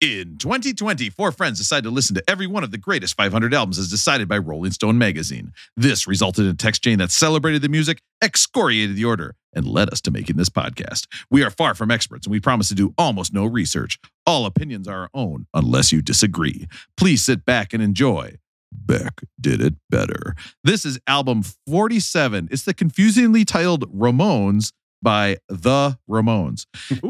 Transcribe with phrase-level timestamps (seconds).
[0.00, 3.80] In 2020, four friends decided to listen to every one of the greatest 500 albums
[3.80, 5.52] as decided by Rolling Stone magazine.
[5.76, 9.90] This resulted in a text chain that celebrated the music, excoriated the order, and led
[9.90, 11.08] us to making this podcast.
[11.32, 13.98] We are far from experts and we promise to do almost no research.
[14.24, 16.68] All opinions are our own unless you disagree.
[16.96, 18.36] Please sit back and enjoy.
[18.70, 20.36] Beck did it better.
[20.62, 22.50] This is album 47.
[22.52, 24.70] It's the confusingly titled Ramones
[25.02, 26.66] by The Ramones.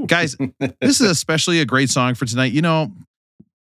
[0.07, 0.36] Guys,
[0.80, 2.53] this is especially a great song for tonight.
[2.53, 2.93] You know,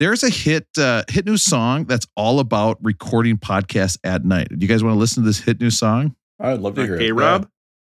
[0.00, 4.48] there's a hit uh, hit new song that's all about recording podcasts at night.
[4.50, 6.14] Do you guys want to listen to this hit new song?
[6.40, 6.98] I'd love to hear it.
[6.98, 7.48] K Rob,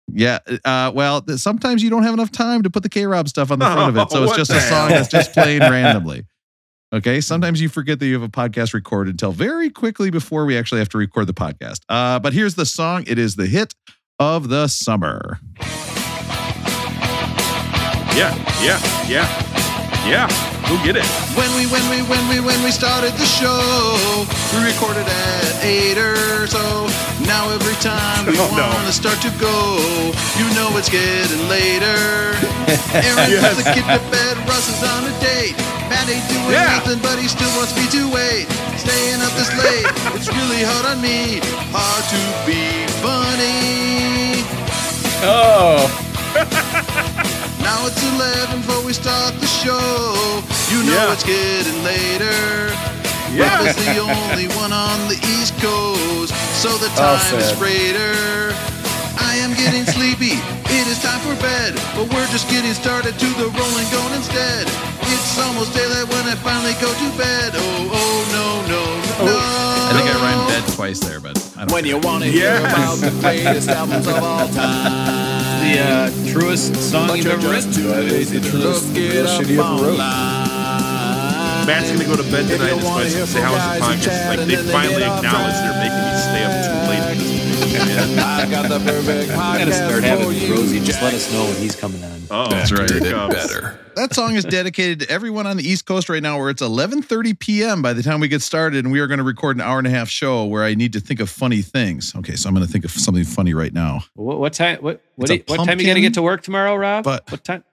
[0.07, 0.39] Yeah.
[0.63, 3.49] Uh, well, th- sometimes you don't have enough time to put the K Rob stuff
[3.51, 4.11] on the front of it.
[4.11, 6.25] So Oh, it's just a song that's just playing randomly.
[6.93, 7.19] Okay.
[7.19, 10.79] Sometimes you forget that you have a podcast recorded until very quickly before we actually
[10.79, 11.79] have to record the podcast.
[11.89, 13.03] Uh, but here's the song.
[13.07, 13.73] It is the hit
[14.19, 15.39] of the summer.
[18.17, 18.33] Yeah,
[18.65, 19.27] yeah, yeah,
[20.09, 20.25] yeah.
[20.65, 21.05] Go get it.
[21.37, 23.61] When we, when we, when we, when we started the show,
[24.57, 26.89] we recorded at eight or so.
[27.29, 28.65] Now every time we Oh, no.
[28.73, 29.53] want to start to go,
[30.41, 31.93] you know it's getting later.
[33.05, 33.53] Aaron Yes.
[33.53, 35.53] puts the kid to bed, Russ is on a date.
[35.87, 36.81] Matt ain't doing Yeah.
[36.81, 38.49] nothing, but he still wants me to wait.
[38.81, 39.85] Staying up this late,
[40.17, 41.37] it's really hard on me.
[41.69, 42.19] Hard to
[42.49, 42.65] be
[42.99, 44.41] funny.
[45.21, 45.85] Oh,
[47.67, 50.41] Now it's 11 before we start the show.
[50.71, 51.13] You know Yeah.
[51.13, 52.71] it's getting later.
[53.35, 53.59] Yeah.
[53.59, 56.31] Rob is the only one on the East Coast,
[56.63, 57.59] so the Oh, time is sad.
[57.59, 58.55] greater.
[59.19, 60.39] I am getting sleepy.
[60.79, 64.63] It is time for bed, but we're just getting started to the rolling going instead.
[65.11, 67.51] It's almost daylight when I finally go to bed.
[67.55, 68.81] Oh, oh, no, no,
[69.19, 69.25] oh.
[69.27, 69.37] no.
[69.89, 72.39] I think I rhymed bed twice there, but I don't When you want to Yes.
[72.39, 75.36] hear about the greatest albums of all time.
[75.67, 77.83] The uh, truest song But you've ever just written.
[77.83, 79.97] too lazy to truest, look the it real shit he ever wrote.
[81.67, 84.27] Matt's gonna go to bed tonight you and wanna say how was guys the podcast?
[84.31, 86.86] Like they finally get off acknowledge they're making me stay up too
[87.79, 87.99] late.
[87.99, 88.17] for this.
[88.19, 90.53] I got the perfect I'm gonna start podcast having for you.
[90.53, 92.21] Rosie just let us know when he's coming on.
[92.29, 92.89] Oh, That's right.
[92.89, 93.33] here it did it comes.
[93.33, 93.79] better.
[93.95, 97.39] That song is dedicated to everyone on the East Coast right now, where it's 11:30
[97.39, 97.81] p.m.
[97.81, 99.87] by the time we get started, and we are going to record an hour and
[99.87, 102.13] a half show where I need to think of funny things.
[102.15, 104.01] Okay, so I'm going to think of something funny right now.
[104.15, 104.77] What, what time?
[104.81, 106.75] What It's what, do a you- what time you got to get to work tomorrow,
[106.75, 107.03] Rob?
[107.05, 107.63] but- what time?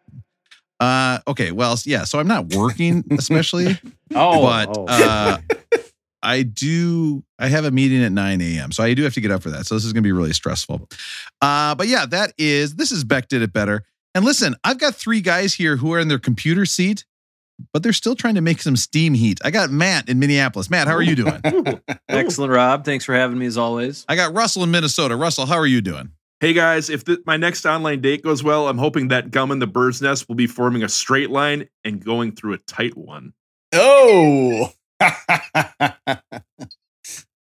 [0.80, 3.78] Uh, okay, well, yeah, so I'm not working especially,
[4.14, 4.86] Oh, but oh.
[4.88, 5.38] uh,
[6.24, 7.22] I do.
[7.38, 9.50] I have a meeting at 9 a.m., so I do have to get up for
[9.50, 9.66] that.
[9.66, 10.88] So this is going to be really stressful.
[11.40, 13.84] Uh, but yeah, that is this is Beck did it better.
[14.14, 17.04] And listen, I've got three guys here who are in their computer seat,
[17.72, 19.40] but they're still trying to make some steam heat.
[19.44, 20.70] I got Matt in Minneapolis.
[20.70, 21.42] Matt, how are you doing?
[22.08, 22.84] Excellent, Rob.
[22.84, 24.04] Thanks for having me as always.
[24.08, 25.16] I got Russell in Minnesota.
[25.16, 26.10] Russell, how are you doing?
[26.40, 29.60] Hey guys, if th- my next online date goes well, I'm hoping that gum in
[29.60, 33.32] the bird's nest will be forming a straight line and going through a tight one.
[33.72, 34.70] Oh.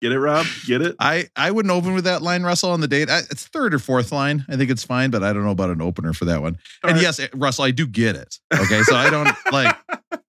[0.00, 0.47] Get it, Rob?
[0.66, 0.94] Get it?
[1.00, 3.10] I I wouldn't open with that line, Russell, on the date.
[3.10, 4.44] I, it's third or fourth line.
[4.48, 6.56] I think it's fine, but I don't know about an opener for that one.
[6.84, 7.03] All and right.
[7.03, 8.38] yes, eh, Russell, I do get it.
[8.54, 9.76] Okay, so I don't like.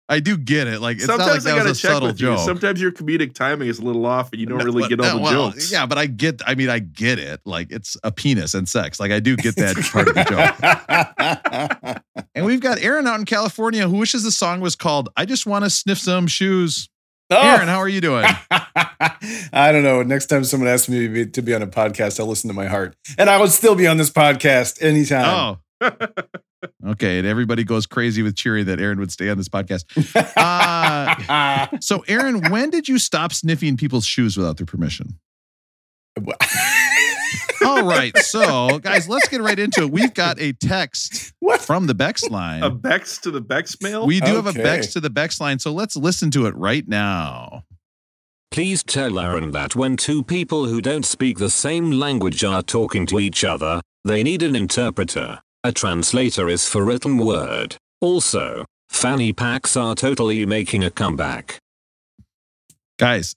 [0.10, 0.80] I do get it.
[0.80, 2.38] Like it's not like Sometimes that I gotta was a check subtle with you.
[2.38, 5.18] Sometimes your comedic timing is a little off, and you don't really but- get all
[5.18, 5.70] the well, jokes.
[5.70, 6.42] Yeah, but I get.
[6.48, 7.42] I mean, I get it.
[7.44, 9.02] Like it's a penis and sex.
[9.02, 10.24] Like I do get that part of the
[11.84, 12.04] joke.
[12.36, 15.48] And we've got Aaron out in California who wishes the song was called "I Just
[15.48, 16.88] Want to Sniff Some Shoes."
[17.30, 17.36] Oh.
[17.42, 18.26] Aaron, how are you doing?
[18.52, 20.02] I don't know.
[20.02, 22.54] Next time someone asks me to be, to be on a podcast, I'll listen to
[22.54, 25.26] my heart, and I will still be on this podcast anytime.
[25.26, 25.58] Oh.
[26.88, 29.86] okay, and everybody goes crazy with cheering that Aaron would stay on this podcast.
[30.38, 35.20] Uh, so, Aaron, when did you stop sniffing people's shoes without their permission?
[37.68, 39.92] All right, so guys, let's get right into it.
[39.92, 41.60] We've got a text what?
[41.60, 42.64] from the Bex line.
[42.64, 44.08] a Bex to the Bex mail?
[44.08, 46.88] We do have a Bex to the Bex line, so let's listen to it right
[46.88, 47.64] now.
[48.52, 53.06] Please tell Aaron that when two people who don't speak the same language are talking
[53.08, 55.42] to each other, they need an interpreter.
[55.64, 57.76] A translator is for written word.
[58.00, 61.60] Also, fanny packs are totally making a comeback.
[62.98, 63.36] Guys,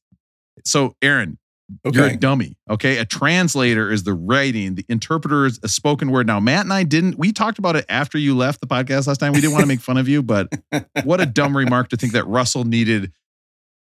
[0.65, 1.39] so Aaron,
[1.87, 1.99] Okay.
[1.99, 2.57] You're a dummy.
[2.69, 2.99] Okay.
[2.99, 6.27] A translator is the writing, the interpreter is a spoken word.
[6.27, 9.19] Now, Matt and I didn't, we talked about it after you left the podcast last
[9.19, 9.33] time.
[9.33, 10.49] We didn't want to make fun of you, but
[11.05, 13.13] what a dumb remark to think that Russell needed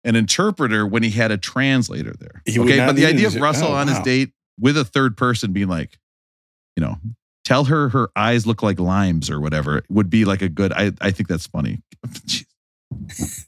[0.04, 2.42] an interpreter when he had a translator there.
[2.46, 2.78] He okay.
[2.78, 5.98] But the idea of Russell oh, on his date with a third person being like,
[6.76, 6.98] you know,
[7.44, 10.92] tell her her eyes look like limes or whatever would be like a good, I,
[11.02, 11.82] I think that's funny.
[12.94, 13.48] Jeez.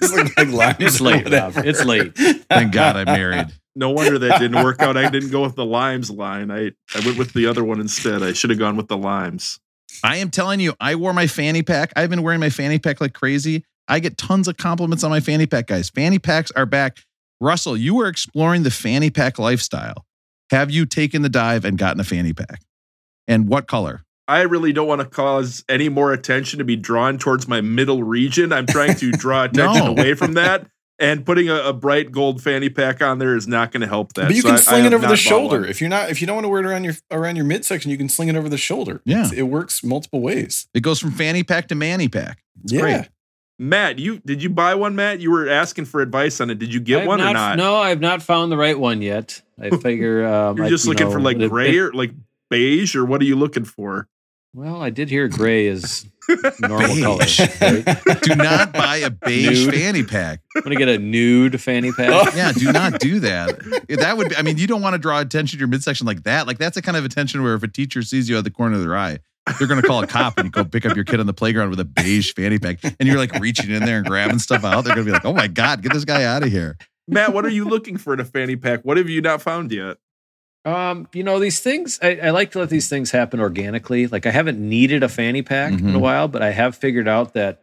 [0.00, 1.54] It's like, like It's late, Rob.
[1.58, 2.16] It's late.
[2.16, 3.48] Thank God I'm married.
[3.74, 4.96] No wonder that didn't work out.
[4.96, 6.50] I didn't go with the limes line.
[6.50, 8.22] I, I went with the other one instead.
[8.22, 9.60] I should have gone with the limes.
[10.04, 11.92] I am telling you, I wore my fanny pack.
[11.96, 13.64] I've been wearing my fanny pack like crazy.
[13.88, 15.90] I get tons of compliments on my fanny pack, guys.
[15.90, 16.98] Fanny packs are back.
[17.40, 20.04] Russell, you were exploring the fanny pack lifestyle.
[20.50, 22.60] Have you taken the dive and gotten a fanny pack?
[23.26, 24.04] And what color?
[24.28, 28.02] I really don't want to cause any more attention to be drawn towards my middle
[28.04, 28.52] region.
[28.52, 29.90] I'm trying to draw attention No.
[29.92, 30.66] away from that.
[30.98, 34.12] And putting a, a bright gold fanny pack on there is not going to help
[34.12, 34.26] that.
[34.28, 35.60] But you So can I- I sling it over the shoulder.
[35.62, 35.68] one.
[35.68, 37.90] If you're not, if you don't want to wear it around your around your midsection,
[37.90, 39.00] you can sling it over the shoulder.
[39.04, 39.16] Yeah.
[39.20, 40.68] It's- it works multiple ways.
[40.74, 42.42] It goes from fanny pack to manny pack.
[42.66, 43.08] yeah, great.
[43.58, 45.18] Matt, you did you buy one, Matt?
[45.20, 46.58] You were asking for advice on it.
[46.60, 47.56] Did you get have one or not?
[47.58, 49.42] No, I've not found the right one yet.
[49.60, 51.92] I figure um, You're I- just you looking know, for like it- gray it- or
[51.92, 52.12] like
[52.52, 54.08] beige, or what are you looking for?
[54.54, 56.04] Well, I did hear gray is
[56.60, 57.38] normal Beige.
[57.38, 57.82] color.
[57.86, 58.22] Right?
[58.22, 59.74] Do not buy a beige Nude.
[59.74, 60.40] fanny pack.
[60.54, 62.34] I'm gonna get a nude fanny pack.
[62.36, 63.58] Yeah, do not do that.
[63.88, 66.24] That would be, I mean, you don't want to draw attention to your midsection like
[66.24, 66.46] that.
[66.46, 68.76] Like that's the kind of attention where if a teacher sees you at the corner
[68.76, 69.18] of their eye,
[69.58, 71.32] they're going to call a cop and you go pick up your kid on the
[71.32, 74.64] playground with a beige fanny pack and you're like reaching in there and grabbing stuff
[74.64, 74.84] out.
[74.84, 76.76] They're going to be like, oh my God, get this guy out of here.
[77.08, 78.82] Matt, what are you looking for in a fanny pack?
[78.82, 79.96] What have you not found yet?
[80.64, 84.06] Um, you know, these things I, I like to let these things happen organically.
[84.06, 85.94] Like I haven't needed a fanny pack in Mhm.
[85.96, 87.60] a while, but I have figured out that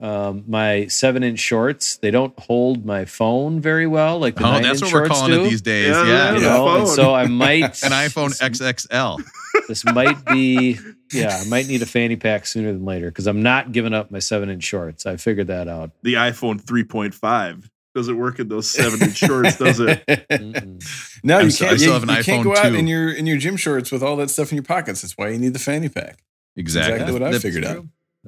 [0.00, 4.20] um, my seven inch shorts they don't hold my phone very well.
[4.20, 5.40] Like the Oh, nine that's inch what we're calling do.
[5.44, 5.88] it these days.
[5.88, 6.12] Yeah, Yeah.
[6.30, 9.18] yeah, You know, and so I might An iPhone this, XXL.
[9.66, 10.78] this might be
[11.12, 14.12] yeah, I might need a fanny pack sooner than later because I'm not giving up
[14.12, 15.06] my seven inch shorts.
[15.06, 15.90] I figured that out.
[16.02, 20.02] The iPhone 3.5 doesn't work in those seven inch shorts, does it?
[21.24, 21.78] No, I'm you can't.
[21.78, 22.74] still you, have an you can't iPhone go out 2.
[22.76, 25.02] in your in your gym shorts with all that stuff in your pockets.
[25.02, 26.22] That's why you need the fanny pack.
[26.56, 26.92] Exactly.
[26.94, 27.84] Exactly what I The- figured out.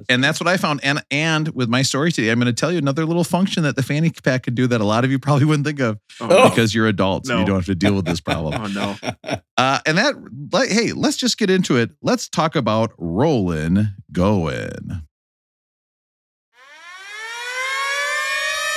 [0.09, 0.79] And that's what I found.
[0.83, 3.75] And and with my story today, I'm going to tell you another little function that
[3.75, 6.49] the fanny pack could do that a lot of you probably wouldn't think of Oh,
[6.49, 8.53] because you're adults and you don't have to deal with this problem.
[8.59, 8.95] oh no.
[9.57, 10.15] Uh, and that,
[10.51, 11.91] like, hey, let's just get into it.
[12.01, 15.03] Let's talk about rolling going.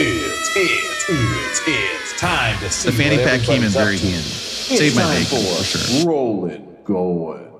[0.00, 4.16] It's, it's, it's, it's time to see The fanny pack came in very handy.
[4.16, 6.08] It's Saved my time bacon, for for sure.
[6.08, 7.50] rolling, going.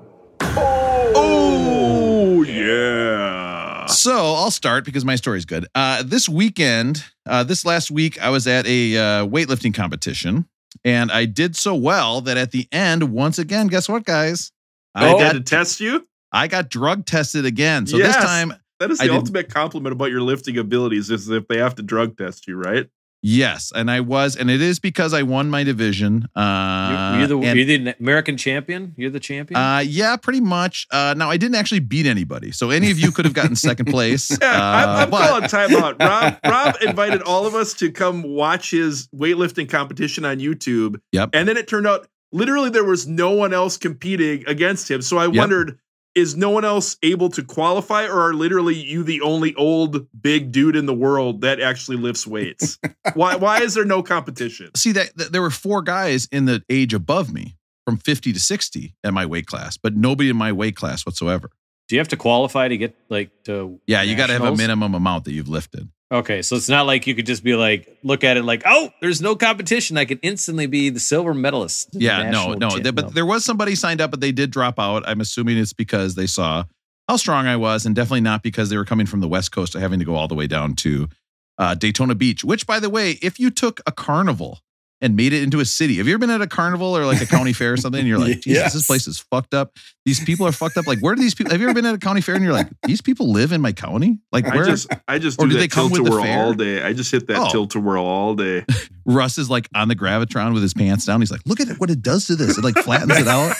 [1.17, 3.85] Oh yeah.
[3.85, 5.65] So I'll start because my story's good.
[5.75, 10.45] Uh, this weekend, uh, this last week, I was at a uh, weightlifting competition,
[10.83, 14.51] and I did so well that at the end, once again, guess what, guys?
[14.93, 16.05] I I had got to test you.
[16.33, 17.87] I got drug tested again.
[17.87, 18.15] So Yes.
[18.15, 18.53] this time,
[18.87, 21.75] That is I the did- ultimate compliment about your lifting abilities is if they have
[21.75, 22.87] to drug test you, right?
[23.27, 26.27] yes, and I was, and it is because I won my division.
[26.35, 28.93] Uh, You- you're, the, and- you're the American champion.
[28.97, 29.59] You're the champion.
[29.59, 30.85] Uh, yeah, pretty much.
[30.91, 33.85] Uh, now I didn't actually beat anybody, so any of you could have gotten second
[33.85, 34.29] place.
[34.41, 35.99] Yeah, I'm, Uh, I'm but- calling timeout.
[35.99, 40.99] Rob, Rob invited all of us to come watch his weightlifting competition on YouTube.
[41.11, 41.29] Yep.
[41.33, 45.01] And then it turned out literally there was no one else competing against him.
[45.01, 45.33] So I Yep.
[45.35, 45.79] wondered,
[46.15, 50.51] is no one else able to qualify, or are literally you the only old big
[50.51, 52.79] dude in the world that actually lifts weights?
[53.13, 54.71] why why is there no competition?
[54.75, 58.39] see that, that there were four guys in the age above me from 50 to
[58.39, 61.51] 60 at my weight class, but nobody in my weight class whatsoever.
[61.87, 63.79] Do you have to qualify to get like to?
[63.85, 65.87] Yeah, you got to have a minimum amount that you've lifted.
[66.11, 68.91] Okay, so it's not like you could just be like, look at it like, oh,
[69.01, 69.97] there's no competition.
[69.97, 71.89] I could instantly be the silver medalist.
[71.93, 75.03] Yeah, no, no, champ- but there was somebody signed up, but they did drop out.
[75.07, 76.65] I'm assuming it's because they saw
[77.07, 79.73] how strong I was, and definitely not because they were coming from the West Coast,
[79.73, 81.09] of having to go all the way down to
[81.57, 82.43] uh, Daytona Beach.
[82.43, 84.59] Which, by the way, if you took a carnival
[85.01, 87.21] and made it into a city, have you ever been at a carnival or like
[87.21, 87.99] a county fair or something?
[87.99, 88.73] And you're like, Jesus, Yes.
[88.73, 89.73] this place is fucked up.
[90.05, 90.87] These people are fucked up.
[90.87, 91.51] Like, where do these people?
[91.51, 93.59] Have you ever been at a county fair and you're like, these people live in
[93.61, 94.19] my county?
[94.31, 94.65] Like, I where?
[94.65, 96.39] just I just or do do that they come tilt with to the whirl fair?
[96.43, 96.81] all day.
[96.83, 97.51] I just hit that Oh.
[97.51, 98.63] Tilt-A-Whirl all day.
[99.05, 101.21] Russ is like on the gravitron with his pants down.
[101.21, 102.57] He's like, look at what it does to this.
[102.57, 103.55] It like flattens it out.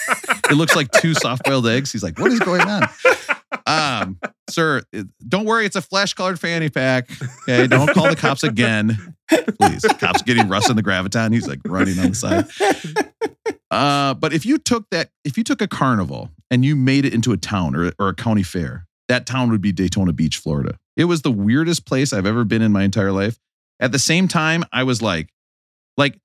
[0.50, 1.92] It looks like two soft boiled eggs.
[1.92, 2.88] He's like, what is going on?
[3.68, 4.20] Um,
[4.50, 4.84] sir,
[5.28, 7.10] don't worry, it's a flesh colored fanny pack.
[7.44, 9.16] Okay, don't call the cops again.
[9.30, 9.84] Please.
[10.00, 11.34] Cops getting Russ in the Gravitron.
[11.34, 12.46] He's like running on the side.
[13.72, 17.14] Uh, but if you took that, if you took a carnival and you made it
[17.14, 20.78] into a town or, or a county fair, that town would be Daytona Beach, Florida.
[20.96, 23.38] It was the weirdest place I've ever been in my entire life.
[23.80, 25.30] At the same time, I was like,
[25.98, 26.20] like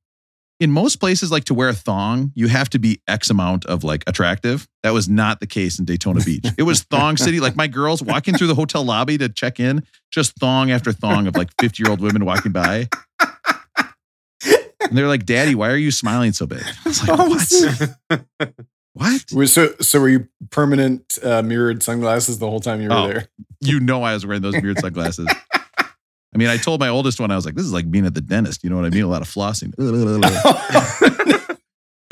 [0.61, 3.83] in most places, like to wear a thong, you have to be X amount of
[3.83, 4.69] like attractive.
[4.83, 6.45] That was not the case in Daytona Beach.
[6.59, 7.41] It was thong city.
[7.41, 11.27] Like my girls walking through the hotel lobby to check in, just thong after thong
[11.27, 12.89] of like 50 year old women walking by.
[14.83, 16.63] And they're like, Daddy, why are you smiling so big?
[16.87, 18.21] I was like,
[18.95, 19.25] what?
[19.33, 19.49] What?
[19.49, 23.07] So, so were you permanent uh, mirrored sunglasses the whole time you were Oh.
[23.09, 23.29] there?
[23.61, 25.29] You know I was wearing those weird sunglasses.
[26.35, 28.15] I mean, I told my oldest one, I was like, this is like being at
[28.15, 28.63] the dentist.
[28.63, 29.03] You know what I mean?
[29.03, 29.75] A lot of flossing.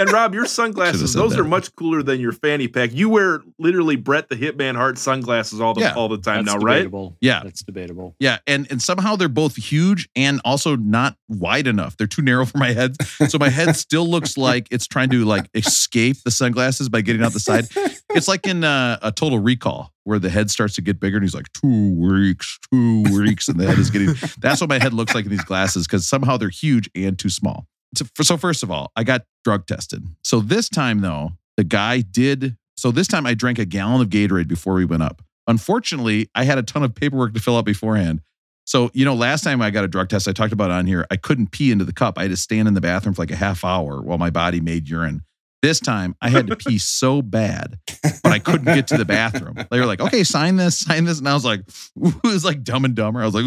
[0.00, 1.40] And Rob, your sunglasses, those that.
[1.40, 2.92] are much cooler than your fanny pack.
[2.94, 5.94] You wear literally Bret the Hitman Hart sunglasses all the Yeah.
[5.94, 6.88] all the time That's now, right?
[7.20, 7.40] Yeah.
[7.42, 8.14] That's debatable.
[8.20, 11.96] Yeah, and and somehow they're both huge and also not wide enough.
[11.96, 12.94] They're too narrow for my head,
[13.28, 17.24] so my head still looks like it's trying to like escape the sunglasses by getting
[17.24, 17.66] out the side.
[18.10, 21.24] It's like in uh, a Total Recall where the head starts to get bigger and
[21.24, 24.14] he's like two weeks, two weeks, and the head is getting.
[24.40, 27.28] That's what my head looks like in these glasses because somehow they're huge and too
[27.28, 27.66] small.
[27.96, 30.04] So, so first of all, I got drug tested.
[30.24, 32.56] So this time though, the guy did.
[32.76, 35.22] So this time I drank a gallon of Gatorade before we went up.
[35.46, 38.20] Unfortunately, I had a ton of paperwork to fill out beforehand.
[38.68, 41.06] So, you know, last time I got a drug test, I talked about on here,
[41.10, 42.18] I couldn't pee into the cup.
[42.18, 44.60] I had to stand in the bathroom for like a half hour while my body
[44.60, 45.22] made urine.
[45.60, 47.78] This time I had to pee so bad,
[48.22, 49.56] but I couldn't get to the bathroom.
[49.70, 51.18] They were like, okay, sign this, sign this.
[51.18, 51.60] And I was like,
[51.96, 53.20] it was like dumb and dumber.
[53.20, 53.44] I was like,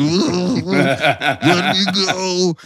[0.65, 2.58] let me go.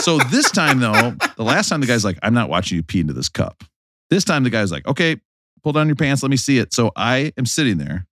[0.00, 3.00] So this time though, the last time the guy's like, I'm not watching you pee
[3.00, 3.64] into this cup.
[4.08, 5.16] This time the guy's like, okay,
[5.64, 6.72] pull down your pants, let me see it.
[6.72, 8.06] So I am sitting there,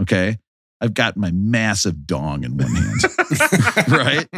[0.00, 0.38] okay.
[0.80, 4.28] I've got my massive dong in one hand, right?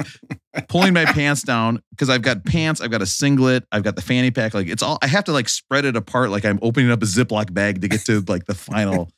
[0.68, 4.02] Pulling my pants down because I've got pants, I've got a singlet, I've got the
[4.02, 4.52] fanny pack.
[4.52, 7.06] Like it's all, I have to like spread it apart like I'm opening up a
[7.06, 9.08] Ziploc bag to get to like the final,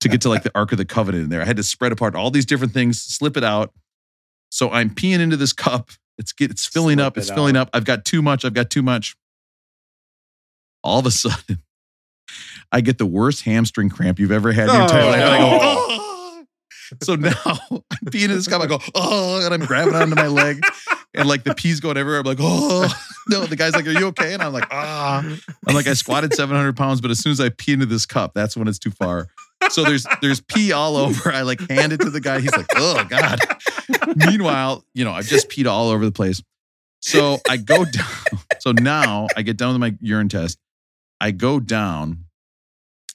[0.00, 1.40] to get to like the Ark of the Covenant in there.
[1.40, 3.72] I had to spread apart all these different things, slip it out.
[4.50, 5.90] So I'm peeing into this cup.
[6.18, 7.16] It's get, it's filling Slip up.
[7.16, 7.62] it It's filling out.
[7.68, 7.70] up.
[7.72, 8.44] I've got too much.
[8.44, 9.16] I've got too much.
[10.84, 11.62] All of a sudden,
[12.72, 16.13] I get the worst hamstring cramp you've ever had in your entire Oh, life.
[17.02, 18.62] So now I'm peeing in this cup.
[18.62, 20.62] I go, oh, and I'm grabbing onto my leg.
[21.14, 22.20] And like the pee's going everywhere.
[22.20, 22.92] I'm like, oh,
[23.28, 23.46] no.
[23.46, 24.34] The guy's like, are you okay?
[24.34, 25.24] And I'm like, ah.
[25.66, 28.32] I'm like, I squatted 700 pounds, but as soon as I pee into this cup,
[28.34, 29.28] that's when it's too far.
[29.70, 31.32] So there's there's pee all over.
[31.32, 32.40] I like hand it to the guy.
[32.40, 33.38] He's like, oh God.
[34.16, 36.42] Meanwhile, you know, I've just peed all over the place.
[37.00, 38.40] So I go down.
[38.60, 40.58] So now I get done with my urine test.
[41.20, 42.24] I go down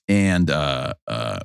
[0.07, 1.39] and uh uh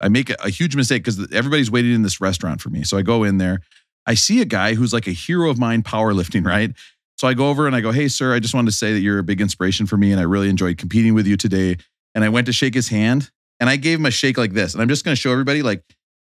[0.00, 2.82] I make a, a huge mistake because everybody's waiting in this restaurant for me.
[2.84, 3.60] So I go in there.
[4.06, 6.72] I see a guy who's like a hero of mine powerlifting, right?
[7.18, 9.00] So I go over and I go, Hey, sir, I just wanted to say that
[9.00, 11.76] you're a big inspiration for me and I really enjoyed competing with you today.
[12.14, 14.74] And I went to shake his hand and I gave him a shake like this.
[14.74, 15.82] And I'm just going to show everybody like,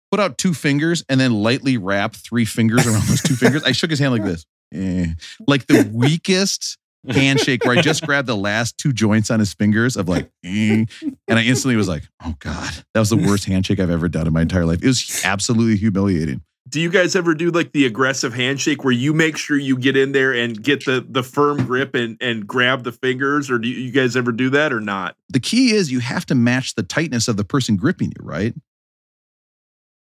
[0.10, 3.64] put out two fingers and then lightly wrap three fingers around those two fingers.
[3.64, 5.08] I shook his hand like this, Eh.
[5.48, 6.78] like the weakest
[7.10, 10.90] handshake where I just grabbed the last two joints on his fingers of like, and
[11.30, 14.34] I instantly was like, oh God, that was the worst handshake I've ever done in
[14.34, 14.84] my entire life.
[14.84, 16.42] It was absolutely humiliating.
[16.70, 19.96] Do you guys ever do like the aggressive handshake where you make sure you get
[19.96, 23.70] in there and get the the firm grip and and grab the fingers, or do
[23.70, 25.16] you guys ever do that or not?
[25.30, 28.54] The key is you have to match the tightness of the person gripping you, right?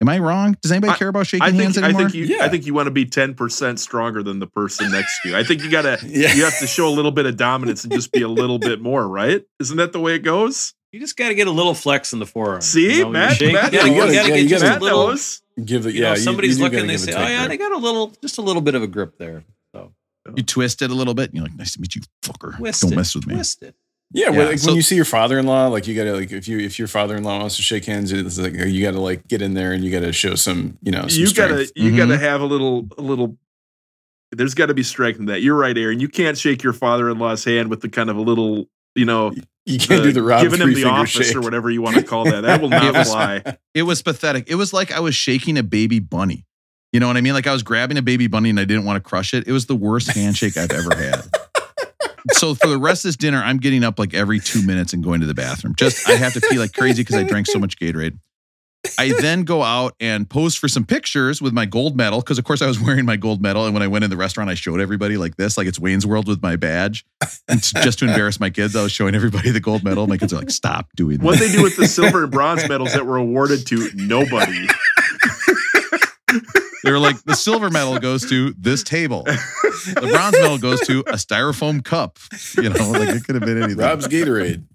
[0.01, 0.57] Am I wrong?
[0.61, 2.01] Does anybody care about shaking I think hands I anymore?
[2.09, 2.43] think you Yeah.
[2.43, 5.37] I think you want to be ten percent stronger than the person next to you.
[5.37, 6.33] I think you gotta Yeah.
[6.33, 8.81] you have to show a little bit of dominance and just be a little bit
[8.81, 9.43] more, right?
[9.59, 10.73] Isn't that the way it goes?
[10.91, 12.61] You just got to get a little flex in the forearm.
[12.61, 13.95] See, you know, when Matt- shake, Matt you gotta, knows.
[13.97, 15.07] you gotta Yeah, get you just gotta- Matt a little.
[15.09, 15.41] knows.
[15.65, 16.09] Give the You yeah.
[16.09, 17.49] know, somebody's you do looking, they say, "Oh yeah, grip.
[17.49, 19.91] they got a little, just a little bit of a grip there." So
[20.35, 21.25] you twist it a little bit.
[21.31, 22.57] And you're like, nice to meet you, fucker.
[22.57, 23.35] twist Don't it, mess with me.
[23.35, 23.75] Twist it.
[24.13, 26.47] Yeah, Yeah, well, like so- when you see your father-in-law, like you gotta like if
[26.47, 29.53] you if your father-in-law wants to shake hands, it's like you gotta like get in
[29.55, 31.71] there and you gotta show some you know some You gotta strength.
[31.75, 31.97] you Mhm.
[31.97, 33.37] gotta have a little a little.
[34.31, 35.41] There's got to be strength in that.
[35.41, 35.99] You're right, Aaron.
[36.01, 39.31] You can't shake your father-in-law's hand with the kind of a little, you know,
[39.65, 41.35] You can't do the Rob giving him the finger office shake.
[41.37, 42.41] or whatever you want to call that.
[42.41, 43.43] That will It not was- fly.
[43.73, 44.45] It was pathetic.
[44.49, 46.43] It was like I was shaking a baby bunny.
[46.91, 47.33] You know what I mean?
[47.33, 49.47] Like I was grabbing a baby bunny and I didn't want to crush it.
[49.47, 51.21] It was the worst handshake I've ever had.
[52.33, 55.03] So for the rest of this dinner, I'm getting up like every two minutes and
[55.03, 55.75] going to the bathroom.
[55.75, 58.17] Just I have to pee like crazy because I drank so much Gatorade.
[58.99, 62.45] I then go out and pose for some pictures with my gold medal because, of
[62.45, 63.65] course, I was wearing my gold medal.
[63.65, 66.05] And when I went in the restaurant, I showed everybody like this, like it's Wayne's
[66.05, 67.05] World with my badge.
[67.47, 70.07] And just to embarrass my kids, I was showing everybody the gold medal.
[70.07, 72.67] My kids are like, "Stop doing that." What they do with the silver and bronze
[72.67, 74.67] medals that were awarded to nobody.
[76.85, 79.23] They were like, the silver medal goes to this table.
[79.23, 82.19] The bronze medal goes to a styrofoam cup.
[82.55, 83.83] You know, like it could have been anything.
[83.83, 84.65] Rob's Gatorade.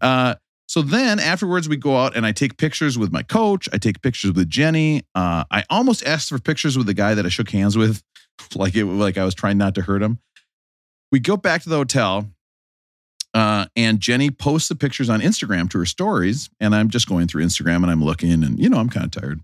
[0.00, 0.34] Uh,
[0.66, 3.68] so then afterwards, we go out and I take pictures with my coach.
[3.72, 5.02] I take pictures with Jenny.
[5.14, 8.02] Uh, I almost asked for pictures with the guy that I shook hands with,
[8.56, 10.18] like it like I was trying not to hurt him.
[11.12, 12.28] We go back to the hotel,
[13.34, 16.50] uh, and Jenny posts the pictures on Instagram to her stories.
[16.58, 19.12] And I'm just going through Instagram and I'm looking, and you know I'm kind of
[19.12, 19.40] tired.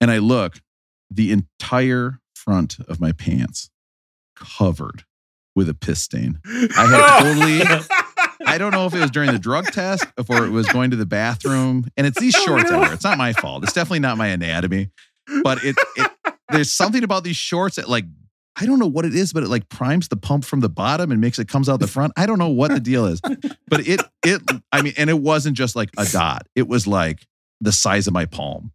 [0.00, 0.60] And I look,
[1.16, 3.70] the entire front of my pants
[4.36, 5.04] covered
[5.54, 6.40] with a piss stain.
[6.46, 7.18] I had
[7.68, 7.86] totally.
[8.46, 10.96] I don't know if it was during the drug test or it was going to
[10.96, 11.86] the bathroom.
[11.96, 12.92] And it's these oh, shorts I wear.
[12.92, 13.62] It's not my fault.
[13.64, 14.90] It's definitely not my anatomy.
[15.42, 16.10] But it, it
[16.48, 18.04] there's something about these shorts that like
[18.56, 21.10] I don't know what it is, but it like primes the pump from the bottom
[21.10, 22.12] and makes it comes out the front.
[22.16, 25.56] I don't know what the deal is, but it it I mean, and it wasn't
[25.56, 26.46] just like a dot.
[26.54, 27.26] It was like
[27.60, 28.72] the size of my palm.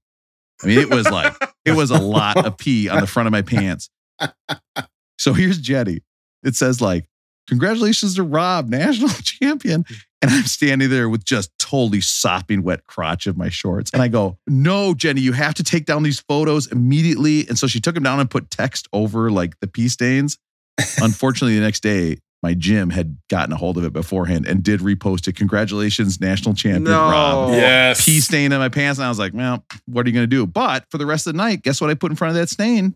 [0.64, 1.34] I mean, it was like
[1.66, 3.90] it was a lot of pee on the front of my pants.
[5.20, 6.02] So here's Jenny.
[6.44, 7.08] It says like,
[7.48, 9.86] "Congratulations to Rob, national champion."
[10.22, 13.92] And I'm standing there with just totally sopping wet crotch of my shorts.
[13.94, 17.48] And I go, No, Jenny, you have to take down these photos immediately.
[17.48, 20.40] And so she took them down and put text over like the pee stains.
[21.00, 24.82] Unfortunately, the next day, my gym had gotten a hold of it beforehand and did
[24.82, 25.36] repost it.
[25.36, 27.10] Congratulations, national champion No.
[27.10, 27.50] Rob.
[27.54, 28.06] Yes.
[28.06, 29.00] Pee stain in my pants.
[29.00, 30.46] And I was like, Well, what are you going to do?
[30.46, 32.50] But for the rest of the night, guess what I put in front of that
[32.50, 32.96] stain?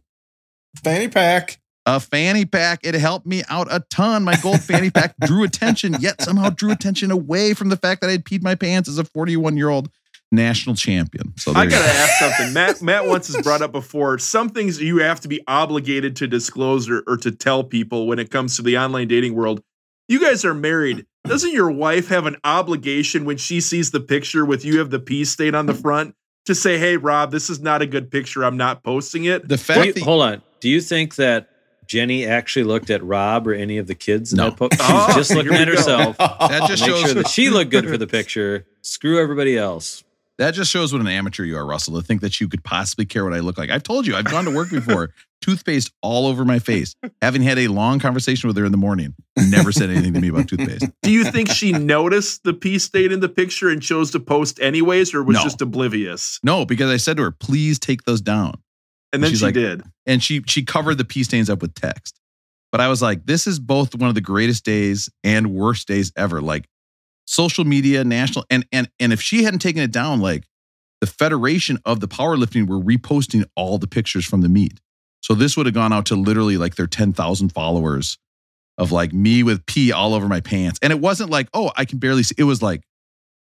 [0.83, 1.60] Fanny pack.
[1.86, 2.81] a fanny pack.
[2.83, 4.24] It helped me out a ton.
[4.24, 8.07] My gold fanny pack drew attention, yet somehow drew attention away from the fact that
[8.07, 9.89] I had peed my pants as a 41 year old
[10.31, 11.33] national champion.
[11.38, 11.81] So I gotta go.
[11.91, 12.53] ask something.
[12.53, 16.27] Matt Matt once has brought up before some things you have to be obligated to
[16.27, 19.61] disclose or, or to tell people when it comes to the online dating world.
[20.07, 21.05] You guys are married.
[21.25, 25.00] Doesn't your wife have an obligation when she sees the picture with you have the
[25.00, 28.43] pee stain on the front to say, "Hey, Rob, this is not a good picture.
[28.43, 30.41] I'm not posting it." The fact you- that hold on.
[30.59, 31.50] Do you think that
[31.88, 34.31] Jenny actually looked at Rob or any of the kids?
[34.33, 34.50] in No.
[34.50, 35.75] that po- She's Oh, just looking at go.
[35.75, 36.17] herself.
[36.17, 38.65] that just Make shows sure that she looked good for the picture.
[38.81, 40.03] Screw everybody else.
[40.41, 43.05] That just shows what an amateur you are, Russell, to think that you could possibly
[43.05, 43.69] care what I look like.
[43.69, 47.57] I've told you, I've gone to work before, toothpaste all over my face, having had
[47.60, 49.13] a long conversation with her in the morning.
[49.50, 50.86] Never said anything to me about toothpaste.
[51.03, 54.60] Do you think she noticed the pee stain in the picture and chose to post
[54.60, 55.43] anyways, or was No.
[55.43, 56.39] just oblivious?
[56.43, 58.55] No, because I said to her, please take those down.
[59.13, 59.83] And then She's she like- did.
[60.05, 62.17] and she she covered the pee stains up with text.
[62.71, 66.13] But I was like, this is both one of the greatest days and worst days
[66.15, 66.41] ever.
[66.41, 66.65] Like
[67.25, 70.44] social media, national, and and and if she hadn't taken it down, like
[71.00, 74.80] the federation of the powerlifting were reposting all the pictures from the meet.
[75.22, 78.18] So this would have gone out to literally like their ten thousand followers
[78.78, 81.86] of like me with pee all over my pants, and it wasn't like oh I
[81.86, 82.36] can barely see.
[82.38, 82.84] It was like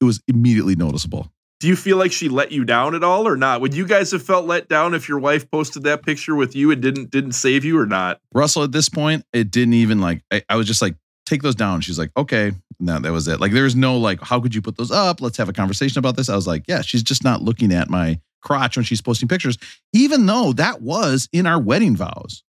[0.01, 1.31] it was immediately noticeable.
[1.59, 3.63] Do you feel like she let you down at all or not?
[3.63, 6.71] Would you guys have felt let down if your wife posted that picture with you
[6.71, 8.21] and didn't didn't save you or not?
[8.35, 11.55] Russell, at this point, it didn't even like, I, I was just like, take those
[11.55, 11.81] down.
[11.81, 12.53] She's like, okay.
[12.79, 13.41] No, that was it.
[13.41, 15.21] Like, there's no like, how could you put those up?
[15.21, 16.29] Let's have a conversation about this.
[16.29, 19.59] I was like, yeah, she's just not looking at my crotch when she's posting pictures,
[19.93, 22.43] even though that was in our wedding vows.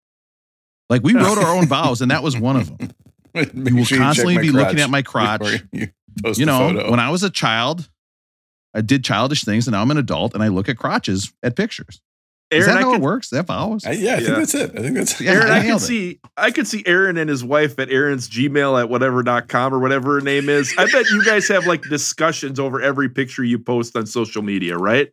[0.90, 2.90] Like, we wrote our own vows, and that was one of them.
[3.34, 5.64] Make You will sure constantly my be looking at my crotch.
[5.72, 5.88] You,
[6.36, 7.88] You know, when I was a child,
[8.74, 11.56] I did childish things, and now I'm an adult, and I look at crotches at
[11.56, 12.00] pictures.
[12.50, 13.30] Is that I how could, it works?
[13.30, 13.84] That vows?
[13.84, 14.70] I, yeah, I think that's it.
[14.78, 15.80] I think that's Yeah, Aaron, I I, could it.
[15.80, 20.14] see I could see Aaron and his wife at Aaron's Gmail at whatever.com or whatever
[20.14, 20.72] her name is.
[20.78, 24.76] I bet you guys have like discussions over every picture you post on social media,
[24.78, 25.08] right?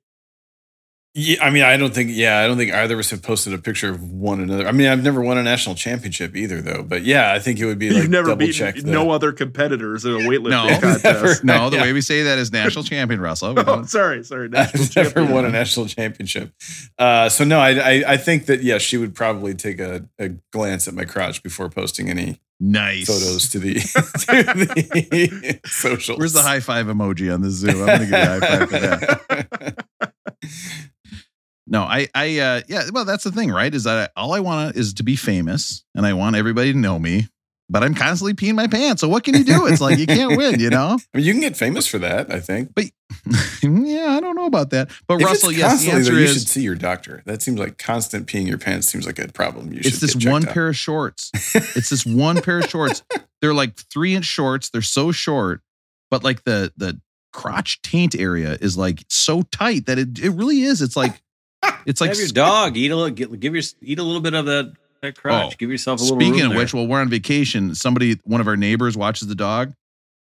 [1.16, 2.10] Yeah, I mean, I don't think.
[2.12, 4.68] Yeah, I don't think either of us have posted a picture of one another.
[4.68, 6.82] I mean, I've never won a national championship either, though.
[6.82, 8.74] But yeah, I think it would be like You've never double check.
[8.74, 10.80] beaten no other competitors in a weightlifting No.
[10.80, 11.44] contest.
[11.44, 11.60] Never.
[11.60, 11.82] no, the Yeah.
[11.84, 13.54] way we say that is national champion, Russell.
[13.68, 14.50] Oh, sorry, sorry.
[14.54, 16.52] National I've never won a national championship.
[16.98, 20.30] Uh, so no, I, I I think that yeah, she would probably take a, a
[20.52, 26.18] glance at my crotch before posting any nice photos to the, to the socials.
[26.18, 27.82] Where's the high five emoji on the Zoom?
[27.82, 29.86] I'm gonna give you a high five for that.
[31.66, 32.90] No, I, I, uh, yeah.
[32.92, 33.74] Well, that's the thing, right?
[33.74, 36.78] Is that I, all I want is to be famous, and I want everybody to
[36.78, 37.28] know me.
[37.70, 39.02] But I'm constantly peeing my pants.
[39.02, 39.66] So what can you do?
[39.68, 41.00] It's like you can't win, you know.
[41.14, 42.32] I mean, you can get famous for that.
[42.32, 42.76] I think.
[42.76, 42.86] But
[43.64, 44.92] yeah, I don't know about that.
[45.08, 47.24] But If Russell, yes, the answer though, you is should see your doctor.
[47.26, 49.72] That seems like constant peeing your pants seems like a problem.
[49.72, 50.54] You should it's this one out.
[50.54, 51.32] pair of shorts.
[51.56, 53.02] it's this one pair of shorts.
[53.42, 54.70] They're like three inch shorts.
[54.70, 55.62] They're so short,
[56.12, 57.00] but like the the
[57.32, 60.82] crotch taint area is like so tight that it it really is.
[60.82, 61.22] It's like
[61.86, 63.12] it's like have your dog eat a little.
[63.12, 65.54] Give, give your eat a little bit of that that crotch.
[65.54, 66.18] Oh, give yourself a little.
[66.18, 66.60] Speaking room of there.
[66.60, 69.74] which, while we're on vacation, somebody, one of our neighbors, watches the dog.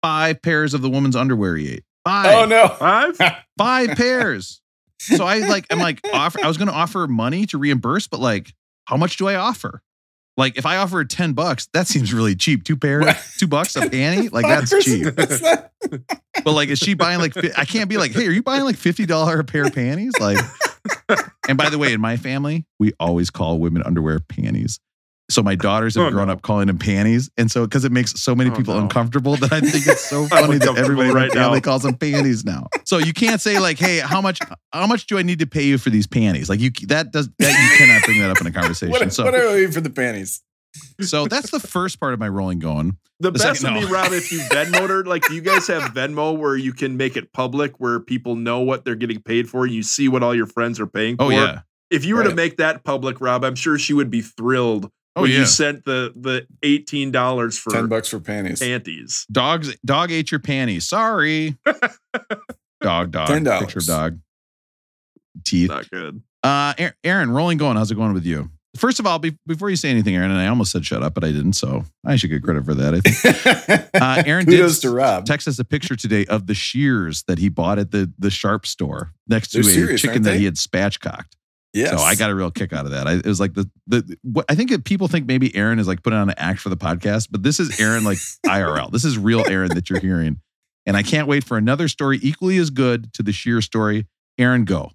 [0.03, 1.85] Five pairs of the woman's underwear he ate.
[2.05, 2.35] Five.
[2.35, 2.69] Oh no!
[2.69, 3.19] Five?
[3.59, 4.61] Five pairs.
[4.99, 6.39] So I like, I'm like, offer.
[6.43, 8.53] I was going to offer money to reimburse, but like,
[8.87, 9.83] how much do I offer?
[10.39, 12.65] Like, if I offer ten bucks, that seems really cheap.
[12.65, 13.23] Two pairs, What?
[13.39, 15.07] two bucks a panty, like that's cheap.
[15.17, 17.37] But like, is she buying like?
[17.59, 20.12] I can't be like, hey, are you buying like fifty dollar a pair of panties?
[20.21, 20.39] Like,
[21.49, 24.79] and by the way, in my family, we always call women underwear panties.
[25.29, 26.35] So my daughters have Oh, grown no.
[26.35, 28.81] up calling them panties, and so because it makes so many Oh, people no.
[28.83, 31.62] uncomfortable that I think it's so funny that everybody in my right family now.
[31.62, 32.68] calls them panties now.
[32.85, 34.38] So you can't say like, hey, how much?
[34.72, 36.49] How much do I need to pay you for these panties?
[36.49, 38.92] Like you that does that you cannot bring that up in a conversation.
[38.92, 40.42] what, so what are we for the panties?
[41.01, 42.97] So that's the first part of my rolling going.
[43.21, 43.93] The, The best second- would be, no.
[43.93, 45.05] Rob, if you Venmoed her.
[45.07, 48.61] Like, do you guys have Venmo where you can make it public, where people know
[48.61, 49.67] what they're getting paid for?
[49.67, 51.25] You see what all your friends are paying for.
[51.25, 51.61] Oh yeah.
[51.91, 55.23] If you were to make that public, Rob, I'm sure she would be thrilled Oh,
[55.23, 55.39] when yeah.
[55.39, 58.59] you sent the the eighteen dollars for Ten bucks for panties.
[58.61, 59.25] panties.
[59.33, 60.87] Dogs, dog ate your panties.
[60.87, 61.57] Sorry.
[62.83, 63.29] dog, dog.
[63.29, 63.61] $10.
[63.61, 64.19] Picture of dog.
[65.45, 65.69] Teeth.
[65.71, 66.23] Not good.
[66.43, 67.77] Uh, Aaron- Aaron, rolling going.
[67.77, 68.51] How's it going with you?
[68.77, 71.15] First of all, be, before you say anything, Aaron, and I almost said shut up,
[71.15, 72.95] but I didn't, so I should get credit for that.
[72.95, 73.87] I think.
[73.97, 75.25] Uh, Aaron did to Rob.
[75.25, 78.67] text us a picture today of the shears that he bought at the the Sharp
[78.67, 81.33] store next to They're a serious, chicken that he had spatchcocked.
[81.73, 81.91] yes.
[81.91, 83.07] So I got a real kick out of that.
[83.07, 85.89] I, it was like the the what I think that people think maybe Aaron is
[85.89, 88.91] like putting on an act for the podcast, but this is Aaron like IRL.
[88.93, 90.41] This is real Aaron that you're hearing,
[90.85, 94.07] and I can't wait for another story equally as good to the sheer story.
[94.39, 94.93] Aaron, go.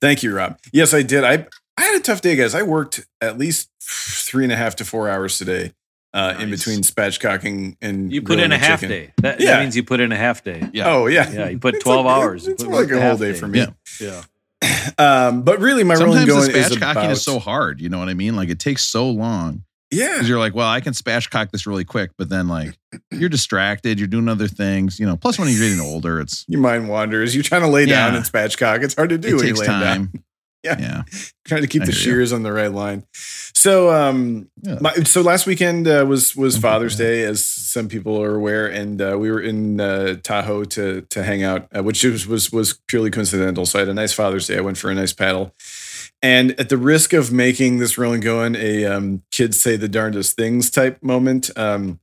[0.00, 0.58] Thank you, Rob.
[0.72, 1.24] Yes, I did.
[1.24, 1.46] I
[1.80, 2.54] I had a tough day, guys.
[2.54, 5.72] I worked at least three and a half to four hours today
[6.12, 8.88] uh, in between spatchcocking and You put in a half chicken.
[8.88, 9.12] day.
[9.22, 9.52] That, Yeah.
[9.52, 10.68] that means you put in a half day.
[10.72, 10.88] Yeah.
[10.90, 12.46] Oh yeah, Yeah, you put It's 12 like- hours.
[12.46, 13.38] It's put more like a whole day day.
[13.38, 13.60] for me.
[13.60, 13.70] Yeah.
[14.00, 14.22] Yeah.
[14.98, 17.80] Um, but really, my rolling Sometimes going the is spatchcocking about is so hard.
[17.80, 18.36] You know what I mean?
[18.36, 20.12] Like it takes so long yeah.
[20.14, 22.76] because you're like, well, I can spatchcock this really quick, but then like
[23.10, 23.98] you're distracted.
[23.98, 24.98] You're doing other things.
[25.00, 25.16] You know.
[25.16, 27.34] Plus, when you're getting older, it's Your mind wanders.
[27.34, 28.82] You're trying to lay down and spatchcock.
[28.82, 30.12] It's hard to do it when takes you lay down.
[30.62, 30.76] Yeah.
[30.78, 31.02] Yeah.
[31.46, 33.04] trying to keep I the shears on the right line.
[33.54, 34.78] So, um, Yeah.
[34.80, 36.62] my, so last weekend uh, was was Okay.
[36.62, 41.02] Father's Day, as some people are aware, and uh, we were in uh, Tahoe to
[41.02, 43.66] to hang out, uh, which was, was was purely coincidental.
[43.66, 44.58] So I had a nice Father's Day.
[44.58, 45.54] I went for a nice paddle,
[46.22, 50.36] and at the risk of making this rolling going a um, kids say the darndest
[50.36, 52.00] things type moment, um,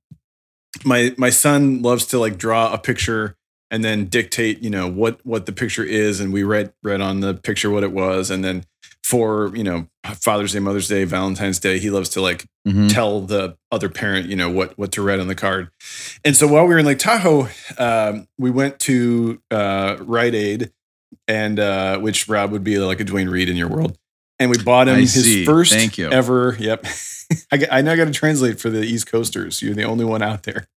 [0.84, 3.36] my my son loves to like draw a picture
[3.72, 7.20] and then dictate you know what what the picture is and we read read on
[7.20, 8.64] the picture what it was and then
[9.04, 12.92] for you know father's day mother's day valentine's day he loves to like Mhm.
[12.94, 15.70] tell the other parent you know what what to write on the card
[16.26, 20.72] and so while we were in lake tahoe um, we went to uh, rite aid
[21.30, 23.98] and uh, which rob would be like a Duane Reade in your world
[24.40, 25.46] and we bought him I his see.
[25.46, 26.10] first Thank you.
[26.12, 26.86] ever yep
[27.52, 30.44] I, I now got to translate for the east coasters you're the only one out
[30.44, 30.68] there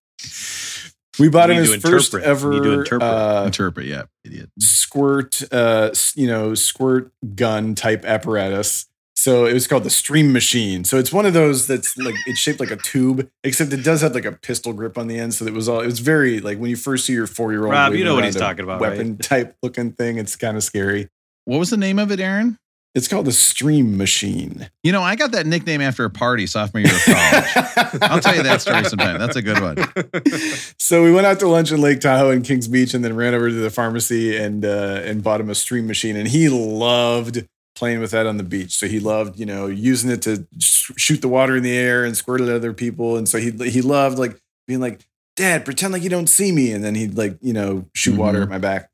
[1.20, 2.42] we bought him You his need to first interpret.
[2.42, 3.02] You need to ever interpret.
[3.02, 4.50] uh, Interpret, yeah, idiot.
[4.58, 10.82] squirt uh you know squirt gun type apparatus so it was called the stream machine
[10.84, 14.00] so it's one of those that's like it's shaped like a tube except it does
[14.00, 16.40] have like a pistol grip on the end so it was all it was very
[16.40, 18.64] like when you first see your four year old Rob, you know what he's talking
[18.64, 21.08] about, weapon type looking thing it's kind of scary
[21.44, 22.58] What was the name of it, Aaron?
[22.94, 26.80] It's called the stream machine You know, I got that nickname after a party sophomore
[26.82, 28.02] year of college.
[28.02, 29.18] I'll tell you that story sometime.
[29.18, 29.76] That's a good one.
[30.78, 33.34] so we went out to lunch in Lake Tahoe and Kings Beach, and then ran
[33.34, 37.46] over to the pharmacy and uh, and bought him a stream machine, and he loved
[37.76, 38.72] playing with that on the beach.
[38.72, 42.04] So he loved, you know, using it to sh- shoot the water in the air
[42.04, 45.64] and squirt it at other people, and so he he loved like being like, "Dad,
[45.64, 48.42] pretend like you don't see me," and then he'd like, you know, shoot water Mhm.
[48.44, 48.90] at my back.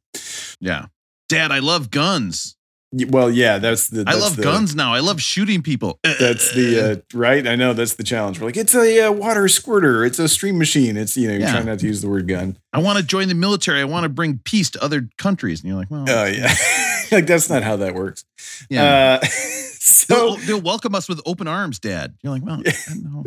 [0.61, 0.87] Yeah.
[1.29, 2.56] Dad, I love guns.
[2.99, 4.95] Y- Well, yeah, that's the I love the, guns now.
[4.95, 5.99] I love shooting people.
[6.03, 7.47] That's the uh, right.
[7.47, 8.41] I know that's the challenge.
[8.41, 10.05] We're like, it's a uh, water squirter.
[10.05, 10.97] It's a stream machine.
[10.97, 11.53] It's you know, you're Yeah.
[11.53, 12.57] trying not to use the word gun.
[12.73, 13.81] I want to join the military.
[13.81, 15.61] I want to bring peace to other countries.
[15.61, 16.55] And you're like, well, Oh yeah,
[17.13, 18.25] like that's not how that works.
[18.71, 19.19] yeah.
[19.23, 22.15] Uh, so they'll, they'll welcome us with open arms, Dad.
[22.23, 22.63] You're like, well,
[22.97, 23.25] no.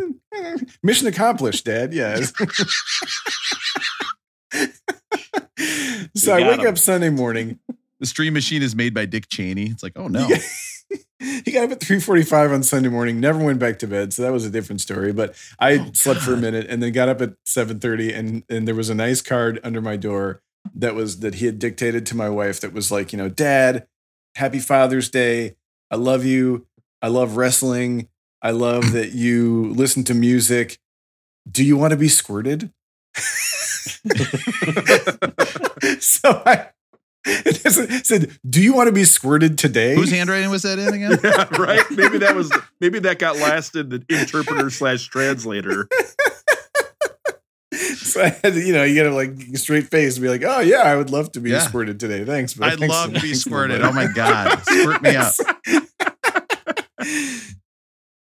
[0.83, 1.93] mission accomplished, Dad.
[1.93, 2.19] Yeah.
[6.15, 6.67] so I wake him.
[6.67, 7.59] up Sunday morning.
[7.99, 9.67] The stream machine is made by Dick Cheney.
[9.67, 10.27] It's like, oh no.
[11.19, 14.31] he got up at 3.45 on sunday morning never went back to bed so that
[14.31, 17.21] was a different story but i Oh, slept for a minute and then got up
[17.21, 20.41] at 7.30 and, and there was a nice card under my door
[20.73, 23.85] that was that he had dictated to my wife that was like you know dad
[24.35, 25.55] happy father's day.
[25.91, 26.65] I love you.
[27.01, 28.07] I love wrestling.
[28.41, 30.79] I love that you listen to music.
[31.49, 32.71] Do you want to be squirted?
[35.99, 36.67] So i
[38.03, 41.17] said do you want to be squirted today Whose handwriting was that in again?
[41.23, 41.83] yeah, right.
[41.91, 45.87] Maybe that was maybe that got last in the interpreter slash translator.
[47.71, 50.59] So I had to, you know, you gotta like straight face and be like, oh
[50.61, 51.59] yeah, I would love to be Yeah.
[51.59, 52.25] squirted today.
[52.25, 52.55] Thanks.
[52.55, 53.81] but I'd thanks- love to be squirted.
[53.83, 54.59] Oh my God.
[54.63, 55.33] Squirt me up.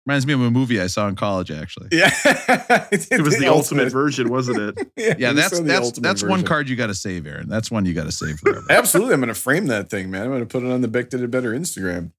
[0.06, 1.88] Reminds me of a movie I saw in college, actually.
[1.92, 2.10] Yeah.
[2.92, 4.90] It was the ultimate version, wasn't it?
[5.18, 7.48] Yeah, we that's saw that's ultimate that's one card you got to save, Aaron.
[7.48, 8.64] That's one you got to save forever.
[8.70, 10.24] Absolutely, I'm gonna frame that thing, man.
[10.24, 12.12] I'm gonna put it on the Beck Did It Better Instagram.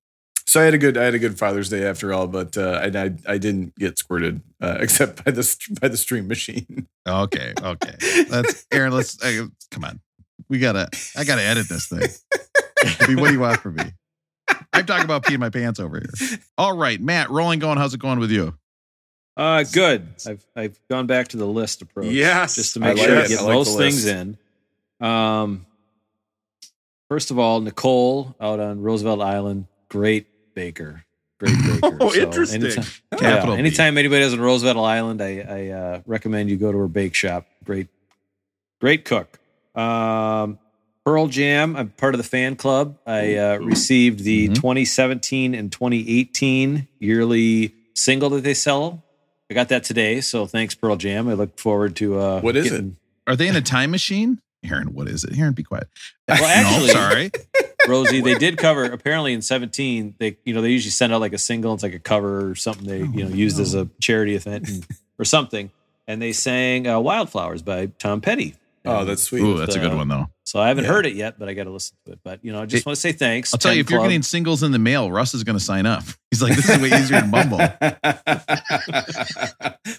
[0.45, 2.81] So I had a good I had a good Father's Day after all, but uh,
[2.83, 6.87] I, I I didn't get squirted uh, except by the by the stream machine.
[7.07, 7.95] Okay, okay.
[8.29, 8.93] That's Aaron.
[8.93, 9.99] Let's uh, come on.
[10.49, 10.89] We gotta.
[11.15, 12.07] I gotta edit this thing.
[12.99, 13.85] I mean, what do you want from me?
[14.73, 16.39] I'm talking about peeing my pants over here.
[16.57, 17.29] All right, Matt.
[17.29, 17.77] Rolling, going.
[17.77, 18.57] How's it going with you?
[19.37, 20.07] Uh, good.
[20.27, 22.07] I've I've gone back to the list approach.
[22.11, 22.55] Yes.
[22.55, 24.37] just to I make like sure I get I like the most things in.
[24.99, 25.65] Um,
[27.09, 31.03] first of all, Nicole out on Roosevelt Island, great baker,
[31.39, 31.97] great baker.
[32.01, 32.63] Oh, So interesting.
[32.63, 32.83] anytime-
[33.17, 33.59] Capital yeah, B.
[33.59, 37.15] anytime anybody is in Roosevelt Island, I, I uh, recommend you go to her bake
[37.15, 37.47] shop.
[37.63, 37.87] Great,
[38.79, 39.39] great cook.
[39.75, 40.59] Um,
[41.05, 41.75] Pearl Jam.
[41.75, 42.97] I'm part of the fan club.
[43.07, 44.55] I uh, received the Mhm.
[44.55, 49.03] 2017 and 2018 yearly single that they sell.
[49.49, 51.27] I got that today, so thanks Pearl Jam.
[51.27, 52.19] I look forward to.
[52.19, 52.85] Uh, What is it?
[53.27, 54.39] Are they in a time machine?
[54.63, 55.37] Aaron, what is it?
[55.37, 55.87] Aaron, be quiet.
[56.27, 57.31] Well, no, actually- sorry.
[57.87, 60.13] Rosie, they did cover apparently in 17.
[60.19, 61.73] They you know they usually send out like a single.
[61.73, 64.85] It's like a cover or something they you know used as a charity event and,
[65.17, 65.71] or something.
[66.07, 68.53] And they sang uh, "Wildflowers" by Tom Petty.
[68.83, 69.41] Oh, that's sweet.
[69.41, 70.25] Ooh, that's a good uh, one though.
[70.43, 70.89] So I haven't Yeah.
[70.91, 72.19] heard it yet, but I got to listen to it.
[72.23, 73.53] But you know, I just It- want to say thanks.
[73.53, 75.63] I'll tell you, Pen if you're getting singles in the mail, Russ is going to
[75.63, 76.03] sign up.
[76.31, 77.57] He's like, this is way easier than Bumble.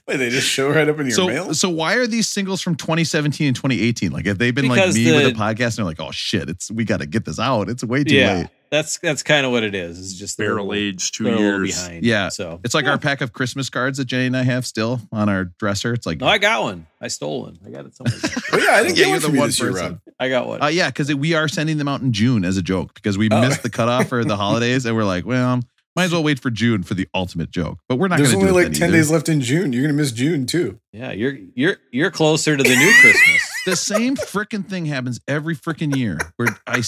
[0.07, 1.55] Wait, they just show right up in your so, mail?
[1.55, 4.11] so why are these singles from 2017 and 2018?
[4.13, 6.49] Like, have they been like me the- with a podcast and they're like, oh shit,
[6.49, 7.69] it's we got to get this out.
[7.69, 8.47] It's way too yeah, late.
[8.73, 9.99] That's that's kind of what it is.
[10.01, 11.77] It's just they're a Barrel little- age, 2 they're a little years.
[11.85, 12.05] behind.
[12.05, 12.29] Yeah.
[12.31, 15.29] So It's like our pack of Christmas cards that Jenny and I have still on
[15.29, 15.93] our dresser.
[15.95, 16.87] It's like, no, I got one.
[17.01, 17.59] I stole one.
[17.65, 18.15] I got it somewhere.
[18.53, 19.87] oh, yeah, I didn't Yeah, get you're one the one this year, person.
[19.93, 20.01] Rob.
[20.19, 20.63] I got one.
[20.63, 23.29] uh, yeah, because we are sending them out in June as a joke because we
[23.31, 23.41] Oh.
[23.43, 25.61] missed the cutoff for the holidays and we're like, well,
[25.95, 27.79] might as well wait for June for the ultimate joke.
[27.87, 28.97] But we're not going There's to do only it like 10 either.
[28.97, 29.75] days left in June.
[29.75, 30.79] You're going to miss June too.
[30.93, 33.52] yeah, you're you're you're closer to the new Christmas.
[33.67, 36.19] The same freaking thing happens every freaking year.
[36.37, 36.83] Where I,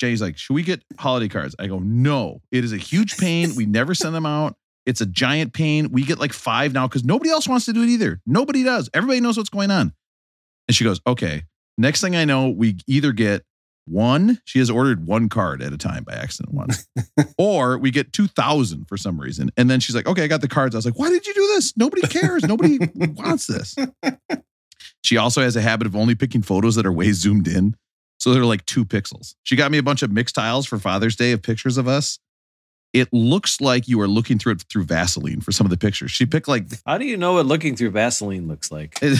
[0.00, 3.54] Jay's like, "Should we get holiday cards?" I go, "No, it is a huge pain.
[3.54, 4.56] We never send them out.
[4.86, 5.90] It's a giant pain.
[5.92, 8.20] We get like five now because nobody else wants to do it either.
[8.26, 8.90] Nobody does.
[8.94, 9.92] Everybody knows what's going on."
[10.66, 11.44] And she goes, "Okay."
[11.80, 13.44] Next thing I know, we either get
[13.86, 14.40] one.
[14.44, 16.88] She has ordered one card at a time by accident once,
[17.38, 19.50] or we get two thousand for some reason.
[19.56, 21.34] And then she's like, "Okay, I got the cards." I was like, "Why did you
[21.34, 21.76] do this?
[21.76, 22.42] Nobody cares.
[22.44, 23.76] Nobody wants this."
[25.04, 27.74] She also has a habit of only picking photos that are way zoomed in.
[28.18, 29.34] So they're like two pixels.
[29.44, 32.18] She got me a bunch of Mixtiles for Father's Day of pictures of us.
[32.92, 36.10] It looks like you are looking through it through Vaseline for some of the pictures.
[36.10, 38.98] She picked like, How do you know what looking through Vaseline looks like?
[39.02, 39.16] I,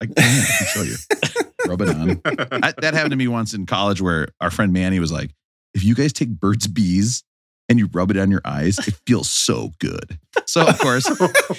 [0.00, 0.96] I can show you.
[1.66, 2.20] Rub it on.
[2.62, 5.30] I, that happened to me once in college where our friend Manny was like,
[5.74, 7.24] if you guys take Burt's Bees
[7.68, 10.18] and you rub it on your eyes, it feels so good.
[10.46, 11.08] So, of course,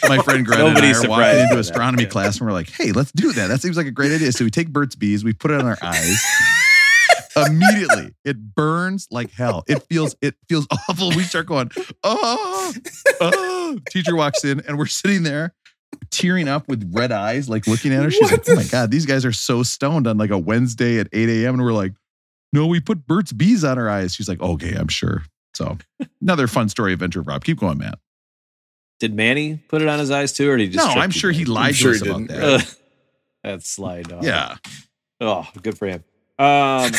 [0.07, 2.09] my friend Greta and I are walking into astronomy yeah.
[2.09, 3.47] class and we're like, hey, let's do that.
[3.47, 4.31] That seems like a great idea.
[4.31, 6.19] So we take Burt's Bees, we put it on our eyes.
[7.35, 9.63] Immediately, it burns like hell.
[9.67, 11.09] It feels it feels awful.
[11.09, 11.71] We start going,
[12.03, 12.73] oh,
[13.21, 13.77] oh.
[13.89, 15.53] Teacher walks in and we're sitting there
[16.11, 18.11] tearing up with red eyes, like looking at her.
[18.11, 20.99] She's What like, oh my God, these guys are so stoned on like a Wednesday
[20.99, 21.55] at 8 a.m.
[21.55, 21.93] And we're like,
[22.51, 24.15] no, we put Burt's Bees on our eyes.
[24.15, 25.23] She's like, okay, I'm sure.
[25.59, 25.77] So
[26.21, 27.43] another fun story adventure, Rob.
[27.43, 27.99] Keep going, Matt.
[29.01, 30.95] Did Manny put it on his eyes too, or did he just?
[30.95, 32.77] No, I'm sure he lied to us about didn't.
[33.43, 33.63] that.
[33.63, 34.23] Sly dog.
[34.23, 34.55] Yeah.
[35.19, 36.01] Oh, good for him.
[36.37, 36.91] Um,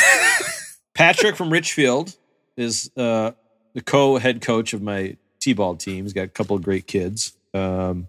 [0.95, 2.15] Patrick from Richfield
[2.59, 3.33] is uh,
[3.73, 6.05] the co-head coach of my t-ball team.
[6.05, 8.09] He's got a couple of great kids, um,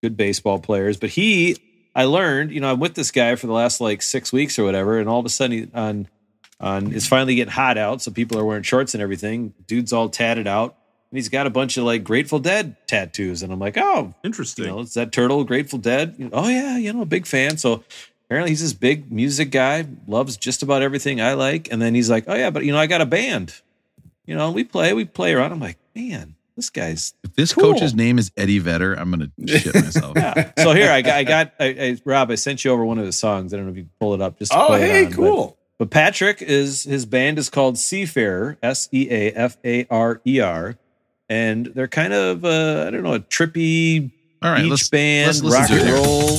[0.00, 0.96] good baseball players.
[0.96, 1.56] But he,
[1.96, 4.64] I learned, you know, I'm with this guy for the last like six weeks or
[4.64, 6.06] whatever, and all of a sudden, he, on
[6.60, 9.54] on it's finally getting hot out, so people are wearing shorts and everything.
[9.66, 10.76] Dude's all tatted out,
[11.10, 14.66] and he's got a bunch of like Grateful Dead tattoos, and I'm like, oh, Interesting.
[14.66, 16.14] you know, it's that turtle, Grateful Dead.
[16.18, 17.56] You know, oh yeah, you know, a big fan.
[17.56, 17.82] So
[18.26, 21.72] apparently he's this big music guy, loves just about everything I like.
[21.72, 23.54] And then he's like, oh yeah, but you know, I got a band.
[24.26, 25.50] You know, we play, we play around.
[25.52, 27.72] I'm like, man, this guy's If this Cool.
[27.72, 30.12] coach's name is Eddie Vedder, I'm going to shit myself.
[30.16, 30.52] yeah.
[30.58, 33.06] So here I got, I got, I, I, Rob, I sent you over one of
[33.06, 33.52] his songs.
[33.52, 34.38] I don't know if you can pull it up.
[34.38, 35.56] Just Oh, hey, on, but- cool.
[35.80, 40.38] But Patrick is his band is called Seafarer, S E A F A R E
[40.38, 40.76] R,
[41.26, 44.10] and they're kind of uh, I don't know a trippy
[44.42, 46.36] All right, beach let's, band, let's rock and roll.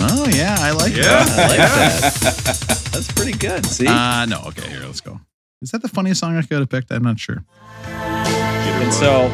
[0.00, 1.02] Oh, yeah, I like Yeah.
[1.02, 1.38] that.
[1.38, 2.88] I like that.
[2.92, 3.64] That's pretty good.
[3.64, 5.20] See, Uh, no, okay, here, let's go.
[5.62, 6.90] Is that the funniest song I could have picked?
[6.90, 7.44] I'm not sure.
[7.84, 9.26] and so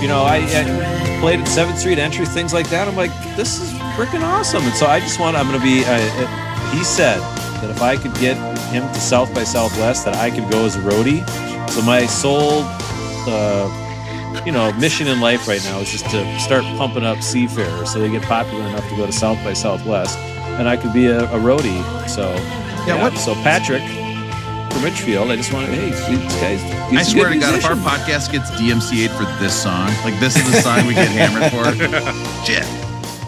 [0.00, 2.86] you know I, I played at Seventh Street entry, things like that.
[2.86, 4.62] I'm like, this is freaking awesome.
[4.62, 5.84] And so I just want I'm going to be.
[5.84, 7.18] Uh, uh, he said
[7.62, 8.36] that if I could get
[8.72, 11.26] him to South by Southwest, that I could go as a roadie.
[11.70, 12.62] So my sole.
[13.26, 13.78] Uh,
[14.46, 18.00] you know, mission in life right now is just to start pumping up Seafarer so
[18.00, 20.18] they get popular enough to go to South by Southwest,
[20.58, 21.82] and I could be a, a roadie.
[22.08, 22.32] So,
[22.86, 23.82] Yeah, what- So Patrick
[24.72, 26.62] from Richfield, I just want to, hey, these guys.
[26.96, 30.50] I swear to God, if our podcast gets DMCA'd for this song, like this is
[30.50, 32.64] the song we get hammered for, shit.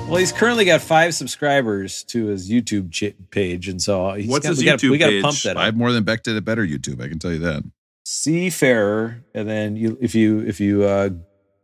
[0.07, 4.45] Well, he's currently got five subscribers to his YouTube ch- page, and so he's What's
[4.45, 5.23] got, his we gotta, we got to page?
[5.23, 5.62] pump that Up.
[5.62, 7.01] I have more than Beck did a better YouTube.
[7.03, 7.64] I can tell you that.
[8.05, 11.09] Seafarer, and then you, if you, if you, uh,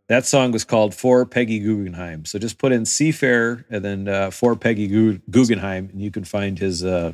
[0.09, 4.31] that song was called "For Peggy Guggenheim." So just put in Seafarer and then uh,
[4.31, 4.89] "For Peggy
[5.31, 7.13] Guggenheim," and you can find his uh,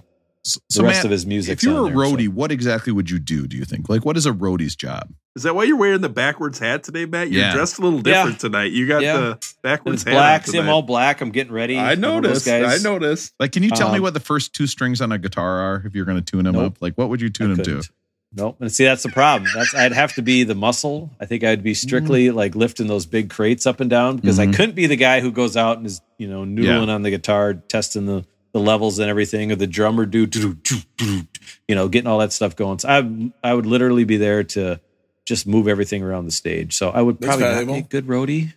[0.48, 1.54] So, the rest Matt, of his music.
[1.54, 3.48] if you were a roadie, what exactly would you do?
[3.48, 3.88] Do you think?
[3.88, 5.12] Like, what is a roadie's job?
[5.34, 7.32] Is that why you're wearing the backwards hat today, Matt?
[7.32, 7.52] You're Yeah.
[7.52, 8.18] dressed a little Yeah.
[8.22, 8.70] different tonight.
[8.70, 9.16] You got Yeah.
[9.16, 10.12] the backwards it's hat.
[10.12, 10.46] black.
[10.46, 11.20] See, I'm all black.
[11.20, 11.76] I'm getting ready.
[11.76, 12.86] I I'm one of those noticed.
[12.86, 13.32] I noticed.
[13.40, 15.82] Like, can you tell me Um, what the first two strings on a guitar are
[15.84, 16.64] if you're going to tune them Nope.
[16.64, 16.76] up?
[16.80, 17.70] Like, what would you tune I them to?
[17.72, 17.90] couldn't.
[18.36, 18.56] Nope.
[18.60, 19.50] And see, that's the problem.
[19.54, 21.10] That's I'd have to be the muscle.
[21.20, 24.46] I think I'd be strictly like lifting those big crates up and down because I
[24.46, 24.54] Mhm.
[24.54, 27.54] couldn't be the guy who goes out and is you know noodling on the guitar,
[27.54, 28.24] testing the
[28.56, 31.22] the levels and everything, or the drummer do, do, do, do,
[31.68, 32.78] you know, getting all that stuff going.
[32.78, 34.80] So I I would literally be there to
[35.28, 36.74] just move everything around the stage.
[36.74, 38.54] So I would probably not be a good roadie.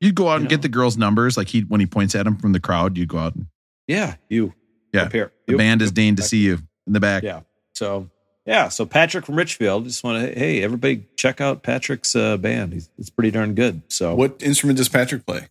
[0.00, 1.38] You'd go out and You get the girls' numbers.
[1.38, 3.34] Like he when he points at them from the crowd, you'd go out.
[3.36, 3.46] and
[3.86, 4.52] Yeah, you.
[4.92, 5.04] Yeah.
[5.04, 5.32] Up here.
[5.46, 5.58] The Yep.
[5.58, 5.94] band is Yep.
[5.94, 7.22] deigned to see you in the back.
[7.22, 7.40] Yeah.
[7.74, 8.10] So
[8.44, 9.84] yeah, so Patrick from Richfield.
[9.84, 12.74] Just want to hey everybody check out Patrick's uh, band.
[12.74, 13.80] He's, it's pretty darn good.
[13.88, 15.48] So What instrument does Patrick play?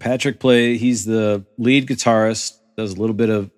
[0.00, 0.76] Patrick play.
[0.76, 2.54] He's the lead guitarist.
[2.78, 3.50] Does a little bit of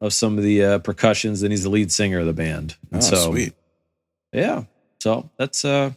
[0.00, 2.76] of some of the uh, percussions, and he's the lead singer of the band.
[2.92, 3.54] Oh, so sweet.
[4.32, 4.64] yeah,
[5.00, 5.92] so that's uh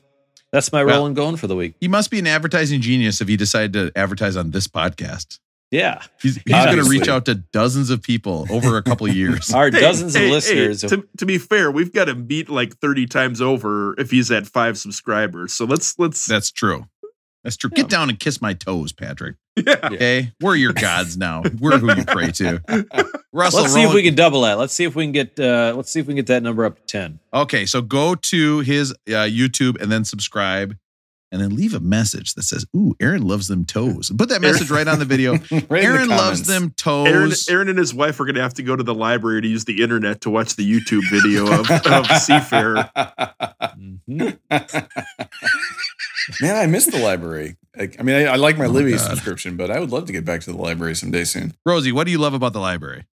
[0.54, 1.74] that's my Well- rolling going for the week.
[1.82, 5.40] He must be an advertising genius if he decided to advertise on this podcast.
[5.70, 9.14] Yeah, He's, he's going to reach out to dozens of people over a couple of
[9.14, 9.50] years.
[9.54, 10.82] our Hey, dozens hey, of hey, listeners.
[10.90, 14.48] to, to be fair, we've got him beat like 30 times over if he's at
[14.48, 15.52] five subscribers.
[15.52, 16.88] So let's let's That's true.
[17.48, 17.70] That's true.
[17.74, 17.84] Yeah.
[17.84, 19.38] Get down and kiss my toes, Patrick.
[19.56, 19.76] yeah.
[19.82, 21.44] Okay, we're your gods now.
[21.62, 22.62] We're who you pray to.
[23.32, 24.58] Russell, let's see if we can double that.
[24.58, 26.66] Let's see if we can get uh let's see if we can get that number
[26.66, 27.20] up to ten.
[27.34, 30.76] Okay, so go to his uh, YouTube and then subscribe,
[31.32, 34.70] and then leave a message that says, "Ooh, Aaron loves them toes." Put that message
[34.70, 35.34] right on the video.
[35.52, 37.48] Right in the Aaron loves them toes.
[37.50, 39.66] Aaron and his wife are going to have to go to the library to use
[39.66, 42.90] the internet to watch the YouTube video of, of Seafarer.
[44.10, 44.38] Mhm.
[46.42, 47.56] Man, I miss the library.
[47.78, 49.00] I, I mean, I, I like my Oh, Libby God.
[49.00, 51.54] subscription, but I would love to get back to the library someday soon.
[51.66, 53.06] Rosie, what do you love about the library?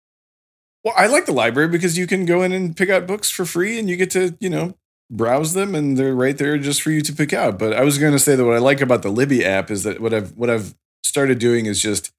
[0.84, 3.45] Well, I like the library because you can go in and pick out books for
[3.45, 4.76] free and you get to, you know,
[5.15, 7.60] browse them and they're right there just for you to pick out.
[7.60, 9.84] But I was going to say that what I like about the Libby app is
[9.84, 10.73] that what I've what I've
[11.04, 12.12] started doing is just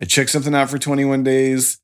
[0.00, 1.78] I check something out for 21 days.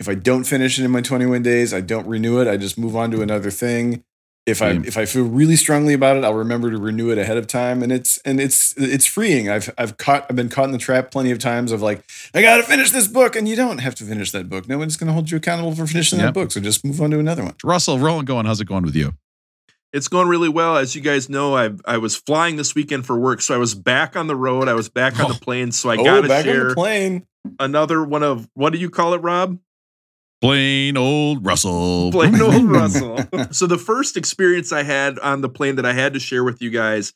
[0.00, 2.48] If I don't finish it in my 21 days, I don't renew it.
[2.48, 4.04] I just move on to another thing.
[4.46, 4.84] If I Same.
[4.86, 7.82] if I feel really strongly about it, I'll remember to renew it ahead of time,
[7.82, 9.50] and it's and it's it's freeing.
[9.50, 12.40] I've I've caught I've been caught in the trap plenty of times of like I
[12.40, 14.66] got to finish this book, and you don't have to finish that book.
[14.66, 16.28] No one's going to hold you accountable for finishing Yep.
[16.28, 17.56] that book, so just move on to another one.
[17.62, 18.46] Russell, Roland, going.
[18.46, 19.12] How's it going with you?
[19.92, 20.76] It's going really well.
[20.76, 23.74] As you guys know, I I was flying this weekend for work, so I was
[23.74, 24.68] back on the road.
[24.68, 25.38] I was back on the Oh.
[25.40, 27.26] plane, so I oh, got to back on share the plane.
[27.58, 29.58] another one of what do you call it, Rob?
[30.40, 32.10] Plain old Russell.
[32.12, 33.18] Plain old Russell.
[33.50, 36.60] So the first experience I had on the plane that I had to share with
[36.62, 37.12] you guys.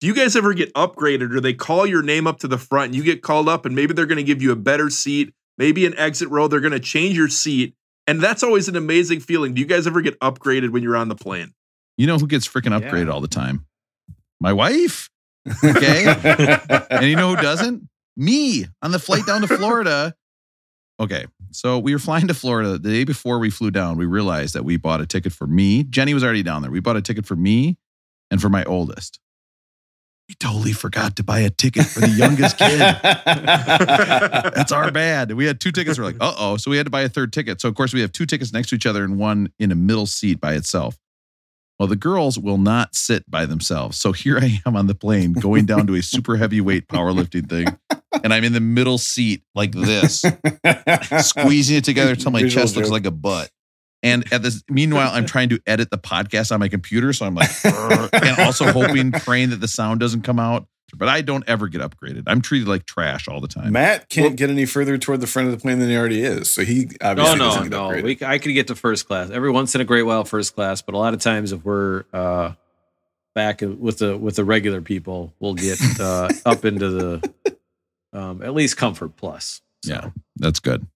[0.00, 2.86] Do you guys ever get upgraded or they call your name up to the front
[2.86, 5.34] and you get called up and maybe they're going to give you a better seat,
[5.58, 7.74] maybe an exit row, they're going to change your seat.
[8.06, 9.52] And that's always an amazing feeling.
[9.52, 11.52] Do you guys ever get upgraded when you're on the plane?
[12.00, 12.88] You know who gets freaking Yeah.
[12.88, 13.66] upgraded all the time?
[14.40, 15.10] My wife.
[15.62, 16.06] Okay.
[16.90, 17.86] and you know who doesn't?
[18.16, 20.14] Me on the flight down to Florida.
[20.98, 21.26] Okay.
[21.50, 23.98] So we were flying to Florida the day before we flew down.
[23.98, 25.82] We realized that we bought a ticket for me.
[25.84, 26.70] Jenny was already down there.
[26.70, 27.76] We bought a ticket for me
[28.30, 29.20] and for my oldest.
[30.26, 32.78] We totally forgot to buy a ticket for the youngest kid.
[34.54, 35.32] That's our bad.
[35.32, 35.98] We had two tickets.
[35.98, 36.56] We're like, uh oh.
[36.56, 37.60] So we had to buy a third ticket.
[37.60, 39.74] So, of course, we have two tickets next to each other and one in a
[39.74, 40.96] middle seat by itself.
[41.80, 43.96] Well, the girls will not sit by themselves.
[43.96, 47.68] So here I am on the plane going down to a super heavyweight powerlifting thing.
[48.22, 50.22] And I'm in the middle seat like this,
[51.20, 53.48] squeezing it together until my Visual chest looks like a butt.
[54.02, 57.14] And at this, meanwhile, I'm trying to edit the podcast on my computer.
[57.14, 60.66] So I'm like, and also hoping, praying that the sound doesn't come out.
[60.96, 62.24] But I don't ever get upgraded.
[62.26, 63.72] I'm treated like trash all the time.
[63.72, 66.50] Matt can't get any further toward the front of the plane than he already is,
[66.50, 67.88] so he obviously no, doesn't get no.
[68.02, 70.82] We, I could get to first class every once in a great while, first class.
[70.82, 72.52] But a lot of times, if we're uh,
[73.34, 77.32] back with the with the regular people, we'll get uh, up into the
[78.12, 79.62] um, at least comfort plus.
[79.84, 80.86] So, Yeah, that's good.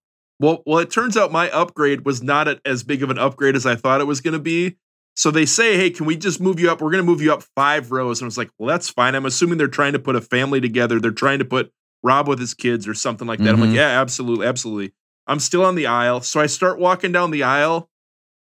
[0.41, 3.67] Well, well, it turns out my upgrade was not as big of an upgrade as
[3.67, 4.77] I thought it was going to be.
[5.17, 6.81] So they say, "Hey, can we just move you up?
[6.81, 9.15] We're going to move you up five rows." And I was like, "Well, that's fine."
[9.15, 10.99] I'm assuming they're trying to put a family together.
[11.01, 11.73] They're trying to put
[12.03, 13.51] Rob with his kids or something like that.
[13.51, 13.67] I'm Mhm.
[13.69, 14.93] like, "Yeah, absolutely, absolutely."
[15.27, 17.89] I'm still on the aisle, so I start walking down the aisle.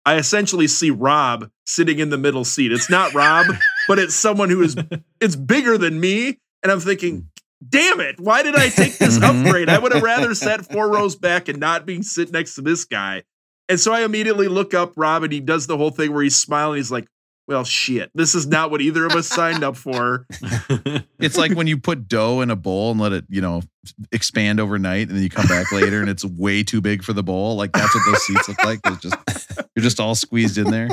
[0.05, 2.71] I essentially see Rob sitting in the middle seat.
[2.71, 3.47] It's not Rob,
[3.87, 4.75] but it's someone who is
[5.21, 7.29] it's bigger than me, and I'm thinking,
[7.67, 9.45] damn it, why did I take this Mhm.
[9.45, 9.69] upgrade?
[9.69, 12.83] I would have rather sat four rows back and not being sit next to this
[12.85, 13.23] guy.
[13.69, 16.35] And so I immediately look up Rob and he does the whole thing where he's
[16.35, 16.77] smiling.
[16.77, 17.07] He's like,
[17.47, 20.25] well, shit, this is not what either of us signed up for.
[21.19, 23.63] It's like when you put dough in a bowl and let it, you know,
[24.11, 27.23] expand overnight, and then you come back later and it's way too big for the
[27.23, 27.55] bowl.
[27.55, 28.79] Like that's what those seats look like.
[28.85, 29.17] It's just
[29.75, 30.89] you're just all squeezed in there.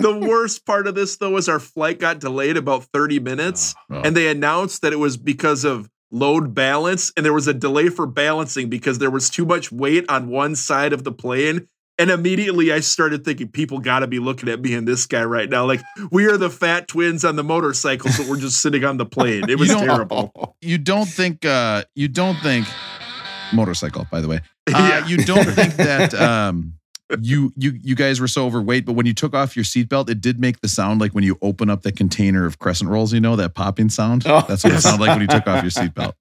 [0.00, 3.96] The worst part of this, though, is our flight got delayed about 30 minutes, oh,
[3.96, 4.02] oh.
[4.02, 7.88] and they announced that it was because of load balance, and there was a delay
[7.88, 11.68] for balancing because there was too much weight on one side of the plane.
[12.00, 15.24] And immediately I started thinking, people got to be looking at me and this guy
[15.24, 15.66] right now.
[15.66, 15.80] Like,
[16.12, 19.48] we are the fat twins on the motorcycles, but we're just sitting on the plane.
[19.50, 20.56] It was You terrible.
[20.62, 22.66] You don't think uh you don't think
[23.52, 24.40] motorcycle, by the way.
[24.68, 25.06] Uh, Yeah.
[25.06, 26.74] you don't think that um
[27.20, 30.20] you you you guys were so overweight, but when you took off your seatbelt, it
[30.20, 33.20] did make the sound like when you open up the container of crescent rolls, you
[33.20, 34.24] know, that popping sound.
[34.26, 34.44] Oh.
[34.46, 36.12] That's what it sounded like when you took off your seatbelt.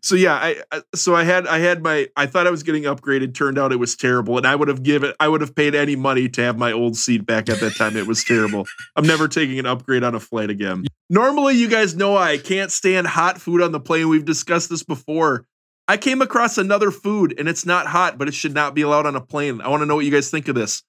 [0.00, 2.84] So yeah, I I- so I had I had my I thought I was getting
[2.84, 3.34] upgraded.
[3.34, 5.96] Turned out it was terrible, and I would have given I would have paid any
[5.96, 7.96] money to have my old seat back at that time.
[7.96, 8.64] It was terrible.
[8.96, 10.84] I'm never taking an upgrade on a flight again.
[11.10, 14.08] Normally, you guys know I can't stand hot food on the plane.
[14.08, 15.46] We've discussed this before.
[15.88, 19.04] I came across another food, and it's not hot, but it should not be allowed
[19.06, 19.60] on a plane.
[19.60, 20.84] I want to know what you guys think of this.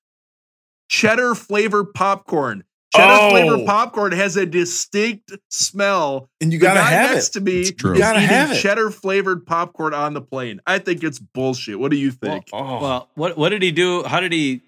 [0.89, 2.64] Cheddar flavored popcorn.
[2.96, 3.30] Cheddar Oh.
[3.32, 7.34] flavored popcorn has a distinct smell And you gotta guy have next it.
[7.34, 7.91] to me It's true.
[7.94, 8.60] is You gotta eating have it.
[8.62, 10.60] cheddar flavored popcorn on the plane.
[10.68, 11.80] I think it's bullshit.
[11.80, 12.46] What do you think?
[12.54, 12.82] Oh.
[12.82, 14.04] well, what what did he do?
[14.04, 14.62] How did he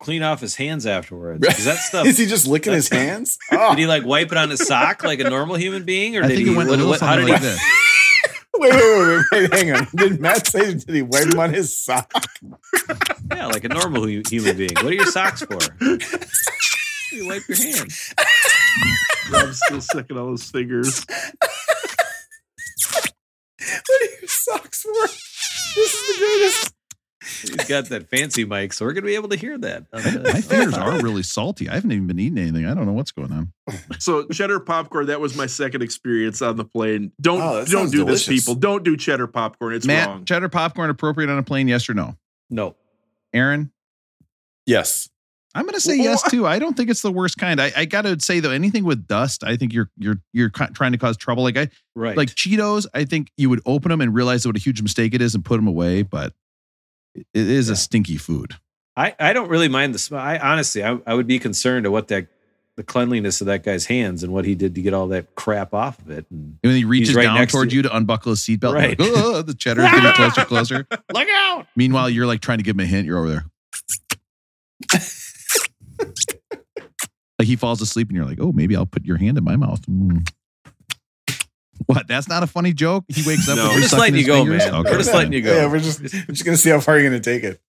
[0.00, 1.46] clean off his hands afterwards?
[1.58, 2.06] Is that stuff?
[2.06, 3.38] Is he just licking his hands?
[3.52, 3.70] Oh.
[3.70, 4.06] Did he like oh.
[4.08, 6.54] wipe it on his sock like a normal human being, or I did think he?
[6.54, 7.46] it went what- what- how did like he?
[7.48, 7.60] this.
[8.60, 9.86] Wait, wait, wait, wait, wait, hang on.
[9.94, 12.10] Did Matt say did he wipe him on his sock?
[13.30, 14.70] Yeah, like a normal human being.
[14.74, 15.58] What are your socks for?
[17.12, 18.14] You wipe your hands.
[19.34, 21.04] I'm still sucking all those fingers.
[22.88, 24.92] What are your socks for?
[24.92, 26.74] This is the greatest.
[27.42, 29.84] He's got that fancy mic, so we're gonna be able to hear that.
[29.92, 29.98] Oh,
[30.32, 31.68] my fingers are really salty.
[31.68, 32.64] I haven't even been eating anything.
[32.66, 33.52] I don't know what's going on.
[33.98, 37.12] So cheddar popcorn, that was my second experience on the plane.
[37.20, 38.54] Don't Oh, don't sounds do this, people.
[38.54, 39.74] Don't do cheddar popcorn.
[39.74, 40.24] It's Matt, wrong.
[40.24, 41.68] cheddar popcorn appropriate on a plane?
[41.68, 42.16] Yes or no?
[42.48, 42.76] No.
[43.34, 43.72] Aaron,
[44.64, 45.08] Yes.
[45.54, 46.46] I'm going to say Well, yes too.
[46.46, 47.60] I don't think it's the worst kind.
[47.60, 50.92] I, I got to say though, anything with dust, I think you're you're you're trying
[50.92, 51.42] to cause trouble.
[51.42, 52.16] Like I Right.
[52.16, 52.86] like Cheetos.
[52.94, 55.44] I think you would open them and realize what a huge mistake it is and
[55.44, 56.02] put them away.
[56.02, 56.32] But
[57.14, 57.72] it is Yeah.
[57.72, 58.54] a stinky food.
[58.96, 60.20] I, I don't really mind the smell.
[60.20, 62.26] I honestly, I, I would be concerned of what that
[62.76, 65.72] the cleanliness of that guy's hands and what he did to get all that crap
[65.74, 66.26] off of it.
[66.30, 68.98] And And when he reaches right down towards to- you to unbuckle his seatbelt, Right.
[68.98, 70.86] like, "Oh, the cheddar is getting closer, closer.
[71.12, 71.66] look out!
[71.74, 73.06] Meanwhile, you're like trying to give him a hint.
[73.06, 73.46] You're over there.
[77.38, 79.56] like he falls asleep and you're like, oh, maybe I'll put your hand in my
[79.56, 79.80] mouth.
[79.86, 80.28] Mm.
[81.86, 82.08] What?
[82.08, 83.04] That's not a funny joke.
[83.08, 83.56] He wakes up.
[83.56, 83.68] No.
[83.68, 84.64] We're just sucking letting you go, fingers?
[84.66, 84.74] man.
[84.74, 84.90] Okay.
[84.90, 85.54] We're just letting you go.
[85.54, 87.60] Yeah, we're just we're just gonna see how far you're gonna take it.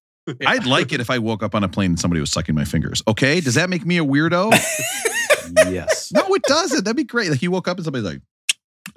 [0.45, 2.65] I'd like it if I woke up on a plane and somebody was sucking my
[2.65, 3.01] fingers.
[3.07, 4.51] Okay, does that make me a weirdo?
[5.71, 6.11] yes.
[6.11, 6.83] no, it doesn't.
[6.85, 7.29] That'd be great.
[7.29, 8.21] Like you woke up and somebody's like,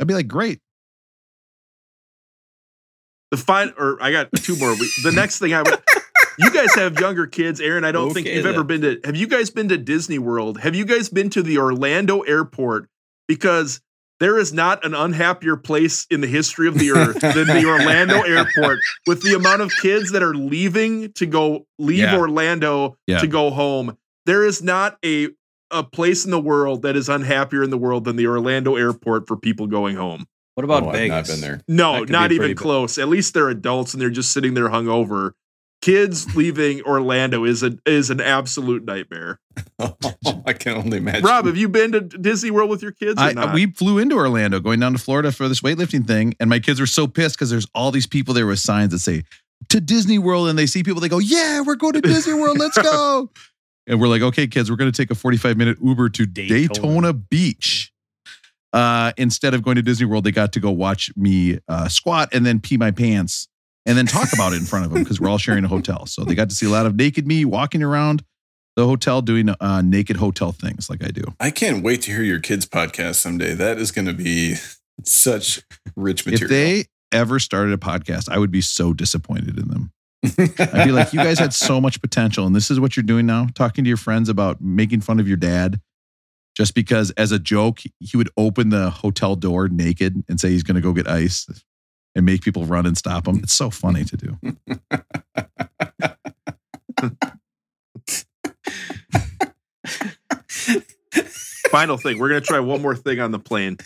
[0.00, 0.60] I'd be like, great.
[3.30, 4.72] The fine, or I got two more.
[4.72, 5.78] We- The next thing I would,
[6.38, 7.84] you guys have younger kids, Aaron.
[7.84, 9.00] I don't think you've ever been to.
[9.04, 10.60] Have you guys been to Disney World?
[10.60, 12.88] Have you guys been to the Orlando airport?
[13.28, 13.80] Because
[14.20, 18.20] there is not an unhappier place in the history of the earth than the Orlando
[18.22, 22.16] airport with the amount of kids that are leaving to go leave Yeah.
[22.16, 23.18] Orlando Yeah.
[23.18, 23.96] to go home.
[24.26, 25.28] There is not a
[25.72, 29.26] a place in the world that is unhappier in the world than the Orlando airport
[29.26, 30.26] for people going home.
[30.54, 31.28] What about Oh, I've Vegas?
[31.28, 31.60] not been there.
[31.66, 32.56] No, not pretty even bad.
[32.58, 32.98] close.
[32.98, 35.32] At least they're adults and they're just sitting there hungover.
[35.82, 39.40] Kids leaving Orlando is a is an absolute nightmare.
[40.46, 41.24] I can only imagine.
[41.24, 43.20] Rob, have you been to Disney World with your kids?
[43.20, 43.52] Or I, not?
[43.52, 46.78] we flew into Orlando going down to Florida for this weightlifting thing, and my kids
[46.78, 49.24] were so pissed because there's all these people there with signs that say
[49.70, 52.58] to Disney World, and they see people, they go, "Yeah, we're going to Disney World,
[52.58, 53.30] let's go!"
[53.88, 56.68] And we're like, "Okay, kids, we're going to take a 45 minute Uber to Daytona,
[56.68, 57.12] Daytona.
[57.12, 57.92] Beach."
[58.72, 62.28] Uh, instead of going to Disney World, they got to go watch me uh, squat
[62.32, 63.48] and then pee my pants
[63.86, 66.06] and then talk about it in front of them because we're all sharing a hotel.
[66.06, 68.24] So they got to see a lot of naked me walking around
[68.76, 71.24] the hotel doing uh, naked hotel things like I do.
[71.40, 73.54] I can't wait to hear your kids' podcast someday.
[73.54, 74.54] That is going to be
[75.04, 75.62] such
[75.96, 76.44] rich material.
[76.44, 76.84] If they
[77.16, 79.92] ever started a podcast, I would be so disappointed in them.
[80.24, 83.26] I'd be like, you guys had so much potential, and this is what you're doing
[83.26, 85.80] now, talking to your friends about making fun of your dad.
[86.54, 90.62] Just because, as a joke, he would open the hotel door naked and say he's
[90.62, 91.46] going to go get ice
[92.14, 93.40] and make people run and stop them.
[93.42, 94.38] It's so funny to do.
[101.70, 103.78] Final thing, we're gonna try one more thing on the plane.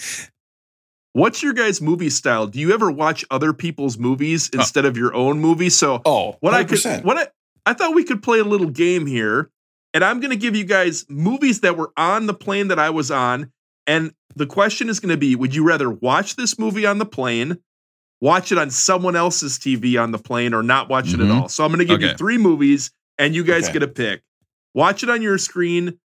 [1.12, 2.47] What's your guys' movie style?
[2.47, 4.59] Do you ever watch other people's movies uh.
[4.59, 5.70] instead of your own movie?
[5.70, 6.97] So oh, what I 100%.
[6.97, 7.29] could what I
[7.66, 9.51] I thought we could play a little game here.
[9.93, 12.91] And I'm going to give you guys movies that were on the plane that I
[12.91, 13.51] was on.
[13.87, 17.07] And the question is going to be Would you rather watch this movie on the
[17.07, 17.59] plane,
[18.21, 21.25] watch it on someone else's TV on the plane, or not watch it Mhm.
[21.25, 21.49] at all?
[21.49, 23.75] So I'm going to give you three movies, and you guys Okay.
[23.75, 24.23] get a pick.
[24.75, 25.99] Watch it on your screen,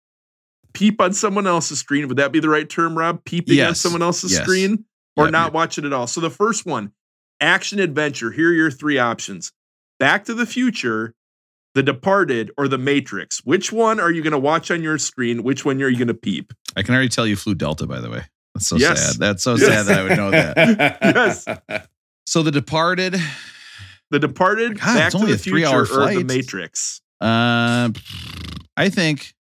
[0.73, 2.07] peep on someone else's screen.
[2.09, 3.25] Would that be the right term, Rob?
[3.25, 4.43] Peeping on someone else's Yes.
[4.43, 4.85] screen,
[5.17, 6.07] or Yep, not watch it at all?
[6.07, 6.93] So the first one,
[7.41, 8.31] action adventure.
[8.33, 9.53] Here are your three options
[9.99, 11.15] Back to the Future,
[11.75, 13.39] The Departed, or The Matrix.
[13.45, 15.43] Which one are you going to watch on your screen?
[15.43, 16.53] Which one are you going to peep?
[16.77, 18.25] I can already tell you flew Delta, by the way.
[18.55, 19.13] That's so Yes.
[19.13, 19.19] sad.
[19.21, 19.67] That's so Yes.
[19.67, 20.99] sad that I would know that.
[21.03, 21.87] Yes.
[22.31, 23.16] So The Departed,
[24.12, 26.22] The Departed, God, Back it's to the a Future, three-hour or The.
[26.22, 27.01] Matrix.
[27.20, 27.91] uh,
[28.76, 29.35] I think,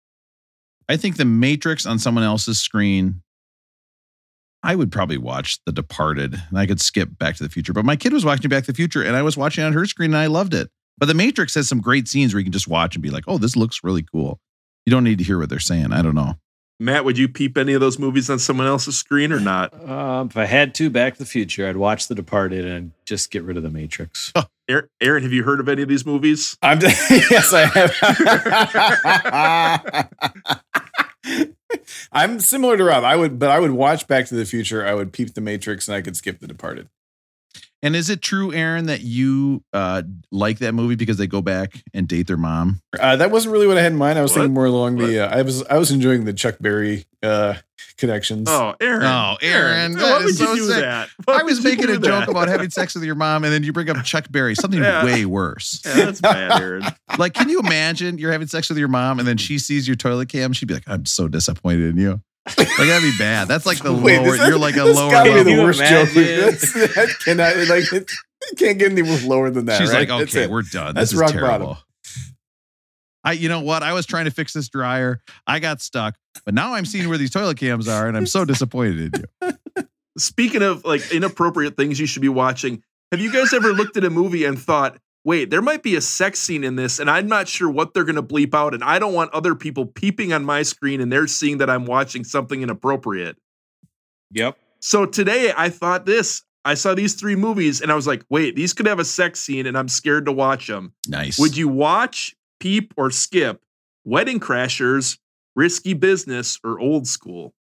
[0.89, 3.21] I think The Matrix on someone else's screen.
[4.63, 7.75] I would probably watch The Departed, and I could skip Back to the Future.
[7.75, 9.85] But my kid was watching Back to the Future, and I was watching on her
[9.85, 10.71] screen, and I loved it.
[10.97, 13.25] But The Matrix has some great scenes where you can just watch and be like,
[13.29, 14.41] "Oh, this looks really cool."
[14.87, 15.93] You don't need to hear what they're saying.
[15.93, 16.39] I don't know.
[16.81, 19.75] Matt, would you peep any of those movies on someone else's screen or not?
[19.89, 23.33] Um, if I had to, Back to the Future, I'd watch The Departed and just
[23.33, 24.33] get rid of The Matrix.
[24.69, 26.57] Aaron, Aaron, have you heard of any of these movies?
[26.63, 27.93] I'm yes, I have.
[32.13, 33.03] I'm similar to Rob.
[33.03, 34.87] I would, but I would watch Back to the Future.
[34.87, 36.89] I would peep The Matrix, and I could skip The Departed.
[37.83, 40.03] And is it true, Aaron, that you uh,
[40.33, 42.81] like that movie because they go back and date their mom?
[42.99, 44.19] Uh, that wasn't really what I had in mind.
[44.19, 44.39] I was What?
[44.39, 45.21] thinking more along the.
[45.21, 47.55] Uh, I was I was enjoying the Chuck Berry uh,
[47.97, 48.49] connections.
[48.51, 49.05] Oh, Aaron.
[49.05, 50.81] Oh, Aaron, Why that would is you so do sick.
[50.81, 51.09] that?
[51.25, 53.63] Why I was making do a joke about having sex with your mom, and then
[53.63, 55.05] you bring up Chuck Berry, something Yeah.
[55.05, 55.81] way worse.
[55.87, 56.83] Yeah, that's bad, Aaron.
[57.17, 59.97] Like, can you imagine you're having sex with your mom, and then she sees your
[59.97, 60.53] toilet cam?
[60.53, 62.21] She'd be like, "I'm so disappointed in you."
[62.57, 63.49] Like that'd be bad.
[63.49, 64.37] That's like the Wait, lower.
[64.37, 65.57] this- You're like a lower gotta be level.
[65.57, 66.09] the worst joke.
[66.11, 68.11] That's, that cannot like it,
[68.51, 69.79] you can't get any lower than that.
[69.81, 70.09] She's right?
[70.09, 70.51] like, "Okay, it.
[70.51, 70.95] we're done.
[70.95, 71.77] That's this is rock terrible." bottom.
[73.25, 73.83] I, you know what?
[73.83, 75.21] I was trying to fix this dryer.
[75.47, 78.45] I got stuck, but now I'm seeing where these toilet cams are, and I'm so
[78.45, 79.85] disappointed in you.
[80.19, 82.83] Speaking of like inappropriate things you should be watching,
[83.13, 84.99] have you guys ever looked at a movie and thought,
[85.29, 88.05] wait, there might be a sex scene in this, and I'm not sure what they're
[88.05, 91.13] going to bleep out, and I don't want other people peeping on my screen and
[91.13, 93.37] they're seeing that I'm watching something inappropriate.
[94.33, 94.57] Yep.
[94.81, 96.43] So today I thought this.
[96.65, 99.39] I saw these three movies and I was like, wait, these could have a sex
[99.39, 100.95] scene, and I'm scared to watch them.
[101.07, 101.39] Nice.
[101.39, 103.61] Would you watch, peep, or skip
[104.05, 105.19] Wedding Crashers,
[105.55, 107.53] Risky Business, or Old School?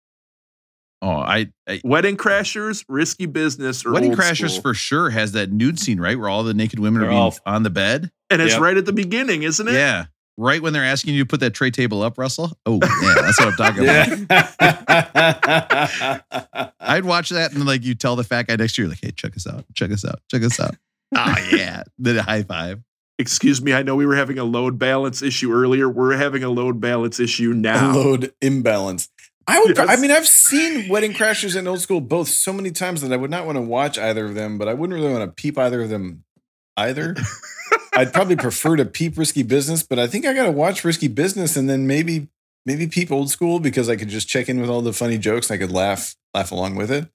[1.01, 4.61] Oh, I, I Wedding Crashers, Risky Business, or Wedding Old Crashers School?
[4.61, 6.17] for sure has that nude scene, right?
[6.17, 8.09] Where all the naked women are They're being all- on the bed.
[8.29, 8.61] and it's Yep.
[8.61, 9.73] right at the beginning, isn't it?
[9.73, 10.05] Yeah.
[10.39, 12.51] Right when they're asking you to put that tray table up, Russell.
[12.67, 14.07] Oh, yeah, that's what I'm talking about.
[16.79, 19.11] I'd watch that and like you tell the fat guy next to you, like, hey,
[19.11, 20.75] check us out, check us out, check us out.
[21.15, 21.83] oh yeah.
[21.97, 22.81] Then a high five.
[23.19, 25.89] Excuse me, I know we were having a load balance issue earlier.
[25.89, 27.95] We're having a load balance issue now.
[27.95, 29.09] load imbalance.
[29.47, 29.77] I would.
[29.77, 29.89] Yes.
[29.89, 33.17] I mean, I've seen Wedding Crashers and Old School both so many times that I
[33.17, 35.57] would not want to watch either of them, but I wouldn't really want to peep
[35.57, 36.25] either of them
[36.75, 37.15] either.
[37.93, 41.07] I'd probably prefer to peep Risky Business, but I think I got to watch Risky
[41.07, 42.27] Business and then maybe
[42.65, 45.49] maybe peep Old School because I could just check in with all the funny jokes
[45.49, 47.09] and I could laugh laugh along with it.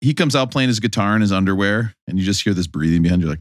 [0.00, 3.02] He comes out playing his guitar in his underwear, and you just hear this breathing
[3.02, 3.40] behind you, like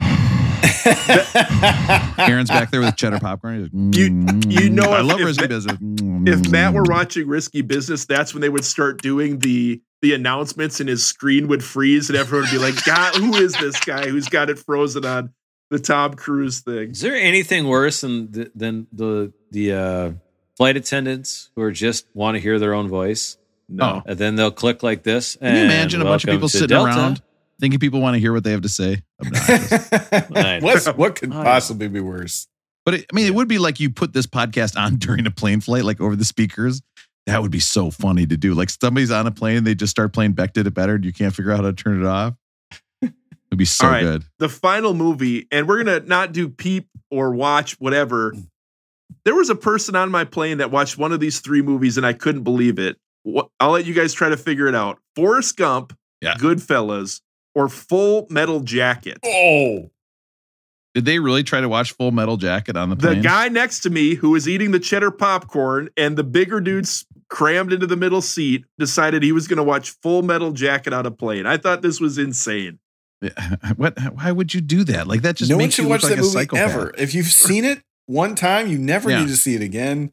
[2.18, 3.54] Aaron's back there with cheddar popcorn.
[3.60, 5.76] He's like, You- "Mm, you know I if- love if risky Ma- business.
[5.80, 6.90] If Matt were Mm.
[6.90, 11.48] watching Risky Business, that's when they would start doing the the announcements and his screen
[11.48, 14.58] would freeze and everyone would be like, God, who is this guy who's got it
[14.58, 15.30] frozen on
[15.70, 16.90] the Tom Cruise thing?
[16.90, 20.10] Is there anything worse than the, than the the uh,
[20.56, 23.38] flight attendants who are just want to hear their own voice,
[23.70, 24.02] No.
[24.06, 25.36] and then they'll click like this?
[25.36, 26.90] Can you imagine a bunch of people sitting Delta.
[26.90, 27.22] around
[27.60, 29.02] thinking people want to hear what they have to say?
[29.24, 29.90] Obnoxious.
[30.62, 32.46] What's, what could possibly be worse?
[32.84, 35.30] But it, I mean, it would be like you put this podcast on during a
[35.30, 36.82] plane flight, like over the speakers.
[37.26, 38.54] That would be so funny to do.
[38.54, 41.12] Like somebody's on a plane, they just start playing Beck Did It Better, and you
[41.12, 42.34] can't figure out how to turn it off.
[43.02, 44.02] It'd be so All right.
[44.02, 44.24] good.
[44.38, 48.32] The final movie, and we're gonna not do peep or watch whatever.
[49.24, 52.06] There was a person on my plane that watched one of these three movies, and
[52.06, 52.96] I couldn't believe it.
[53.58, 54.98] I'll let you guys try to figure it out.
[55.16, 56.34] Forrest Gump, Yeah.
[56.34, 57.20] Goodfellas,
[57.56, 59.18] or Full Metal Jacket.
[59.24, 59.90] Oh,
[60.94, 63.16] Did they really try to watch Full Metal Jacket on the plane?
[63.16, 67.06] The guy next to me who was eating the cheddar popcorn and the bigger dudes
[67.30, 71.06] crammed into the middle seat decided he was going to watch Full Metal Jacket on
[71.06, 71.46] a plane.
[71.46, 72.78] I thought this was insane.
[73.76, 73.98] what?
[74.12, 75.06] Why would you do that?
[75.06, 76.70] Like that just no one makes should you watch look like that a movie psychopath.
[76.70, 76.94] ever.
[76.98, 79.20] If you've seen it one time, you never Yeah.
[79.20, 80.12] need to see it again.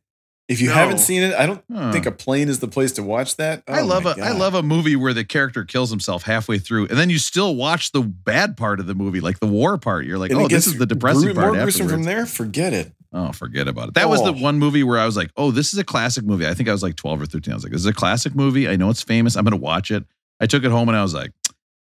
[0.54, 0.76] If you No.
[0.76, 1.91] haven't seen it, I don't Huh.
[1.91, 3.64] think a plane is the place to watch that.
[3.68, 4.39] I Oh love my a I God.
[4.39, 7.91] love a movie where the character kills himself halfway through, and then you still watch
[7.91, 10.06] the bad part of the movie, like the war part.
[10.06, 11.54] You're like, And oh, this is the depressing gru- part.
[11.56, 12.26] More gruesome from there.
[12.26, 12.93] Forget it.
[13.12, 13.93] Oh, forget about it.
[13.95, 14.41] That was the Oh.
[14.41, 16.47] one movie where I was like, oh, this is a classic movie.
[16.47, 17.51] I think I was like 12 or 13.
[17.51, 18.68] I was like, this is a classic movie.
[18.70, 19.36] I know it's famous.
[19.36, 20.04] I'm going to watch it.
[20.39, 21.32] I took it home and I was like,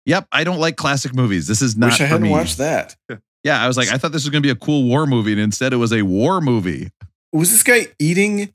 [0.04, 1.46] yep, I don't like classic movies.
[1.46, 2.30] This is not Wish I hadn't me.
[2.30, 2.96] watched that.
[3.44, 5.32] Yeah, I was like, I thought this was going to be a cool war movie.
[5.32, 6.90] And instead it was a war movie.
[7.32, 8.52] Was this guy eating?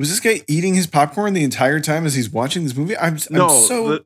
[0.00, 2.96] Was this guy eating his popcorn the entire time as he's watching this movie?
[2.96, 4.04] I'm, I'm no, so the,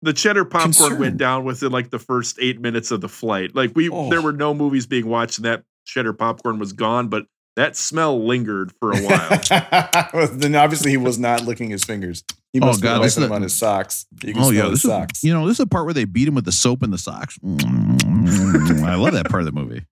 [0.00, 1.00] the cheddar popcorn concerned.
[1.00, 3.52] went down within like the first eight minutes of the flight.
[3.52, 4.08] Like we, Oh.
[4.08, 7.08] there were no movies being watched, and that cheddar popcorn was gone.
[7.08, 7.26] But
[7.56, 10.28] that smell lingered for a while.
[10.32, 12.22] then obviously he was not licking his fingers.
[12.52, 14.06] He Oh, must have God, been this wiping them on his socks.
[14.22, 14.62] You can Oh, smell yeah.
[14.70, 15.24] his This is, socks.
[15.24, 16.98] you know, this is the part where they beat him with the soap in the
[16.98, 17.36] socks.
[17.44, 19.84] I love that part of the movie.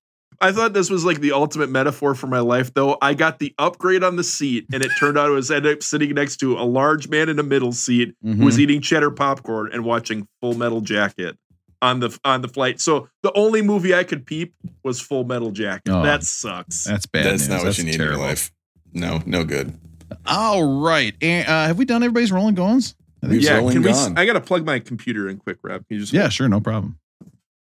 [0.43, 2.97] I thought this was like the ultimate metaphor for my life, though.
[3.03, 5.83] I got the upgrade on the seat, and it turned out I was ended up
[5.83, 8.45] sitting next to a large man in a middle seat who Mm-hmm.
[8.45, 11.37] was eating cheddar popcorn and watching Full Metal Jacket
[11.83, 12.81] on the on the flight.
[12.81, 15.91] So the only movie I could peep was Full Metal Jacket.
[15.93, 16.03] Oh.
[16.03, 16.85] that sucks.
[16.85, 17.27] That's bad.
[17.27, 17.49] That's news.
[17.49, 18.51] not what That's you need in your life.
[18.95, 19.79] No, no good.
[20.27, 21.15] All right.
[21.23, 22.95] And, uh, have we done everybody's rolling goings?
[23.23, 23.93] I We've yeah, rolling can we?
[23.93, 24.17] gone.
[24.19, 25.87] I gotta plug my computer in quick, Rob.
[25.87, 26.99] Can you just Yeah, sure, no problem.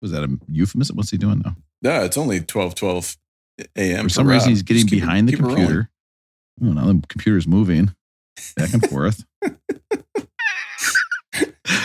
[0.03, 0.97] Was that a euphemism?
[0.97, 1.57] What's he doing now?
[1.83, 3.17] No, it's only 12 12
[3.77, 4.05] a.m.
[4.05, 5.57] For some reason, he's getting Just keep it- behind the keep it rolling.
[5.63, 5.91] computer.
[6.63, 7.95] Oh, now the computer's moving
[8.57, 9.25] back and forth.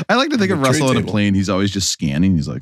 [0.09, 1.33] I like to think The of Russell on a plane.
[1.33, 2.35] He's always just scanning.
[2.35, 2.61] He's like,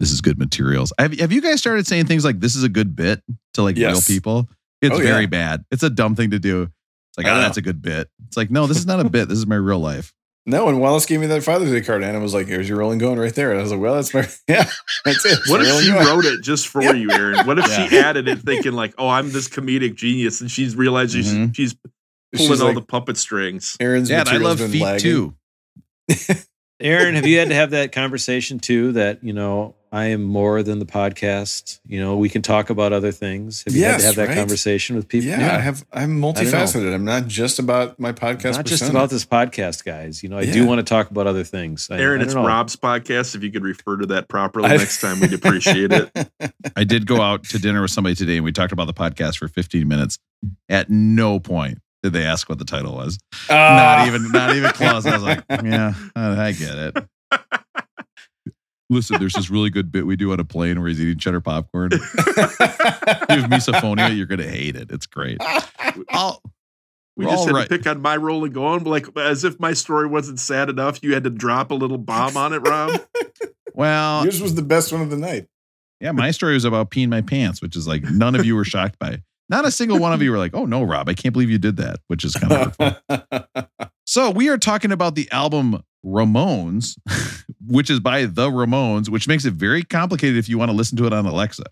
[0.00, 2.68] "This is good materials." Have, have you guys started saying things like "This is a
[2.68, 3.22] good bit"
[3.54, 4.48] to like real people?
[4.82, 5.26] It's Oh, very yeah.
[5.28, 5.64] bad.
[5.70, 6.62] It's a dumb thing to do.
[6.62, 9.28] It's like, "Oh, that's a good bit." It's like, no, this is not a bit.
[9.28, 10.12] This is my real life.
[10.48, 12.78] No, and Wallace gave me that Father's Day card, and I was like, "Here's your
[12.78, 14.70] rolling going right there." And I was like, "Well, that's my yeah,
[15.04, 16.06] that's it." It's What my if she going.
[16.06, 17.46] wrote it just for you, Aaron?
[17.46, 21.22] What if she added it thinking like, "Oh, I'm this comedic genius," and she's realizing
[21.22, 21.54] Mhm.
[21.56, 22.38] she's, she's Mm-hmm.
[22.38, 23.76] She's pulling all like, the puppet strings.
[23.80, 25.00] Aaron's Yeah, and I love feet lagging.
[25.00, 25.34] too.
[26.80, 28.92] Aaron, have you had to have that conversation too?
[28.92, 31.80] That you know, I am more than the podcast.
[31.86, 33.62] You know, we can talk about other things.
[33.66, 34.36] Have you had to have that right?
[34.36, 35.28] conversation with people?
[35.30, 35.84] Yeah, I have.
[35.92, 36.92] I'm multifaceted.
[36.92, 38.56] I'm not just about my podcast.
[38.56, 40.22] Not just about this podcast, guys.
[40.22, 40.52] You know, I Yeah.
[40.54, 41.88] do want to talk about other things.
[41.90, 42.46] I, Aaron, I it's know.
[42.46, 43.34] Rob's podcast.
[43.34, 46.10] If you could refer to that properly I- next time, we'd appreciate it.
[46.76, 49.38] I did go out to dinner with somebody today, and we talked about the podcast
[49.38, 50.18] for 15 minutes.
[50.68, 53.18] At no point did they ask what the title was.
[53.48, 54.04] Ah.
[54.04, 55.06] not even not even close.
[55.06, 56.96] I was like, yeah, I I get it.
[58.88, 61.40] Listen, there's this really good bit we do on a plane where he's eating cheddar
[61.40, 61.90] popcorn.
[61.92, 64.90] you have misophonia, you're gonna hate it.
[64.92, 65.38] It's great.
[66.10, 66.40] I'll,
[67.16, 67.68] We just had right.
[67.68, 71.02] to pick on my rolling going, like as if my story wasn't sad enough.
[71.02, 73.00] You had to drop a little bomb on it, Rob.
[73.74, 75.48] well, Yours was the best one of the night.
[76.00, 78.64] yeah, my story was about peeing my pants, which is like none of you were
[78.64, 79.10] shocked by.
[79.10, 79.22] It.
[79.48, 81.58] Not a single one of you were like, "Oh no, Rob, I can't believe you
[81.58, 82.76] did that," which is kind of
[83.08, 83.68] hurtful.
[84.04, 86.96] So we are talking about the album Ramones,
[87.66, 90.96] which is by the Ramones, which makes it very complicated if you want to listen
[90.98, 91.64] to it on Alexa.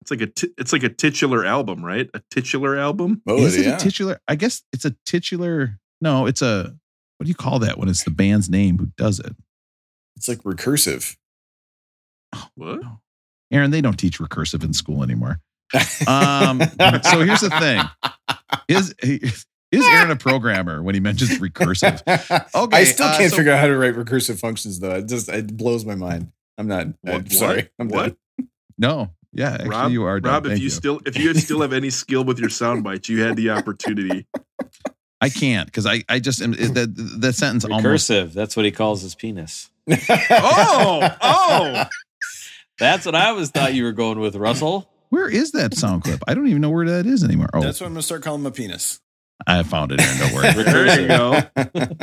[0.00, 2.08] It's like a t- it's like a titular album, right?
[2.14, 3.22] A titular album.
[3.26, 3.76] oh, is it yeah.
[3.76, 4.20] a titular?
[4.28, 5.78] I guess it's a titular.
[6.00, 6.74] No, it's a
[7.18, 9.34] what do you call that when it's the band's name who does it?
[10.16, 11.16] it's like recursive.
[12.54, 12.80] What?
[13.52, 15.40] Aaron, they don't teach recursive in school anymore.
[16.06, 17.82] Um, so here's the thing:
[18.68, 18.94] is
[19.78, 22.00] is Aaron a programmer when he mentions recursive?
[22.54, 24.94] Okay, I still uh, can't so- figure out how to write recursive functions though.
[24.96, 26.32] It just it blows my mind.
[26.58, 26.86] I'm not.
[27.06, 27.56] I'm sorry.
[27.56, 27.70] what?
[27.78, 28.16] I'm What?
[28.38, 28.48] done.
[28.78, 30.18] No, yeah, actually, Rob, you are.
[30.20, 30.32] done.
[30.32, 33.08] Rob, if Thank you, still if you still have any skill with your sound bites,
[33.08, 34.26] you had the opportunity.
[35.20, 38.32] I can't because I I just am that that sentence almost Recursive.
[38.32, 39.70] That's what he calls his penis.
[40.30, 41.84] Oh, oh!
[42.78, 44.90] That's what I was thought you were going with, Russell.
[45.10, 46.20] Where is that sound clip?
[46.26, 47.48] I don't even know where that is anymore.
[47.54, 49.00] Oh, That's what I'm gonna start calling my penis.
[49.46, 50.00] I found it.
[50.00, 50.52] Aaron, don't worry.
[50.64, 51.40] There you go.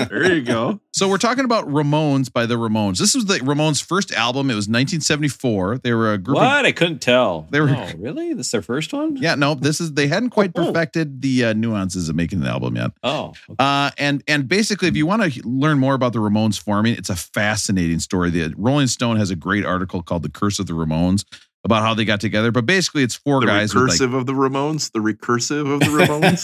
[0.05, 0.79] There you go.
[0.93, 2.97] So we're talking about Ramones by the Ramones.
[2.99, 4.49] This was the Ramones' first album.
[4.49, 5.79] It was 1974.
[5.79, 6.65] They were a group of What?
[6.65, 7.47] I couldn't tell.
[7.49, 8.33] They were- No, really?
[8.33, 9.17] This is their first one?
[9.17, 12.75] yeah, no, this is they hadn't quite perfected the uh, nuances of making an album
[12.75, 12.91] yet.
[13.03, 13.55] Oh, okay.
[13.59, 17.09] Uh, and and basically, if you want to learn more about the Ramones forming, it's
[17.09, 18.29] a fascinating story.
[18.29, 21.25] The Rolling Stone has a great article called "The Curse of the Ramones"
[21.63, 22.51] about how they got together.
[22.51, 24.91] But basically, it's four The guys recursive of the Ramones.
[24.91, 26.43] The recursive of the Ramones.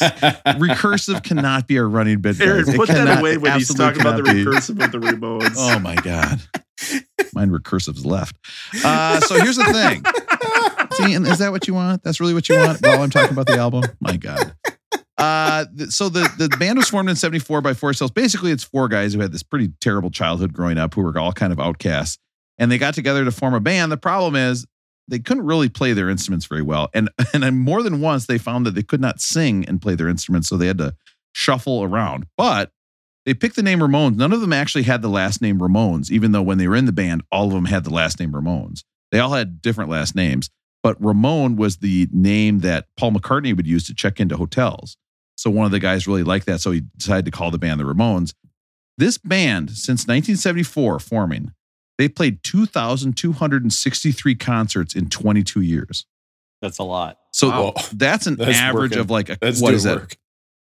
[0.60, 2.40] recursive cannot be a running bit.
[2.40, 2.70] Aaron.
[2.70, 4.46] It put that away when he's talking about the cannot be.
[4.46, 5.56] recursive of the Ramones.
[5.58, 6.42] Oh my god,
[7.34, 8.36] mine recursive's left.
[8.84, 10.04] Uh, so here's the thing.
[10.94, 12.04] See, and is that what you want?
[12.04, 13.84] That's really what you want while I'm talking about the album?
[14.00, 14.54] My God.
[15.18, 18.12] Uh, th- so the the band was formed in '74 by four cells.
[18.12, 21.34] Basically, it's four guys who had this pretty terrible childhood growing up, who were all
[21.34, 22.20] kind of outcasts,
[22.60, 23.92] and they got together to form a band.
[23.92, 24.66] The problem is
[25.08, 28.66] they couldn't really play their instruments very well, and and more than once they found
[28.66, 30.96] that they could not sing and play their instruments, so they had to
[31.34, 32.26] shuffle around.
[32.38, 32.72] But
[33.26, 34.16] they picked the name Ramones.
[34.16, 36.86] None of them actually had the last name Ramones, even though when they were in
[36.86, 38.84] the band, all of them had the last name Ramones.
[39.12, 40.50] They all had different last names.
[40.84, 44.96] but Ramone was the name that Paul McCartney would use to check into hotels.
[45.36, 47.80] So one of the guys really liked that, so he decided to call the band
[47.80, 48.34] the Ramones.
[48.98, 51.52] This band, since 1974 forming,
[51.98, 56.06] they played 2,263 concerts in 22 years.
[56.62, 57.18] That's a lot.
[57.32, 57.74] So Wow.
[57.94, 59.00] that's an That's average working.
[59.00, 60.16] of like a, That's what doing that?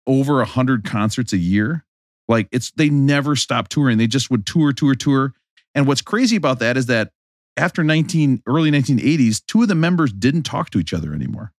[0.07, 1.85] over a hundred concerts a year.
[2.27, 3.97] Like it's they never stopped touring.
[3.97, 5.33] They just would tour, tour, tour.
[5.75, 7.11] And what's crazy about that is that
[7.57, 11.51] after 19 early 1980s, two of the members didn't talk to each other anymore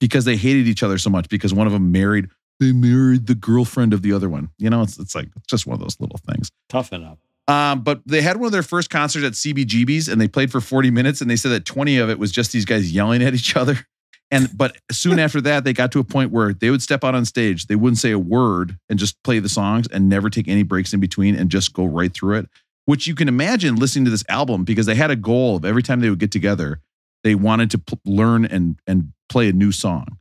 [0.00, 2.28] because they hated each other so much because one of them married
[2.60, 4.50] they married the girlfriend of the other one.
[4.58, 6.50] You know, it's it's like it's just one of those little things.
[6.68, 7.18] Toughen up.
[7.48, 10.60] Um, but they had one of their first concerts at CBGB's and they played for
[10.60, 13.34] 40 minutes and they said that 20 of it was just these guys yelling at
[13.34, 13.78] each other.
[14.32, 17.14] And but soon after that, they got to a point where they would step out
[17.14, 20.48] on stage, they wouldn't say a word and just play the songs and never take
[20.48, 22.48] any breaks in between and just go right through it.
[22.86, 25.80] Which you can imagine listening to this album because they had a goal of every
[25.84, 26.80] time they would get together,
[27.22, 30.18] they wanted to p- learn and and play a new song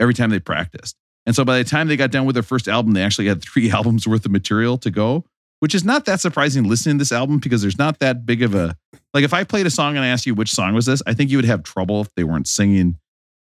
[0.00, 0.96] every time they practiced.
[1.24, 3.40] And so by the time they got done with their first album, they actually had
[3.40, 5.24] three albums worth of material to go
[5.64, 8.54] which is not that surprising listening to this album because there's not that big of
[8.54, 8.76] a
[9.14, 11.14] like if I played a song and I asked you which song was this, I
[11.14, 12.98] think you would have trouble if they weren't singing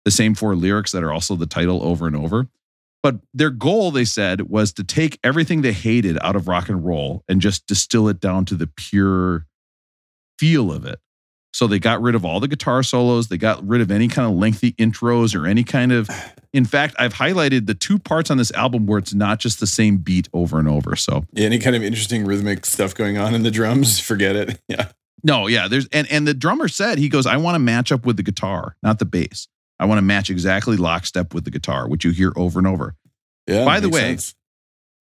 [0.05, 2.47] the same four lyrics that are also the title over and over.
[3.03, 6.85] But their goal, they said, was to take everything they hated out of rock and
[6.85, 9.47] roll and just distill it down to the pure
[10.39, 11.01] feel of it.
[11.53, 13.29] So they got rid of all the guitar solos.
[13.29, 16.09] They got rid of any kind of lengthy intros or any kind of.
[16.53, 19.69] In fact, I've highlighted the two parts on this album where it's not just the
[19.69, 20.97] same beat over and over.
[20.97, 24.61] So Yeah, any kind of interesting rhythmic stuff going on in the drums, forget it.
[24.69, 24.89] Yeah.
[25.23, 28.07] No, yeah, there's and and the drummer said he goes, I want to match up
[28.07, 29.49] with the guitar, not the bass.
[29.79, 32.95] I want to match exactly lockstep with the guitar, which you hear over and over.
[33.47, 33.65] Yeah.
[33.65, 34.35] By the way, sense.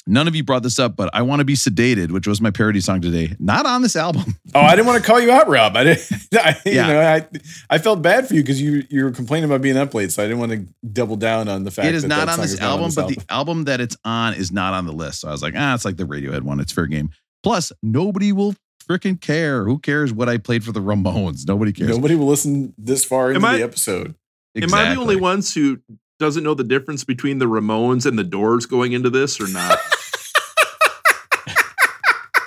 [0.10, 2.50] None of you brought this up, but I want to be sedated, which was my
[2.50, 3.36] parody song today.
[3.40, 4.36] Not on this album.
[4.56, 5.78] Oh, I didn't want to call you out, Rob.
[5.78, 6.12] I didn't.
[6.34, 6.88] I, Yeah.
[6.88, 7.28] You know, I
[7.70, 10.24] I felt bad for you because you you were complaining about being up late, so
[10.24, 11.88] I didn't want to double down on the fact.
[11.88, 13.64] It is that not that on song this is not album, this but the album
[13.66, 15.22] that it's on is not on the list.
[15.22, 16.60] So I was like, ah, it's like the Radiohead one.
[16.60, 17.12] It's fair game.
[17.44, 18.56] Plus, nobody will
[18.90, 19.64] freaking care.
[19.66, 21.48] Who cares what I played for the Ramones?
[21.48, 21.92] Nobody cares.
[21.92, 24.16] Nobody will listen this far into I- the episode.
[24.56, 25.16] Am I the only Exactly.
[25.18, 25.80] ones who
[26.20, 29.78] doesn't know the difference between the Ramones and the Doors going into this or not?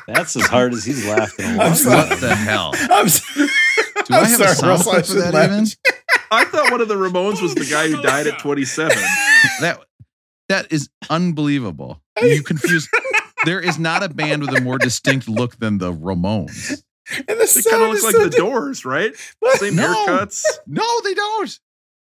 [0.07, 2.01] That's as hard as he's laughed in a I'm long sorry.
[2.01, 2.09] time.
[2.11, 2.73] What the hell?
[2.91, 3.49] I'm sorry.
[4.07, 5.67] Do I have a sound Russell, I clip for that laugh even?
[6.31, 8.89] I thought one of the Ramones was the guy who died at 27.
[9.61, 9.79] That
[10.49, 12.01] that is unbelievable.
[12.21, 12.89] You confuse.
[13.45, 16.83] There is not a band with a more distinct look than the Ramones.
[17.17, 19.13] And the They kind sound of look is like so the di- Doors, right?
[19.57, 20.07] Same No.
[20.07, 20.43] haircuts.
[20.67, 21.59] No, they don't.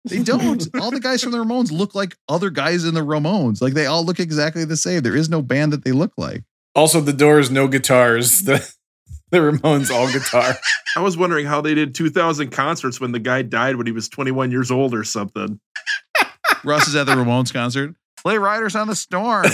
[0.06, 0.68] They don't.
[0.82, 3.62] all the guys from the Ramones look like other guys in the Ramones.
[3.62, 5.02] Like they all look exactly the same.
[5.02, 6.44] There is no band that they look like.
[6.76, 8.42] Also, the Doors, no guitars.
[8.42, 8.74] The
[9.32, 10.56] the Ramones, all guitar.
[10.98, 14.10] I was wondering how they did 2,000 concerts when the guy died when he was
[14.10, 15.60] 21 years old or something.
[16.64, 17.96] Russ is at the Ramones concert.
[18.18, 19.46] Play Riders on the Storm.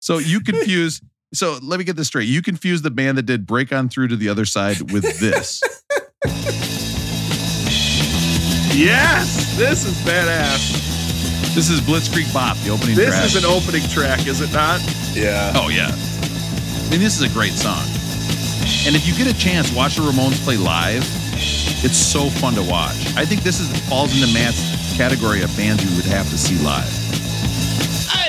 [0.00, 1.00] so you confuse.
[1.32, 2.28] So let me get this straight.
[2.28, 5.62] You confuse the band that did Break On Through to the Other Side with this.
[8.74, 10.85] Yes, this is badass.
[11.54, 13.24] This is Blitzkrieg Bop, the opening This track.
[13.24, 14.80] is an opening track, is it not?
[15.14, 15.52] yeah.
[15.56, 15.88] Oh yeah.
[15.90, 17.82] I mean, this is a great song.
[18.86, 21.02] And if you get a chance, watch the Ramones play live.
[21.84, 22.96] It's so fun to watch.
[23.16, 26.56] I think this is falls into Matt's category of bands you would have to see
[26.64, 26.92] live.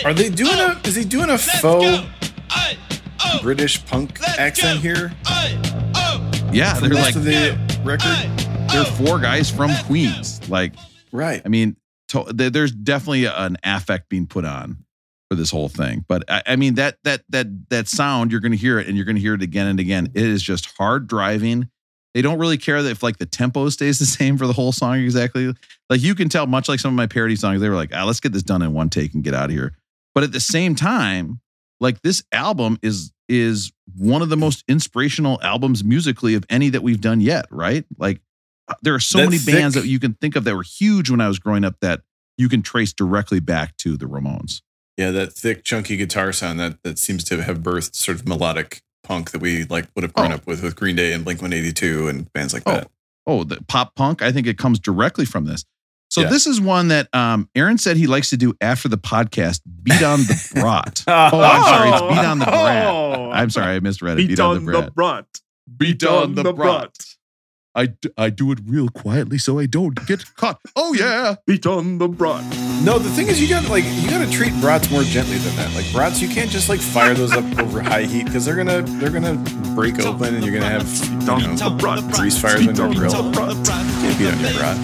[0.05, 0.79] Are they doing a?
[0.85, 2.05] Is he doing a faux
[3.41, 5.11] British punk accent here?
[5.27, 8.69] oh Yeah, For they're most like of the record.
[8.69, 10.47] they're four guys from Queens.
[10.49, 10.73] Like,
[11.11, 11.41] Right.
[11.45, 11.75] I mean,
[12.09, 14.85] to, there's definitely an affect being put on
[15.29, 16.05] for this whole thing.
[16.07, 18.95] But I, I mean, that that that that sound you're going to hear it, and
[18.95, 20.11] you're going to hear it again and again.
[20.13, 21.69] It is just hard driving.
[22.13, 24.71] They don't really care that if like the tempo stays the same for the whole
[24.71, 25.53] song exactly.
[25.89, 28.03] Like you can tell, much like some of my parody songs, they were like, ah,
[28.05, 29.73] let's get this done in one take and get out of here.
[30.13, 31.39] But at the same time,
[31.79, 36.81] like this album is is one of the most inspirational albums musically of any that
[36.81, 37.85] we've done yet, right?
[37.97, 38.21] Like
[38.81, 41.21] there are so That many bands that you can think of that were huge when
[41.21, 42.01] I was growing up that
[42.37, 44.61] you can trace directly back to the Ramones.
[44.97, 48.81] Yeah, that thick, chunky guitar sound that that seems to have birthed sort of melodic
[49.03, 50.35] punk that we like would have grown Oh.
[50.35, 52.91] up with with Green Day and Blink One Eighty Two and bands like Oh, that.
[53.25, 54.21] oh, the pop punk.
[54.21, 55.63] I think it comes directly from this.
[56.09, 56.29] So Yeah.
[56.29, 59.61] this is one that um, Aaron said he likes to do after the podcast.
[59.83, 61.03] Beat on the brat.
[61.07, 61.89] Oh, Oh, I'm sorry.
[61.89, 62.85] It's beat on the brat.
[62.87, 63.31] Oh.
[63.31, 64.27] I'm sorry, I misread it.
[64.27, 64.85] Beat, on the, brat.
[64.85, 65.25] The brat.
[65.77, 66.95] Beat on the brat.
[67.77, 70.59] I, d- I do it real quietly so I don't get caught.
[70.75, 71.35] Oh yeah.
[71.45, 72.43] Beat on the brat.
[72.83, 75.55] No, the thing is, you got like you got to treat brats more gently than
[75.57, 75.73] that.
[75.75, 78.81] Like brats, you can't just like fire those up over high heat because they're gonna
[78.99, 79.35] they're gonna
[79.75, 82.03] break open and you're gonna have you Down know, the brat.
[82.13, 83.11] grease fires on your grill.
[83.11, 83.31] the.
[83.31, 84.77] Can't beat on your brat.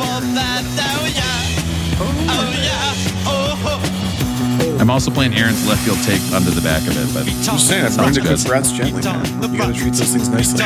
[4.84, 7.69] I'm also playing Aaron's left field take under the back of it, but I'm just
[7.69, 8.47] saying, I've Sounds learned to cook good.
[8.49, 9.23] brats gently, man.
[9.53, 10.59] You gotta treat those things nicely.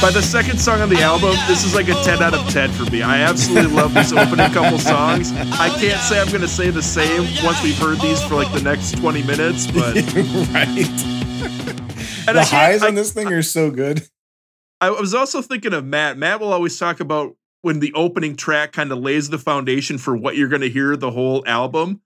[0.00, 2.70] By the second song on the album, this is like a 10 out of 10
[2.70, 3.02] for me.
[3.02, 5.32] I absolutely love these opening couple songs.
[5.32, 8.52] I can't say I'm going to say the same once we've heard these for like
[8.52, 9.96] the next 20 minutes, but
[10.54, 10.68] right.
[12.28, 14.06] and The I can't- highs I- on this thing are so good.
[14.80, 16.16] I was also thinking of Matt.
[16.16, 17.34] Matt will always talk about
[17.68, 20.96] when the opening track kind of lays the foundation for what you're going to hear
[20.96, 22.00] the whole album.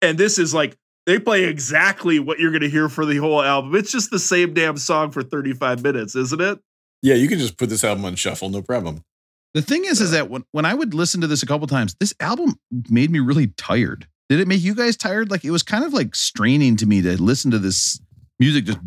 [0.00, 3.42] And this is like they play exactly what you're going to hear for the whole
[3.42, 3.74] album.
[3.74, 6.60] It's just the same damn song for 35 minutes, isn't it?
[7.02, 9.04] Yeah, you can just put this album on shuffle, no problem.
[9.52, 11.94] the thing is, is that when, when I would listen to this a couple times,
[12.00, 12.58] this album
[12.88, 14.06] made me really tired.
[14.30, 15.30] Did it make you guys tired?
[15.30, 18.00] Like it was kind of like straining to me to listen to this
[18.38, 18.78] music just.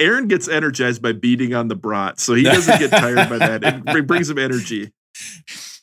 [0.00, 3.82] Aaron gets energized by beating on the brat, so he doesn't get tired by that.
[3.86, 4.92] It brings him energy.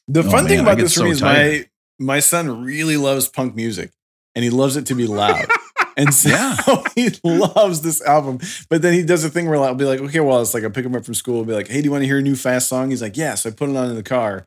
[0.08, 1.70] The Oh, fun thing man, I about get this for so me is tired.
[2.00, 3.92] my my son really loves punk music,
[4.36, 5.46] and he loves it to be loud.
[6.00, 6.56] And so Yeah.
[6.96, 8.38] he loves this album.
[8.70, 10.70] But then he does a thing where I'll be like, okay, well, it's like I'll
[10.70, 12.22] pick him up from school and be like, hey, do you want to hear a
[12.22, 12.92] new fast song?
[12.92, 13.42] He's like, yes.
[13.42, 14.46] so I put it on in the car.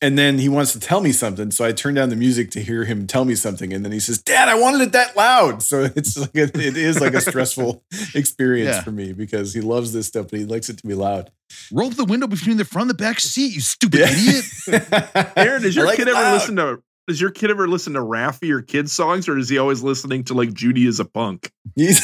[0.00, 1.50] And then he wants to tell me something.
[1.50, 3.72] So I turn down the music to hear him tell me something.
[3.72, 5.60] And then he says, Dad, I wanted it that loud.
[5.62, 7.82] So it's like a, it is like a stressful
[8.14, 8.82] experience Yeah.
[8.82, 11.32] for me because he loves this stuff, but he likes it to be loud.
[11.72, 14.10] Roll up the window between the front and the back seat, you stupid Yeah.
[14.10, 15.32] idiot.
[15.36, 18.50] Aaron, does your like kid ever listen to does your kid ever listen to Raffi
[18.50, 21.50] or kids songs, or is he always listening to like Judy is a punk?
[21.74, 22.02] He's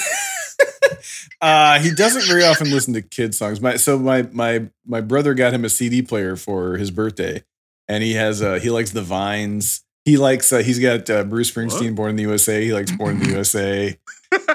[1.41, 3.61] uh he doesn't very often listen to kid songs.
[3.61, 7.43] My so my my my brother got him a CD player for his birthday,
[7.89, 9.83] and he has uh he likes the Vines.
[10.05, 12.63] He likes uh, he's got uh, Bruce Springsteen, Born in the USA.
[12.63, 13.99] He likes Born in the USA.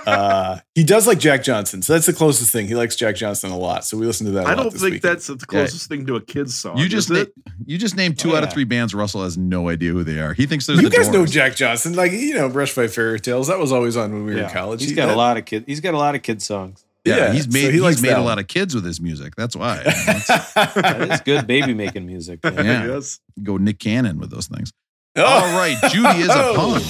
[0.06, 2.68] Uh, he does like Jack Johnson, so that's the closest thing.
[2.68, 4.46] He likes Jack Johnson a lot, so we listen to that.
[4.46, 6.78] I I don't think that's the closest thing to a kid's song.
[6.78, 7.34] You just is it?
[7.48, 8.94] na- you just named two Oh, out of three bands.
[8.94, 10.34] Russell has no idea who they are.
[10.34, 13.48] He thinks they're You the guys know Jack Johnson, like you know, Brushfire Fairytales.
[13.48, 14.82] That was always on when we were in college.
[14.82, 15.64] He's He- got that- a lot of kid.
[15.66, 16.84] He's got a lot of kid songs.
[17.06, 18.26] Yeah, Yeah, he's so made he he's made a one.
[18.26, 19.36] lot of kids with his music.
[19.36, 19.82] That's why.
[19.86, 20.28] Let's
[20.76, 22.44] That is good baby making music.
[22.44, 22.56] man.
[22.66, 22.86] Yeah.
[22.88, 23.20] yes.
[23.42, 24.72] go Nick Cannon with those things.
[25.16, 25.24] Oh.
[25.24, 26.56] All right, Judy is a Oh.
[26.56, 26.84] punk.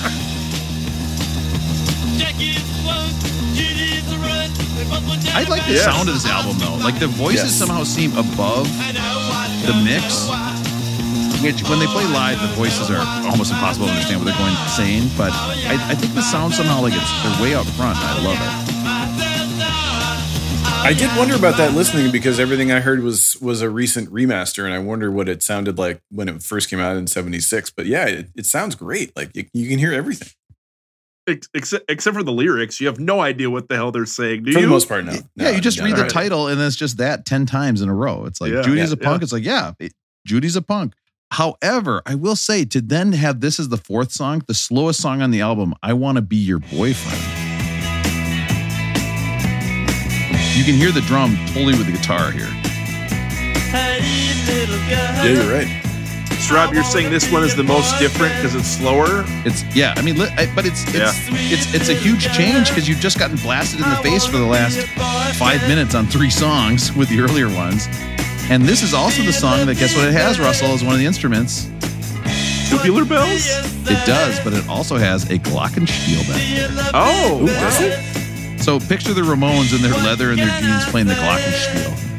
[5.31, 5.85] I like the Yes.
[5.85, 6.75] sound of this album though.
[6.83, 7.55] Like the voices Yes.
[7.55, 8.65] somehow seem above
[9.65, 10.27] the mix.
[11.43, 12.99] Which when they play live, the voices are
[13.31, 15.09] almost impossible to understand what they're going saying.
[15.17, 17.95] But I, I think the sound somehow like it's they're way up front.
[17.97, 18.78] I love it.
[20.81, 24.65] I did wonder about that listening because everything I heard was was a recent remaster,
[24.65, 27.69] and I wonder what it sounded like when it first came out in '76.
[27.71, 29.15] But yeah, it, it sounds great.
[29.15, 30.29] Like you, you can hear everything
[31.53, 34.43] Except, except for the lyrics, you have no idea what the hell they're saying.
[34.45, 34.65] Do for you?
[34.65, 35.05] the most part.
[35.05, 36.09] No, yeah, you just no, read the no.
[36.09, 38.25] title and then it's just that ten times in a row.
[38.25, 39.21] It's like Yeah, Judy's yeah, a punk.
[39.21, 39.23] yeah.
[39.25, 39.93] It's like yeah, it-
[40.25, 40.93] Judy's a punk.
[41.31, 45.21] However, I will say to then have this as the fourth song, the slowest song
[45.21, 47.38] on the album, I want to be your boyfriend.
[50.59, 52.49] You can hear the drum totally with the guitar here.
[54.89, 55.67] Yeah, you're right.
[56.41, 59.23] So Rob, you're saying this one is the most different because it's slower.
[59.45, 61.13] It's yeah, I mean, li- I- but it's it's Yeah.
[61.53, 64.45] it's it's a huge change because you've just gotten blasted in the face for the
[64.45, 64.79] last
[65.37, 67.87] five minutes on three songs with the earlier ones,
[68.49, 70.99] and this is also the song that guess what it has, Russell, as one of
[70.99, 71.69] the instruments.
[72.69, 73.47] Tubular bells.
[73.87, 76.41] It does, but it also has a glockenspiel back
[76.75, 76.91] there.
[76.93, 78.18] Oh, Ooh, does it?
[78.61, 82.09] So picture the Ramones in their leather and their jeans playing the glockenspiel.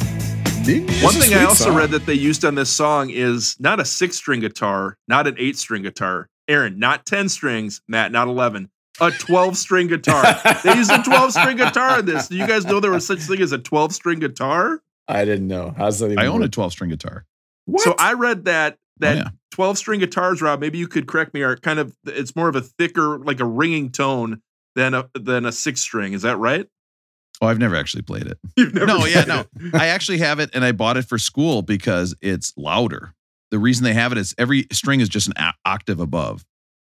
[1.02, 1.76] One thing I also song.
[1.76, 5.36] read that they used on this song is not a six string guitar, not an
[5.38, 6.28] eight string guitar.
[6.48, 7.80] Aaron, not 10 strings.
[7.88, 8.70] Matt, not 11.
[9.00, 10.24] A 12 string guitar.
[10.64, 12.28] they used a 12 string guitar in this.
[12.28, 14.82] Do you guys know there was such thing as a 12 string guitar?
[15.08, 15.74] I didn't know.
[15.76, 16.18] How's that even?
[16.18, 17.24] I own a 12 string guitar.
[17.66, 17.82] What?
[17.82, 19.28] So I read that oh, that Oh, yeah.
[19.52, 22.56] 12 string guitars, Rob, maybe you could correct me, are kind of it's more of
[22.56, 24.42] a thicker, like a ringing tone
[24.76, 26.12] than a than a six string.
[26.12, 26.66] Is that right?
[27.42, 28.38] Oh, I've never actually played it.
[28.56, 29.40] You've never No, yeah, no.
[29.40, 29.74] it.
[29.74, 33.14] I actually have it and I bought it for school because it's louder.
[33.50, 36.44] The reason they have it is every string is just an octave above.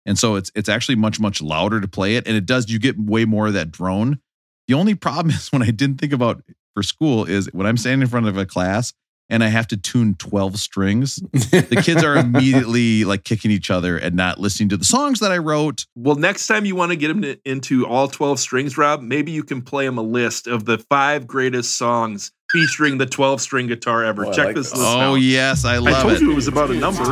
[0.06, 2.78] And so it's it's actually much much louder to play it and it does you
[2.78, 4.20] get way more of that drone.
[4.68, 6.42] The only problem is when I didn't think about
[6.74, 8.92] for school is when I'm standing in front of a class
[9.30, 13.96] and I have to tune 12 strings, the kids are immediately like kicking each other
[13.96, 15.86] and not listening to the songs that I wrote.
[15.94, 19.32] Well, next time you want to get them to, into all 12 strings, Rob, maybe
[19.32, 23.66] you can play them a list of the five greatest songs featuring the 12 string
[23.66, 24.26] guitar ever.
[24.26, 24.78] Oh, Check like this this.
[24.78, 25.14] list Oh, out.
[25.16, 25.90] yes, I love it.
[25.90, 26.20] I love told it.
[26.22, 27.02] you it was about a number.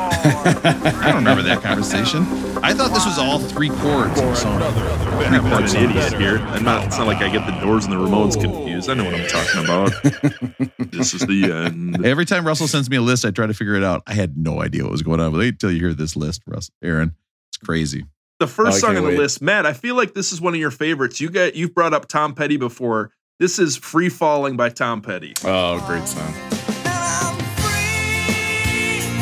[0.00, 2.22] I don't remember that conversation.
[2.62, 4.18] I thought this was all three chords.
[4.20, 4.62] of a song.
[4.62, 6.38] I'm not an idiot here.
[6.38, 8.88] I'm not, it's not like I get the doors and the remotes confused.
[8.88, 10.72] I know what I'm talking about.
[10.92, 12.04] this is the end.
[12.06, 14.02] Every time Russell sends me a list, I try to figure it out.
[14.06, 15.32] I had no idea what was going on.
[15.32, 17.14] But wait till you hear this list, Russ, Aaron.
[17.50, 18.04] It's crazy.
[18.40, 19.18] The first Oh, song can't on the wait.
[19.18, 19.66] list, Matt.
[19.66, 21.20] I feel like this is one of your favorites.
[21.20, 23.10] You got you've brought up Tom Petty before.
[23.40, 25.34] This is "Free Falling" by Tom Petty.
[25.44, 26.32] Oh, great song.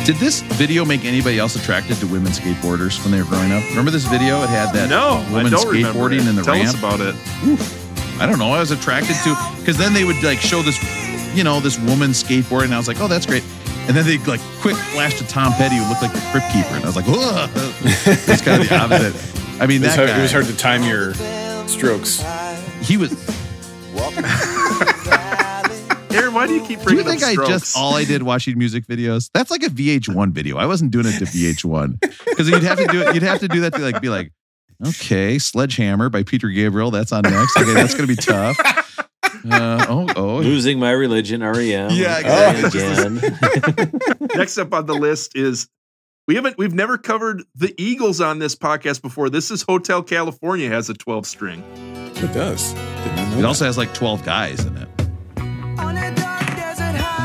[0.07, 3.61] Did this video make anybody else attracted to women skateboarders when they were growing up?
[3.71, 4.41] Remember this video?
[4.41, 6.69] It had that no, I woman skateboarding in the Tell ramp.
[6.69, 7.13] us about it.
[8.17, 8.53] I don't know.
[8.53, 10.79] I was attracted to because then they would like show this,
[11.35, 12.71] you know, this woman skateboarding.
[12.71, 13.43] And I was like, oh, that's great.
[13.89, 16.75] And then they like quick flash to Tom Petty, who looked like the Crypt Keeper,
[16.75, 17.47] and I was like, whoa.
[18.31, 19.61] It's kind of the opposite.
[19.61, 21.13] I mean, It was, hard, guy, it was hard to time your
[21.67, 22.23] strokes.
[22.81, 23.11] he was.
[26.11, 28.57] Aaron, why do you keep Do you think up I just all I did watching
[28.57, 29.29] music videos?
[29.33, 30.57] That's like a VH1 video.
[30.57, 33.13] I wasn't doing it to VH1 because you'd have to do it.
[33.13, 34.31] You'd have to do that to like be like,
[34.87, 36.91] okay, Sledgehammer by Peter Gabriel.
[36.91, 37.57] That's on next.
[37.57, 38.57] Okay, that's gonna be tough.
[39.49, 41.91] Uh, oh, oh, Losing my religion, REM.
[41.91, 42.65] Yeah, again.
[42.65, 43.27] exactly.
[43.83, 44.27] again.
[44.35, 45.69] Next up on the list is
[46.27, 49.29] we haven't we've never covered the Eagles on this podcast before.
[49.29, 51.63] This is Hotel California has a 12 string.
[52.15, 52.73] It does.
[52.73, 53.45] Did not know It that.
[53.45, 54.86] also has like 12 guys in it.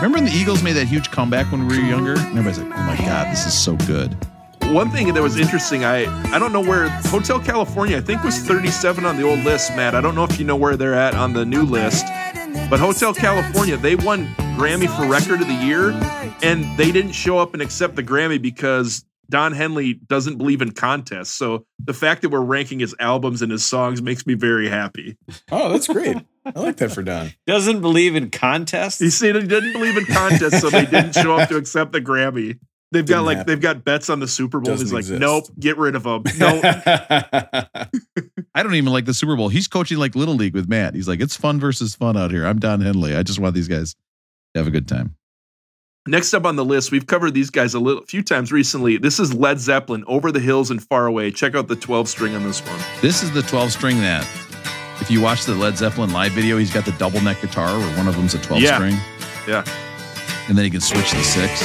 [0.03, 2.15] Remember when the Eagles made that huge comeback when we were younger?
[2.15, 4.17] And everybody's like, oh my God, this is so good.
[4.65, 8.39] One thing that was interesting, I I don't know where Hotel California I think was
[8.39, 9.95] 37 on the old list, Matt.
[9.95, 12.07] I don't know if you know where they're at on the new list.
[12.69, 14.27] But Hotel California, they won
[14.57, 15.91] Grammy for Record of the Year,
[16.43, 20.73] and they didn't show up and accept the Grammy because Don Henley doesn't believe in
[20.73, 21.31] contests.
[21.31, 25.17] So the fact that we're ranking his albums and his songs makes me very happy.
[25.51, 26.17] Oh, that's great.
[26.45, 27.33] I like that for Don.
[27.47, 28.99] Doesn't believe in contests.
[28.99, 32.01] He said he didn't believe in contests, so they didn't show up to accept the
[32.01, 32.59] Grammy.
[32.91, 33.51] They've got Didn't like happen.
[33.53, 34.73] they've got bets on the Super Bowl.
[34.73, 35.21] Doesn't He's like, exist.
[35.21, 36.25] nope, get rid of them.
[36.39, 36.61] No,
[38.55, 39.49] I don't even like the Super Bowl.
[39.49, 40.95] He's coaching like Little League with Matt.
[40.95, 42.45] He's like, it's fun versus fun out here.
[42.47, 43.17] I'm Don Henley.
[43.17, 43.95] I just want these guys
[44.55, 45.17] to have a good time.
[46.09, 48.97] Next up on the list, we've covered these guys a little few times recently.
[48.97, 51.31] This is Led Zeppelin, Over the Hills and Far Away.
[51.31, 52.81] Check out the 12 string on this one.
[53.01, 54.27] This is the 12 string that,
[55.01, 57.97] if you watch the Led Zeppelin live video, he's got the double neck guitar where
[57.97, 58.75] one of them's a 12 Yeah.
[58.75, 58.97] string.
[59.47, 59.63] Yeah.
[60.49, 61.63] And then he can switch to six.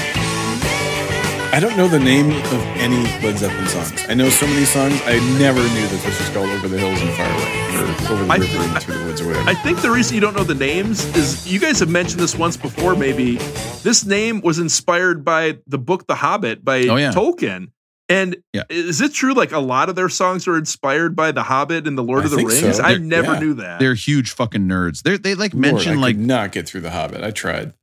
[1.54, 3.92] I don't know the name of any Led Zeppelin songs.
[4.08, 5.00] I know so many songs.
[5.06, 8.26] I never knew that this was called Over the Hills and Far Away or Over
[8.26, 9.50] the I- River and Through the Woods or whatever.
[9.50, 12.36] I think the reason you don't know the names is you guys have mentioned this
[12.36, 13.38] once before, maybe.
[13.82, 17.12] This name was inspired by the book The Hobbit by Oh, yeah.
[17.12, 17.72] Tolkien.
[18.10, 18.64] And Yeah.
[18.70, 21.98] is it true like a lot of their songs are inspired by The Hobbit and
[21.98, 22.62] The Lord I of the think so.
[22.68, 22.80] Rings?
[22.80, 23.40] I never yeah.
[23.40, 23.80] knew that.
[23.80, 25.02] They're huge fucking nerds.
[25.02, 27.24] They're, they like Lord, mention I like, could not get through The Hobbit.
[27.24, 27.74] I tried.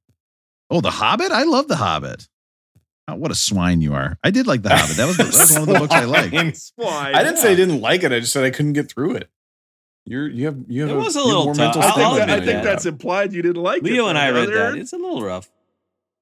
[0.71, 1.33] oh, The Hobbit?
[1.33, 2.29] I love The Hobbit.
[3.07, 4.19] Oh, what a swine you are.
[4.25, 4.97] I did like The Hobbit.
[4.97, 6.31] That was, that was one of the books I liked.
[6.31, 6.55] Swine.
[6.55, 7.15] Swine.
[7.15, 8.13] I didn't say I didn't like it.
[8.13, 9.29] I just said I couldn't get through it.
[10.07, 11.77] You're you have you have It was a little more tough.
[11.77, 12.65] mental I I'll think, that, I think have.
[12.65, 13.85] that's implied you didn't like it.
[13.85, 14.73] Leo and I read Aaron.
[14.75, 14.79] that.
[14.81, 15.51] It's a little rough.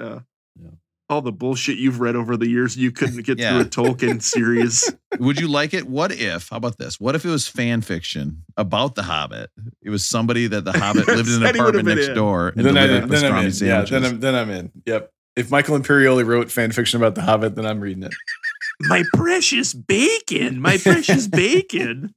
[0.00, 0.20] Uh,
[0.60, 0.70] yeah.
[1.08, 3.50] All the bullshit you've read over the years, you couldn't get Yeah.
[3.64, 4.88] through a Tolkien series.
[5.18, 5.88] Would you like it?
[5.88, 6.98] What if, how about this?
[7.00, 9.50] What if it was fan fiction about The Hobbit?
[9.82, 12.14] It was somebody that The Hobbit lived in an Said he would've apartment next in.
[12.14, 13.52] door and Then, I, delivered then I'm in.
[13.60, 14.72] Yeah, then I'm then I'm in.
[14.86, 15.12] Yep.
[15.36, 18.12] If Michael Imperioli wrote fan fiction about The Hobbit, then I'm reading it.
[18.80, 22.14] my precious bacon, my precious bacon.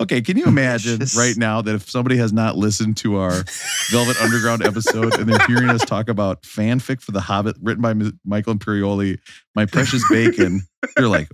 [0.00, 3.44] Okay, can you imagine Just- right now that if somebody has not listened to our
[3.90, 7.90] Velvet Underground episode and they're hearing us talk about fanfic for The Hobbit written by
[7.90, 9.18] M- Michael Imperioli,
[9.54, 10.60] My Precious Bacon,
[10.98, 11.28] you're like,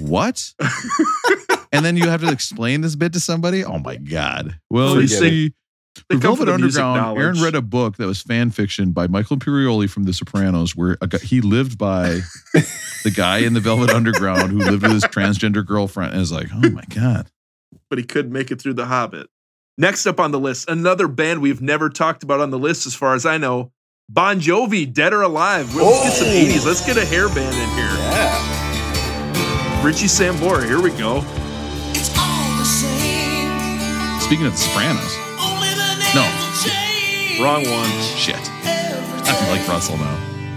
[0.00, 0.52] what?
[1.72, 3.64] and then you have to explain this bit to somebody?
[3.64, 4.58] Oh my God.
[4.70, 5.52] Well, you Forget it.
[5.96, 8.92] See, They for Velvet the music Underground, Aaron read a book that was fan fiction
[8.92, 12.20] by Michael Imperioli from The Sopranos, where a guy, he lived by
[13.04, 16.48] the guy in the Velvet Underground who lived with his transgender girlfriend, and is like,
[16.54, 17.28] oh my god,
[17.90, 19.28] but he could make it through The Hobbit.
[19.78, 22.94] Next up on the list, another band we've never talked about on the list, as
[22.94, 23.72] far as I know,
[24.08, 25.74] Bon Jovi, Dead or Alive.
[25.74, 26.30] Let's get some Oh.
[26.30, 26.64] 80s.
[26.64, 27.84] Let's get a hair band in here.
[27.84, 29.84] Yeah.
[29.84, 31.20] Richie Sambora, here we go.
[34.20, 35.16] Speaking of The Sopranos,
[36.16, 36.24] no
[37.44, 37.90] Wrong one.
[38.16, 40.16] shit, I feel like Russell now.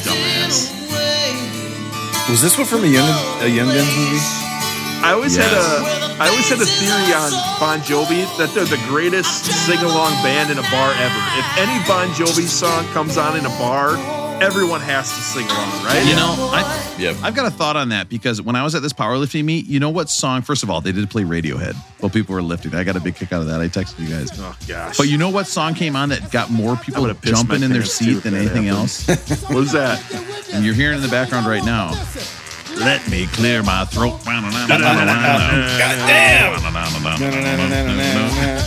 [0.00, 0.70] Dumbass.
[2.30, 3.08] Was this one from a Young
[3.42, 4.20] a Young Guns movie?
[5.02, 5.44] I always Yes.
[5.44, 9.78] had a I always had a theory on Bon Jovi that they're the greatest sing
[9.80, 11.20] along band in a bar ever.
[11.40, 13.96] If any Bon Jovi song comes on in a bar,
[14.40, 16.04] everyone has to sing along, right?
[16.06, 17.16] You know, I, Yep.
[17.22, 19.80] I've got a thought on that because when I was at this powerlifting meet, you
[19.80, 20.42] know what song?
[20.42, 22.74] First of all, they did play Radiohead while people were lifting.
[22.74, 23.60] I got a big kick out of that.
[23.60, 24.30] I texted you guys.
[24.38, 24.96] Oh gosh.
[24.98, 28.22] But you know what song came on that got more people jumping in their seat
[28.22, 28.80] than anything happened.
[28.82, 29.06] else?
[29.48, 30.00] what was that?
[30.52, 31.92] And you're hearing in the background right now.
[32.76, 34.20] Let me clear my throat.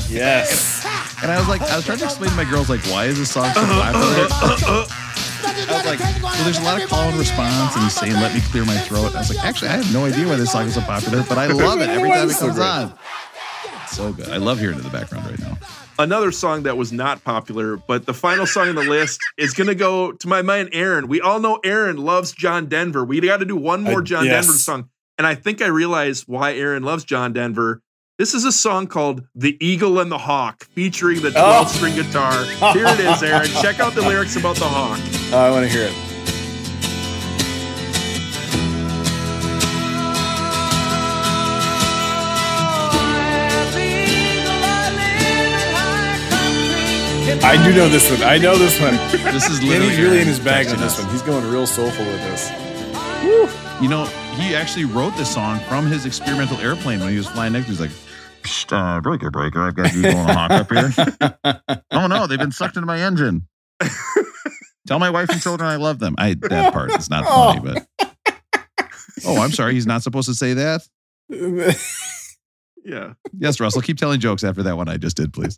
[0.09, 0.85] Yes.
[1.23, 3.17] And I was like, I was trying to explain to my girls, like, why is
[3.17, 4.05] this song so popular?
[4.05, 5.12] Uh-huh, uh-huh, uh-huh.
[5.69, 8.33] I was like, well, there's a lot of call and response, and he's saying, let
[8.33, 9.15] me clear my throat.
[9.15, 11.37] I was like, actually, I have no idea why this song is so popular, but
[11.37, 12.97] I love it every time it comes on.
[13.87, 14.29] So good.
[14.29, 15.57] I love hearing it in the background right now.
[15.99, 19.67] Another song that was not popular, but the final song on the list is going
[19.67, 21.07] to go to my man Aaron.
[21.07, 23.05] We all know Aaron loves John Denver.
[23.05, 24.45] We got to do one more John yes.
[24.45, 24.89] Denver song.
[25.19, 27.81] And I think I realized why Aaron loves John Denver.
[28.17, 32.43] This is a song called The Eagle and the Hawk featuring the 12 string guitar.
[32.73, 33.47] Here it is, Aaron.
[33.61, 35.22] Check out the lyrics about the hawk.
[35.35, 36.13] Oh, I want to hear it.
[47.43, 48.21] I do know this one.
[48.21, 48.93] I know this one.
[49.33, 51.03] This is literally he's really in his bag on this us.
[51.03, 51.11] one.
[51.11, 52.51] He's going real soulful with this.
[53.81, 54.05] You know,
[54.35, 57.69] he actually wrote this song from his experimental airplane when he was flying next.
[57.69, 57.89] He's like,
[58.43, 59.63] "Psst, uh, breaker, breaker.
[59.63, 61.81] I've got you going hawk up here.
[61.91, 63.47] oh no, they've been sucked into my engine.
[64.87, 66.15] Tell my wife and children I love them.
[66.17, 67.53] I that part is not oh.
[67.53, 68.09] funny, but
[69.25, 69.73] oh, I'm sorry.
[69.73, 70.87] He's not supposed to say that.
[72.85, 73.13] Yeah.
[73.37, 73.81] Yes, Russell.
[73.81, 75.57] Keep telling jokes after that one I just did, please.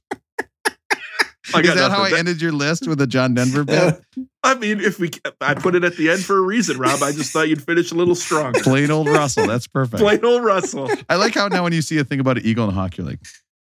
[1.53, 3.99] I Is that how I ended your list with a John Denver bit?
[4.43, 5.09] I mean, if we,
[5.41, 7.01] I put it at the end for a reason, Rob.
[7.01, 8.59] I just thought you'd finish a little stronger.
[8.61, 9.47] Plain old Russell.
[9.47, 10.01] That's perfect.
[10.01, 10.89] Plain old Russell.
[11.09, 12.97] I like how now when you see a thing about an eagle and a hawk,
[12.97, 13.19] you're like,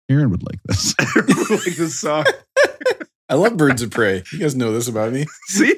[0.09, 0.95] Aaron would like this.
[0.97, 2.25] like this song.
[3.29, 4.23] I love birds of prey.
[4.31, 5.25] You guys know this about me.
[5.47, 5.75] See?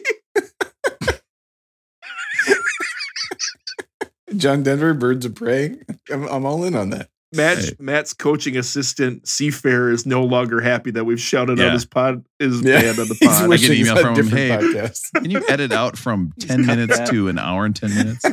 [4.35, 5.75] John Denver, Birds of Prey.
[6.11, 7.09] I'm, I'm all in on that.
[7.33, 7.71] Matt, Hey.
[7.79, 11.67] Matt's coaching assistant Seafair is no longer happy that we've shouted Yeah.
[11.67, 12.81] out his pod, his Yeah.
[12.81, 13.49] band on the pod.
[13.49, 15.01] wish- wishing an email from him, "Hey, podcast.
[15.15, 18.23] Can you edit out from 10 minutes to an hour and 10 minutes?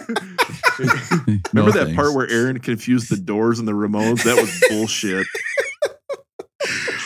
[1.53, 4.23] Remember that part where Aaron confused the doors and the Ramones?
[4.25, 5.27] That was bullshit.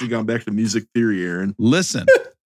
[0.00, 1.54] Should have gone back to music theory, Aaron.
[1.58, 2.06] Listen,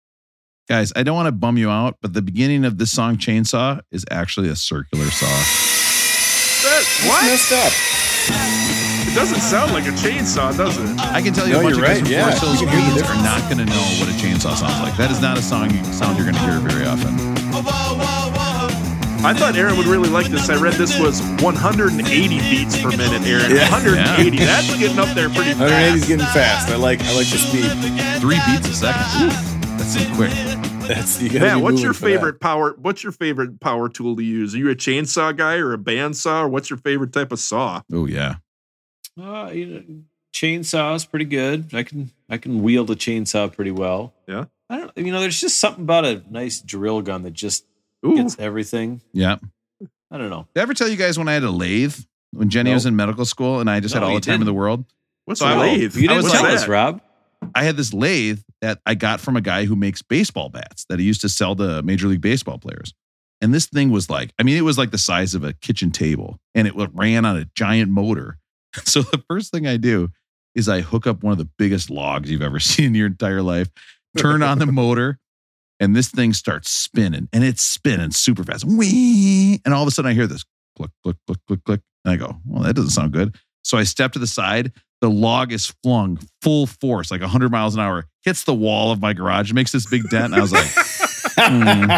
[0.70, 3.82] guys, I don't want to bum you out, but the beginning of this song, Chainsaw,
[3.90, 5.26] is actually a circular saw.
[6.64, 7.22] That, what?
[7.26, 7.70] Messed up.
[9.06, 10.98] It doesn't sound like a chainsaw, does it?
[11.00, 12.22] I can tell you No, a bunch you're of guys right, from yeah.
[12.22, 14.56] Forest Hills You can hear the Queens are not going to know what a chainsaw
[14.56, 14.96] sounds like.
[14.96, 18.33] That is not a song sound you're going to hear very often.
[19.24, 20.50] I thought Aaron would really like this.
[20.50, 23.50] I read this was 180 beats per minute, Aaron.
[23.50, 23.70] Yeah.
[23.70, 24.36] 180.
[24.36, 26.68] That's getting up there pretty 180 is getting fast.
[26.68, 28.20] I like I like the speed.
[28.20, 29.22] Three beats a second.
[29.22, 30.30] Ooh, that's quick.
[30.86, 32.06] That's you gotta Matt, what's your for that.
[32.06, 32.74] favorite power?
[32.78, 34.54] What's your favorite power tool to use?
[34.54, 37.80] Are you a chainsaw guy or a bandsaw, or what's your favorite type of saw?
[37.90, 38.34] Oh, yeah.
[39.18, 39.82] Uh, you know,
[40.34, 41.72] chainsaw is pretty good.
[41.72, 44.12] I can I can wield a chainsaw pretty well.
[44.28, 44.44] Yeah.
[44.68, 44.92] I don't.
[44.98, 47.64] You know, there's just something about a nice drill gun that just
[48.04, 49.00] Ooh, gets everything.
[49.12, 49.36] Yeah.
[50.10, 50.46] I don't know.
[50.54, 51.96] Did I ever tell you guys when I had a lathe
[52.32, 54.40] when Jenny was in medical school and I just had all you the time in
[54.40, 54.56] the didn't.
[54.56, 54.84] world?
[55.24, 55.96] what's so a I- lathe?
[55.96, 56.68] You didn't was tell like us.
[56.68, 57.00] Rob.
[57.54, 60.98] I had this lathe that I got from a guy who makes baseball bats that
[60.98, 62.94] he used to sell to Major League Baseball players.
[63.40, 65.90] And this thing was like, I mean, it was like the size of a kitchen
[65.90, 68.38] table and it ran on a giant motor.
[68.84, 70.08] So the first thing I do
[70.56, 73.42] is I hook up one of the biggest logs you've ever seen in your entire
[73.42, 73.68] life,
[74.16, 75.18] turn on the motor,
[75.80, 78.64] and this thing starts spinning and it's spinning super fast.
[78.64, 79.60] Whee!
[79.64, 80.44] And all of a sudden I hear this
[80.76, 81.80] click, click, click, click, click.
[82.04, 83.36] And I go, well, that doesn't sound good.
[83.62, 84.72] So I step to the side.
[85.00, 89.00] The log is flung full force, like 100 miles an hour, hits the wall of
[89.00, 90.32] my garage, makes this big dent.
[90.32, 90.70] And I was like,
[91.36, 91.90] hmm.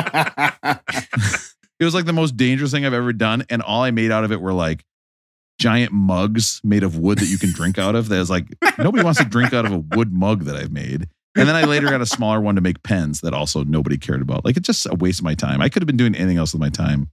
[1.78, 3.44] it was like the most dangerous thing I've ever done.
[3.50, 4.84] And all I made out of it were like
[5.60, 8.08] giant mugs made of wood that you can drink out of.
[8.08, 8.46] That is like,
[8.78, 11.08] nobody wants to drink out of a wood mug that I've made.
[11.36, 14.22] And then I later got a smaller one to make pens that also nobody cared
[14.22, 14.44] about.
[14.44, 15.60] Like it's just a waste of my time.
[15.60, 17.10] I could have been doing anything else with my time.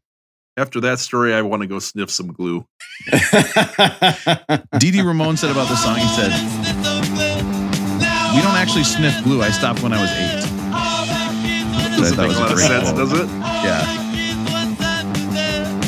[0.55, 2.65] After that story, I want to go sniff some glue.
[4.79, 6.31] Dee Ramone said about the song, he said,
[8.35, 9.41] We don't actually sniff glue.
[9.41, 10.43] I stopped when I was eight.
[11.99, 12.97] Which Doesn't make was a lot of sense, quote.
[13.09, 13.27] does it?
[13.29, 13.81] Yeah.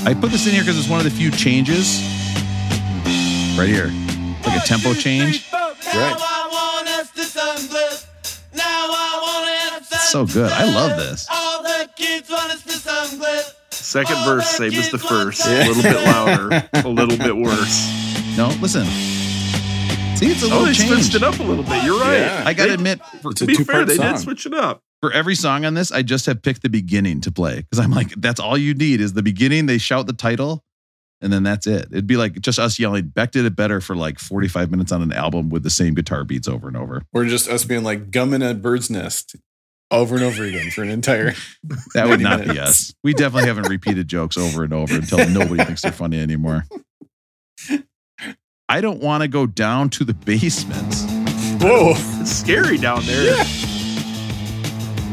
[0.08, 2.02] I put this in here because it's one of the few changes.
[3.58, 3.92] Right here.
[4.46, 5.46] Like a tempo change.
[5.54, 6.16] right.
[8.58, 10.52] It's so good.
[10.52, 11.28] I love this.
[13.72, 15.46] Second verse, same as the first.
[15.46, 15.66] Yeah.
[15.66, 18.02] A little bit louder, a little bit worse.
[18.36, 18.84] No, listen.
[20.18, 20.90] See, it's a Oh, little they change.
[20.90, 21.86] switched it up a little bit.
[21.86, 22.20] You're right.
[22.20, 22.44] Yeah.
[22.46, 24.12] I gotta They- admit, for, It's To be fair, two-part they song.
[24.12, 24.82] did switch it up.
[25.00, 27.92] for every song on this, I just have picked the beginning to play because I'm
[27.92, 29.68] like, that's all you need is the beginning.
[29.68, 30.65] They shout the title,
[31.26, 31.88] and then that's it.
[31.92, 33.08] It'd be like just us yelling.
[33.08, 36.24] Beck did it better for like 45 minutes on an album with the same guitar
[36.24, 37.02] beats over and over.
[37.14, 39.36] Or just us being like gum in a bird's nest
[39.90, 41.34] over and over again for an entire.
[41.96, 42.94] That would 90 not be us.
[43.04, 46.66] We definitely haven't repeated jokes over and over until nobody thinks they're funny anymore.
[48.70, 50.94] I don't want to go down to the basement.
[51.62, 51.94] Whoa.
[52.22, 53.44] It's scary down there.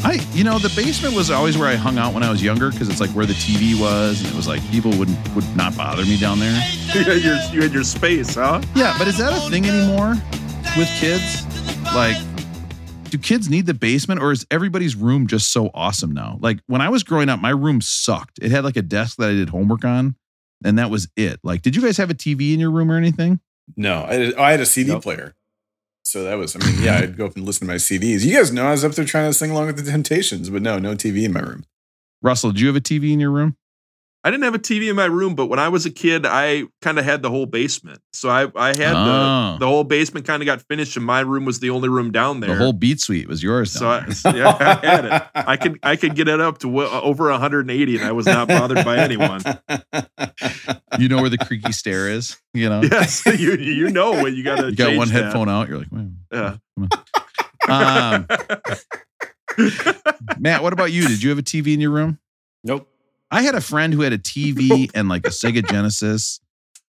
[0.04, 2.70] I, you know, the basement was always where I hung out when I was younger
[2.72, 5.76] because it's like where the TV was, and it was like people wouldn't would not
[5.76, 6.50] bother me down there.
[6.94, 8.60] you, had your, you had your space, huh?
[8.74, 10.14] Yeah, but is that a thing anymore
[10.76, 11.46] with kids?
[11.94, 12.16] Like,
[13.10, 16.36] do kids need the basement, or is everybody's room just so awesome now?
[16.40, 18.40] Like when I was growing up, my room sucked.
[18.42, 20.16] It had like a desk that I did homework on,
[20.64, 21.38] and that was it.
[21.44, 23.38] Like, did you guys have a TV in your room or anything?
[23.76, 25.04] No, I, had- I had a CD Nope.
[25.04, 25.34] player.
[26.04, 27.02] So that was, I mean, yeah, mm-hmm.
[27.04, 28.24] I'd go up and listen to my CDs.
[28.24, 30.62] You guys know I was up there trying to sing along with the Temptations, but
[30.62, 31.64] no, no TV in my room.
[32.20, 33.56] Russell, do you have a TV in your room?
[34.24, 36.64] I didn't have a TV in my room, but when I was a kid, I
[36.80, 38.00] kind of had the whole basement.
[38.12, 39.04] So I, I had Oh.
[39.54, 42.12] the, the whole basement kind of got finished, and my room was the only room
[42.12, 42.50] down there.
[42.50, 43.72] The whole beat suite was yours.
[43.72, 45.22] so I, so yeah, I had it.
[45.34, 48.46] I could I could get it up to w- over 180, and I was not
[48.46, 49.42] bothered by anyone.
[51.00, 52.36] you know where the creaky stair is.
[52.54, 55.68] You know, Yes, you you know when you got to you got one headphone out.
[55.68, 56.56] You're like, well, Yeah.
[57.68, 58.26] Um,
[60.38, 61.06] Matt, what about you?
[61.06, 62.18] Did you have a TV in your room?
[62.64, 62.88] Nope.
[63.32, 66.40] I had a friend who had a TV and like a Sega Genesis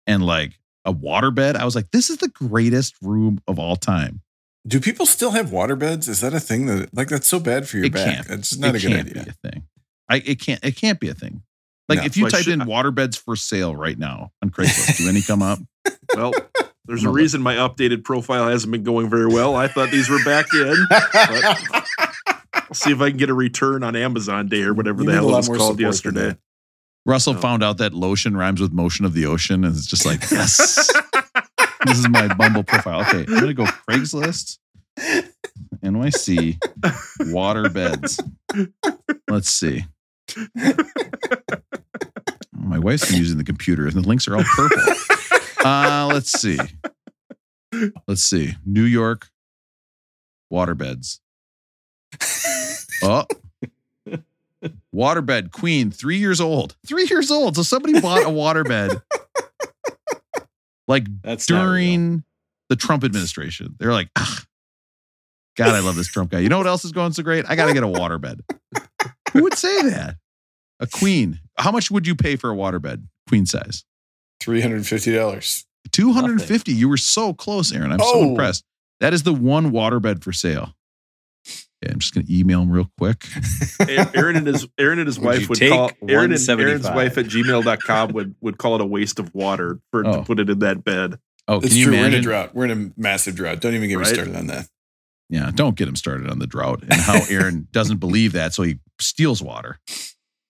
[0.06, 1.56] and like a waterbed.
[1.56, 4.22] I was like, this is the greatest room of all time.
[4.68, 6.08] Do people still have waterbeds?
[6.08, 8.06] Is that a thing that, like, that's so bad for your It back?
[8.16, 8.28] can't.
[8.28, 9.24] That's just not it a good can't idea.
[9.24, 9.64] be a thing.
[10.10, 11.42] I it can't it can't be a thing.
[11.90, 12.06] Like No.
[12.06, 15.22] if you Why typed should- in waterbeds for sale right now on Craigslist, do any
[15.22, 15.60] come up?
[16.16, 16.32] Well,
[16.86, 19.56] there's a reason my updated profile hasn't been going very well.
[19.56, 20.76] I thought these were back in.
[20.90, 21.84] But I'll
[22.74, 25.30] see if I can get a return on Amazon Day or whatever You the hell
[25.30, 26.38] it was called yesterday.
[27.06, 27.40] Russell No.
[27.42, 30.90] found out that lotion rhymes with motion of the ocean, and it's just like, yes,
[31.86, 33.02] this is my Bumble profile.
[33.02, 34.58] Okay, I'm gonna go Craigslist,
[35.84, 36.58] NYC,
[37.34, 38.20] water beds.
[39.30, 39.84] Let's see.
[42.54, 44.82] My wife's been using the computer, and the links are all purple.
[45.66, 46.58] Uh, let's see.
[48.08, 48.54] Let's see.
[48.66, 49.28] New York
[50.52, 51.20] waterbeds.
[53.04, 53.26] Oh,
[54.96, 56.76] waterbed queen, three years old.
[56.88, 57.56] Three years old.
[57.56, 59.02] So somebody bought a waterbed
[60.88, 62.24] like That's during
[62.70, 63.76] the Trump administration.
[63.80, 64.44] They're like, "Ugh,
[65.58, 66.40] God, I love this Trump guy.
[66.40, 67.46] You know what else is going so great?
[67.48, 68.42] I got to get a waterbed.
[69.34, 70.16] Who would say that?
[70.80, 71.40] A queen.
[71.58, 73.84] How much would you pay for a waterbed, queen size?
[74.42, 75.66] $350.
[75.92, 76.72] 250.
[76.72, 77.92] You were so close, Aaron.
[77.92, 78.30] I'm so Oh.
[78.30, 78.64] impressed.
[79.00, 80.74] That is the one waterbed for sale.
[81.84, 83.26] Okay, I'm just going to email him real quick.
[84.16, 87.26] Aaron and his Aaron and his Would wife would call Aaron and Aaron's wife at
[87.26, 90.18] gmail.com would would call it a waste of water for Oh.
[90.18, 91.18] to put it in that bed.
[91.48, 91.98] Oh, It's can you true.
[91.98, 92.56] We're in a drought.
[92.56, 93.60] We're in a massive drought.
[93.60, 94.68] Don't even get me started on that.
[95.30, 98.64] Yeah, don't get him started on the drought and how Aaron doesn't believe that, so
[98.64, 99.80] he steals water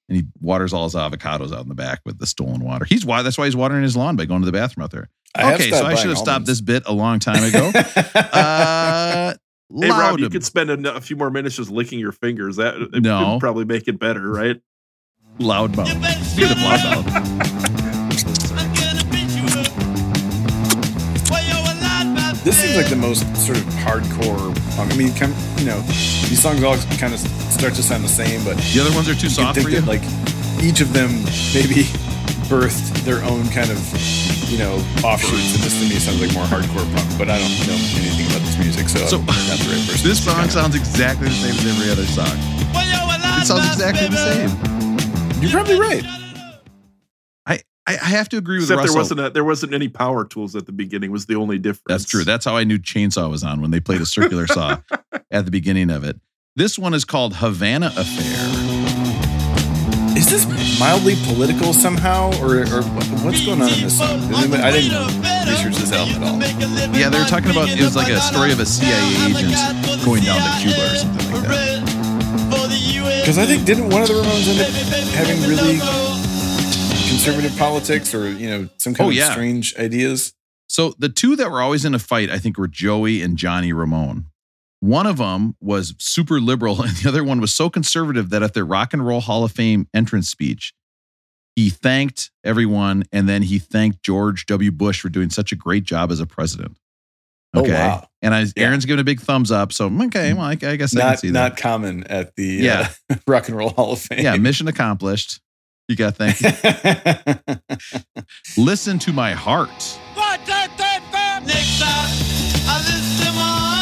[0.10, 2.86] and he waters all his avocados out in the back with the stolen water.
[2.86, 5.10] He's why that's why he's watering his lawn by going to the bathroom out there.
[5.36, 6.48] I okay, so I should buying have stopped almonds.
[6.50, 7.72] this bit a long time ago.
[8.16, 9.34] Uh,
[9.76, 12.58] Hey Rob, you could spend a, a few more minutes just licking your fingers.
[12.58, 13.32] That it No.
[13.34, 14.62] would probably make it better, right?
[15.40, 15.88] Loudmouth.
[16.26, 17.54] Speaking of loudmouth,
[22.44, 24.92] This seems like the most sort of hardcore punk.
[24.94, 25.80] I mean, come, you know,
[26.28, 29.16] these songs all kind of start to sound the same, but the other ones are
[29.16, 29.80] too you soft can for you.
[29.80, 30.04] that like
[30.62, 31.10] each of them
[31.56, 31.84] maybe
[32.52, 33.80] birthed their own kind of,
[34.54, 35.56] you know, offshoots.
[35.58, 38.46] And this to me sounds like more hardcore punk, but I don't know anything about
[38.46, 40.08] this music, so, So, I'm not the right person.
[40.08, 42.38] this song sounds exactly the same as every other song.
[43.42, 45.42] It sounds exactly the same.
[45.42, 46.04] You're probably right.
[47.86, 48.94] I, I have to agree with Except Russell.
[48.94, 51.12] there wasn't a, there wasn't any power tools at the beginning.
[51.12, 51.84] Was the only difference.
[51.86, 52.24] That's true.
[52.24, 54.78] That's how I knew Chainsaw was on when they played a circular saw
[55.32, 56.18] at the beginning of it.
[56.56, 58.73] This one is called Havana Affair.
[60.24, 62.82] Is this mildly political somehow, or, or
[63.28, 64.22] what's going on in this song?
[64.34, 64.96] I didn't
[65.52, 66.40] research this album at all.
[66.98, 68.94] Yeah, they were talking about it was like a story of a CIA
[69.28, 69.52] agent
[70.06, 73.20] going down to Cuba or something like that.
[73.22, 74.70] Because I think didn't one of the Ramones end up
[75.14, 75.78] having really
[77.10, 79.32] conservative politics, or you know, some kind Oh, of yeah.
[79.32, 80.34] strange ideas?
[80.68, 83.74] So the two that were always in a fight, I think, were Joey and Johnny
[83.74, 84.26] Ramone.
[84.84, 88.54] One of them was super liberal, and the other one was so conservative that at
[88.54, 90.74] their Rock and Roll Hall of Fame entrance speech,
[91.56, 94.72] he thanked everyone, and then he thanked George W.
[94.72, 96.76] Bush for doing such a great job as a president.
[97.54, 98.08] Oh, Okay, wow.
[98.22, 98.52] and I, Yeah.
[98.58, 99.72] Aaron's giving a big thumbs up.
[99.72, 102.90] So okay, well, I, I guess I can Not see not common at the Yeah.
[103.10, 104.20] uh, Rock and Roll Hall of Fame.
[104.22, 105.40] Yeah, mission accomplished.
[105.88, 108.24] You got to thank you.
[108.64, 109.98] Listen to my heart.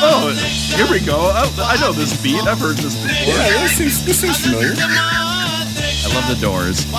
[0.04, 0.32] Oh,
[0.76, 1.18] here we go.
[1.34, 2.42] I, I know this beat.
[2.42, 3.34] I've heard this before.
[3.36, 4.74] yeah, this seems, this seems familiar.
[4.78, 6.86] I love the Doors.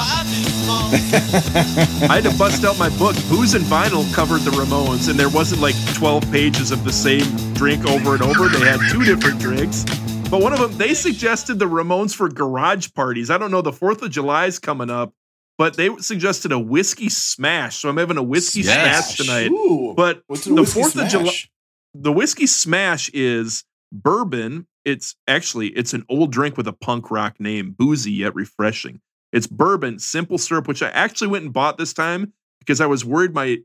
[2.08, 3.16] I had to bust out my book.
[3.28, 7.24] Booze and Vinyl covered the Ramones, and there wasn't like 12 pages of the same
[7.54, 8.48] drink over and over.
[8.48, 9.84] They had two different drinks.
[10.30, 13.30] But one of them, they suggested the Ramones for garage parties.
[13.30, 15.12] I don't know, the 4th of July is coming up,
[15.58, 17.76] but they suggested a whiskey smash.
[17.78, 19.14] So I'm having a whiskey Yes.
[19.14, 19.50] smash tonight.
[19.50, 21.50] Ooh, But what's the a whiskey 4th of July, smash?
[21.94, 24.66] The whiskey smash is bourbon.
[24.84, 29.00] It's actually it's an old drink with a punk rock name, boozy yet refreshing.
[29.32, 33.04] It's bourbon, simple syrup, which I actually went and bought this time because I was
[33.04, 33.58] worried my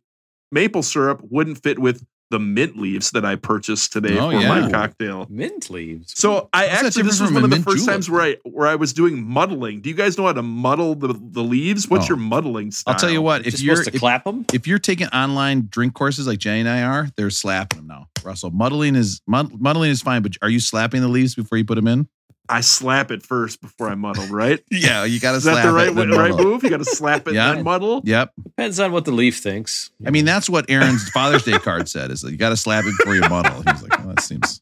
[0.51, 4.47] maple syrup wouldn't fit with the mint leaves that I purchased today Oh, for yeah.
[4.61, 5.27] my cocktail.
[5.29, 6.13] Mint leaves.
[6.17, 7.93] So I How's actually this was one of the first julep?
[7.95, 9.81] times where I where I was doing muddling.
[9.81, 11.87] Do you guys know how to muddle the, the leaves?
[11.87, 12.09] What's Oh.
[12.09, 12.93] your muddling style?
[12.93, 13.41] I'll tell you what.
[13.45, 14.45] If Just you're supposed to if, clap them.
[14.53, 18.07] if you're taking online drink courses like Jenny and I are, they're slapping them now.
[18.23, 21.75] Russell, muddling is muddling is fine, but are you slapping the leaves before you put
[21.75, 22.07] them in?
[22.49, 24.59] I slap it first before I muddle, right?
[24.71, 26.15] Yeah, you got to Is that slap the right it.
[26.17, 26.63] right move?
[26.63, 27.53] You got to slap it Yeah.
[27.53, 28.01] and muddle.
[28.05, 28.31] Yep.
[28.41, 29.91] Depends on what the leaf thinks.
[30.05, 32.85] I mean, that's what Aaron's Father's Day card said: is that you got to slap
[32.85, 33.61] it before you muddle.
[33.63, 34.61] He was like, well, that seems.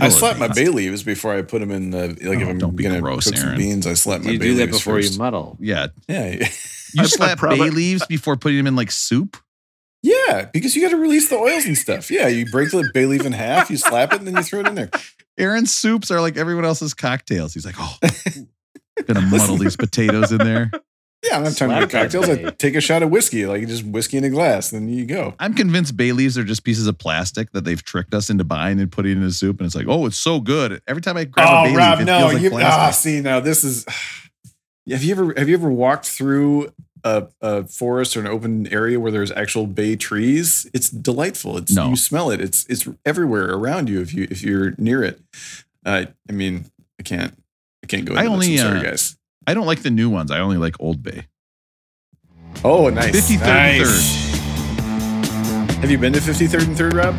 [0.00, 2.58] I slap my bay leaves before I put them in the like Oh, if I'm
[2.58, 3.86] don't be gonna gross, cook some beans.
[3.86, 5.12] I slap my you bay do that leaves before first.
[5.14, 5.56] you muddle.
[5.60, 6.38] Yeah, Yeah, you
[6.98, 9.36] I- I slap probably- bay leaves before putting them in like soup.
[10.02, 12.10] yeah, because you got to release the oils and stuff.
[12.10, 14.60] Yeah, you break the bay leaf in half, you slap it, and then you throw
[14.60, 14.90] it in there.
[15.38, 17.54] Aaron's soups are like everyone else's cocktails.
[17.54, 17.96] He's like, oh,
[19.06, 20.70] gonna muddle these potatoes in there.
[21.24, 22.28] Yeah, I don't have time to Slap make that cocktails.
[22.28, 25.34] I take a shot of whiskey, like just whiskey in a glass, then you go.
[25.38, 28.80] I'm convinced bay leaves are just pieces of plastic that they've tricked us into buying
[28.80, 30.82] and putting in a soup, and it's like, oh, it's so good.
[30.88, 32.58] Every time I grab a bay oh, Rob, leaf, it no, feels like you ah,
[32.58, 33.02] plastic.
[33.02, 33.86] see now this is.
[34.90, 36.72] Have you ever have you ever walked through
[37.04, 40.68] a, a forest or an open area where there's actual bay trees?
[40.72, 41.56] It's delightful.
[41.58, 41.90] It's No.
[41.90, 42.40] you smell it.
[42.40, 45.20] It's it's everywhere around you if you if you're near it.
[45.84, 46.66] Uh, I mean,
[47.00, 47.34] I can't
[47.82, 48.14] I can't go.
[48.14, 48.52] I only.
[48.54, 49.16] I'm sorry, uh, guys.
[49.46, 50.30] I don't like the new ones.
[50.30, 51.26] I only like Old Bay.
[52.64, 53.14] Oh, nice.
[53.30, 54.32] 53rd and nice.
[55.78, 57.16] Have you been to 53rd and 3rd, Rob?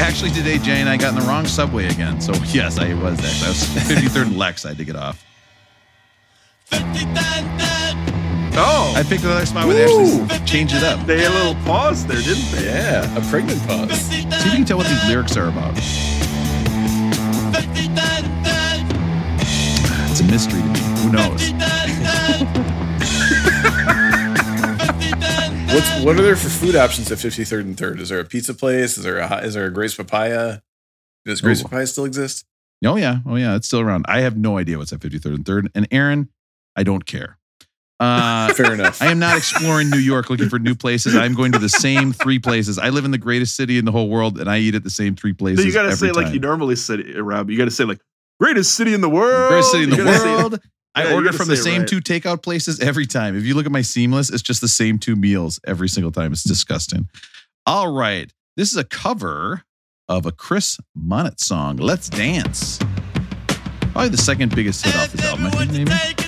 [0.00, 2.20] Actually, today Jay and I got in the wrong subway again.
[2.20, 3.46] So yes, I was actually.
[3.46, 3.64] I was
[4.14, 4.64] 53rd and Lex.
[4.64, 5.24] I had to get off.
[8.60, 10.26] Oh, I picked another spot where Woo!
[10.26, 11.06] they actually change it up.
[11.06, 12.66] they had a little pause there, didn't they?
[12.66, 14.00] Yeah, a pregnant pause.
[14.00, 15.74] See if you can tell what these lyrics are about.
[20.10, 20.80] It's a mystery to me.
[21.02, 21.52] Who knows?
[25.72, 28.00] What's what are there for food options at 53rd and 3rd?
[28.00, 28.98] Is there a pizza place?
[28.98, 30.62] Is there a is there a Gray's Papaya?
[31.24, 31.64] Does Gray's Ooh.
[31.64, 32.44] Papaya still exist?
[32.84, 34.06] Oh yeah, oh yeah, it's still around.
[34.08, 35.68] I have no idea what's at 53rd and 3rd.
[35.74, 36.30] And Aaron,
[36.74, 37.38] I don't care.
[38.00, 39.02] Uh, Fair enough.
[39.02, 41.16] I am not exploring New York looking for new places.
[41.16, 42.78] I'm going to the same three places.
[42.78, 44.90] I live in the greatest city in the whole world, and I eat at the
[44.90, 45.60] same three places.
[45.60, 47.50] So you got to every say like you normally said, it, Rob.
[47.50, 48.00] You got to say like
[48.38, 49.48] greatest city in the world.
[49.50, 50.60] greatest city in the world.
[50.94, 51.88] I Yeah, order from the same right.
[51.88, 53.36] two takeout places every time.
[53.36, 56.32] If you look at my seamless, it's just the same two meals every single time.
[56.32, 57.08] It's disgusting.
[57.66, 58.32] All right.
[58.56, 59.62] This is a cover
[60.08, 62.78] of a Chris Montez song, Let's Dance.
[63.92, 66.27] Probably the second biggest hit off this album, I think, maybe.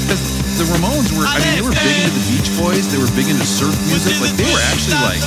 [0.00, 0.22] Because
[0.58, 2.84] the Ramones were, I mean, they were big into the Beach Boys.
[2.90, 4.16] They were big into surf music.
[4.20, 5.20] Like, they were actually like,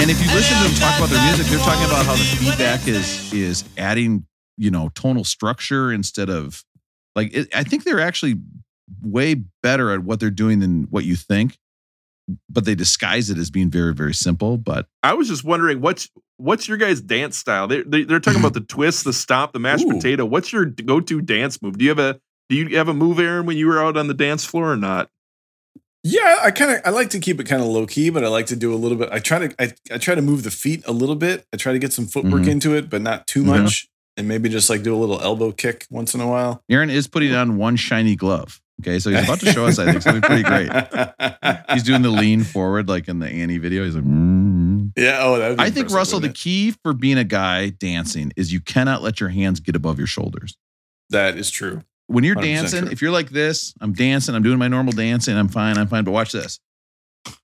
[0.00, 2.24] and if you listen to them talk about their music, they're talking about how the
[2.38, 4.26] feedback is is adding,
[4.56, 6.64] you know, tonal structure instead of
[7.14, 7.34] like.
[7.34, 8.36] It, I think they're actually
[9.02, 11.58] way better at what they're doing than what you think,
[12.48, 14.56] but they disguise it as being very very simple.
[14.58, 17.66] But I was just wondering what's what's your guys' dance style?
[17.66, 19.92] They, they they're talking about the twist, the stomp, the mashed Ooh.
[19.94, 20.24] potato.
[20.24, 21.78] What's your go to dance move?
[21.78, 24.06] Do you have a do you have a move, Aaron, when you were out on
[24.08, 25.10] the dance floor or not?
[26.04, 28.28] Yeah, I kind of I like to keep it kind of low key, but I
[28.28, 29.08] like to do a little bit.
[29.10, 31.44] I try to I, I try to move the feet a little bit.
[31.52, 32.48] I try to get some footwork Mhm.
[32.48, 33.46] into it, but not too Mhm.
[33.64, 36.62] much, and maybe just like do a little elbow kick once in a while.
[36.70, 38.60] Aaron is putting on one shiny glove.
[38.80, 39.78] Okay, so he's about to show us.
[39.78, 40.70] I think it's gonna be pretty great.
[41.72, 43.84] He's doing the lean forward like in the Annie video.
[43.84, 44.04] He's like.
[44.04, 45.18] "Mm." Yeah.
[45.20, 48.52] Oh, that would be I think Russell, the key for being a guy dancing is
[48.52, 50.56] you cannot let your hands get above your shoulders.
[51.10, 51.82] that is true.
[52.06, 52.90] When you're dancing, true.
[52.90, 56.04] if you're like this, I'm dancing, I'm doing my normal dancing, I'm fine, I'm fine.
[56.04, 56.58] But watch this.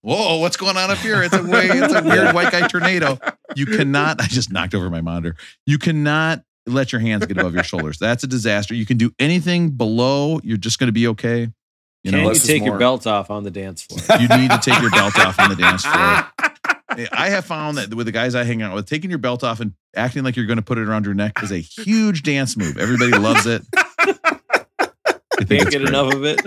[0.01, 1.23] Whoa, what's going on up here?
[1.23, 3.19] It's a way, it's a weird white guy tornado.
[3.56, 5.36] You cannot, I just knocked over my monitor.
[5.66, 7.99] You cannot let your hands get above your shoulders.
[7.99, 8.74] That's a disaster.
[8.74, 11.49] You can do anything below, you're just going to be okay.
[12.03, 14.19] You Can know, less you is take your belt off on the dance floor?
[14.20, 16.27] you need to take your belt off on the dance floor.
[17.12, 19.61] I have found that with the guys I hang out with, taking your belt off
[19.61, 22.57] and acting like you're going to put it around your neck is a huge dance
[22.57, 22.77] move.
[22.78, 23.62] Everybody loves it.
[23.77, 25.89] I think Can't get great.
[25.89, 26.41] enough of it.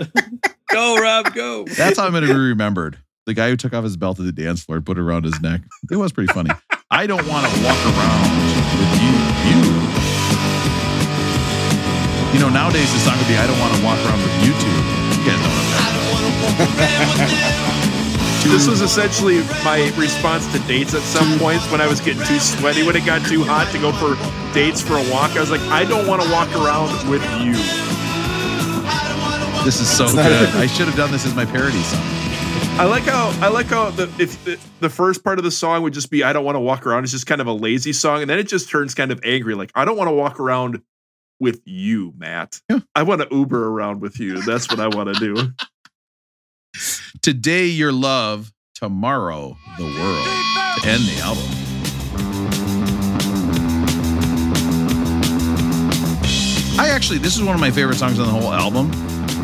[0.70, 1.64] go, Rob, go.
[1.64, 2.98] That's how I'm going to be remembered.
[3.26, 5.24] The guy who took off his belt at the dance floor and put it around
[5.24, 5.60] his neck.
[5.90, 6.50] It was pretty funny.
[6.90, 8.22] I don't want to walk around
[8.78, 10.02] with you.
[10.02, 10.07] You.
[12.32, 14.52] You know, nowadays the song would be "I don't want to walk around with you
[14.52, 14.76] two.
[15.16, 17.48] You guys know what I'm talking
[18.52, 22.38] This was essentially my response to dates at some points when I was getting too
[22.38, 24.16] sweaty, when it got too hot to go for
[24.54, 25.32] dates for a walk.
[25.36, 27.52] I was like, I don't want to walk around with you.
[29.64, 30.48] This is so good.
[30.54, 32.00] I should have done this as my parody song.
[32.80, 35.82] I like how I like how the if the, the first part of the song
[35.82, 37.02] would just be I don't want to walk around.
[37.04, 39.54] It's just kind of a lazy song, and then it just turns kind of angry.
[39.54, 40.80] Like I don't want to walk around
[41.40, 42.60] with you, Matt.
[42.68, 42.80] Yeah.
[42.94, 44.42] I want to Uber around with you.
[44.42, 45.52] That's what I want to do.
[47.22, 48.52] Today, your love.
[48.74, 50.82] Tomorrow, the world.
[50.82, 51.44] To end the album.
[56.78, 58.92] I actually, this is one of my favorite songs on the whole album.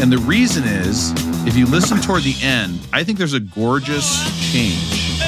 [0.00, 1.12] And the reason is,
[1.48, 4.22] if you listen toward the end, I think there's a gorgeous
[4.52, 5.20] change.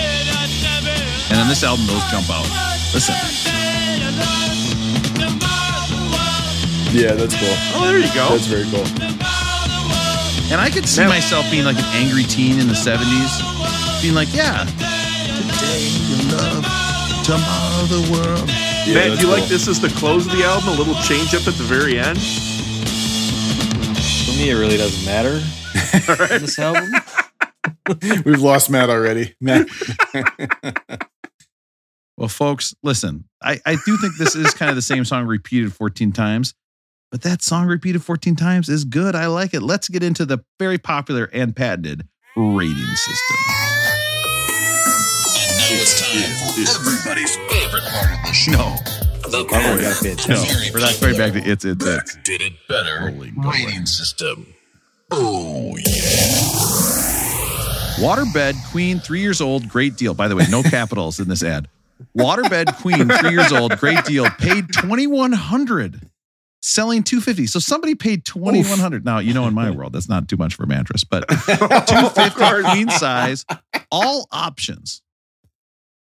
[1.30, 2.46] And on this album, those jump out.
[2.94, 3.55] Listen.
[6.96, 7.52] Yeah, that's cool.
[7.76, 8.30] Oh, there you go.
[8.30, 8.86] That's very cool.
[10.50, 14.14] And I could see Now- myself being like an angry teen in the 70s, being
[14.14, 16.64] like, yeah, today your love,
[17.24, 18.48] tomorrow the world.
[18.86, 19.48] Yeah, Matt, that's do you like cool.
[19.48, 20.68] this as the close of the album?
[20.70, 22.18] A little change up at the very end.
[24.24, 25.42] For me, it really doesn't matter.
[26.32, 26.90] on This album.
[28.24, 29.34] We've lost Matt already.
[29.40, 29.68] Matt.
[32.18, 35.74] Well, folks, listen, I, I do think this is kind of the same song repeated
[35.74, 36.54] 14 times,
[37.10, 39.14] but that song repeated 14 times is good.
[39.14, 39.60] I like it.
[39.62, 42.06] Let's get into the very popular and patented
[42.36, 43.36] rating system.
[45.38, 48.52] And now it's time for everybody's favorite part of the show.
[48.52, 48.76] No,
[49.28, 50.34] Oh, we gotta pay attention.
[50.34, 52.16] no, we're not going back to it's, it's, it's.
[52.24, 53.10] Did it better.
[53.10, 53.32] Holy.
[53.36, 54.46] Rating system.
[55.10, 55.82] Oh yeah.
[57.98, 60.14] Waterbed Queen, three years old, great deal.
[60.14, 61.68] By the way, no capitals in this ad.
[62.16, 64.26] Waterbed Queen, three years old, great deal.
[64.38, 66.08] Paid twenty one hundred,
[66.66, 67.46] selling two fifty.
[67.46, 69.04] So somebody paid twenty one hundred.
[69.04, 72.08] Now you know in my world that's not too much for a mattress, but two
[72.10, 72.30] fifty
[72.64, 73.46] queen size,
[73.90, 75.00] all options,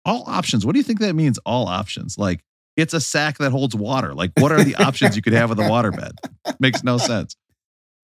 [0.05, 0.65] all options.
[0.65, 1.39] What do you think that means?
[1.45, 2.43] All options, like
[2.75, 4.13] it's a sack that holds water.
[4.13, 6.13] Like what are the options you could have with a waterbed?
[6.59, 7.35] Makes no sense.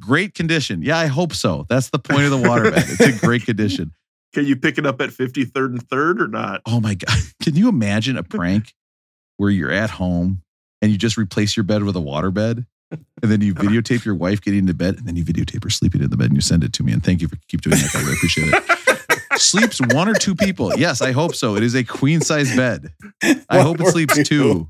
[0.01, 0.81] Great condition.
[0.81, 1.65] Yeah, I hope so.
[1.69, 2.77] That's the point of the waterbed.
[2.77, 3.93] It's in great condition.
[4.33, 6.61] Can you pick it up at 53rd and 3rd or not?
[6.65, 7.17] Oh my God.
[7.41, 8.73] Can you imagine a prank
[9.37, 10.43] where you're at home
[10.81, 12.65] and you just replace your bed with a water bed.
[12.91, 16.01] And then you videotape your wife getting into bed and then you videotape her sleeping
[16.01, 16.93] in the bed and you send it to me.
[16.93, 17.95] And thank you for keep doing that.
[17.95, 18.79] I really appreciate it.
[19.39, 20.75] Sleeps one or two people.
[20.77, 21.55] Yes, I hope so.
[21.55, 22.91] It is a queen size bed.
[23.49, 24.69] I hope it sleeps two.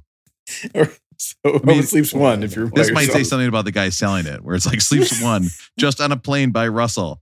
[1.20, 4.28] So I mean, sleeps one if you're This might say something about the guy selling
[4.28, 5.48] it, where it's like sleeps one
[5.80, 7.22] just on a plane by Russell,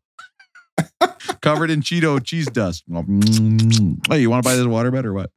[1.41, 2.83] covered in Cheeto cheese dust.
[2.89, 4.07] Mm, mm, mm.
[4.07, 5.31] Hey, you want to buy this water bed or what?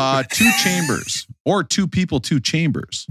[0.00, 3.06] Uh, two chambers or two people, two chambers.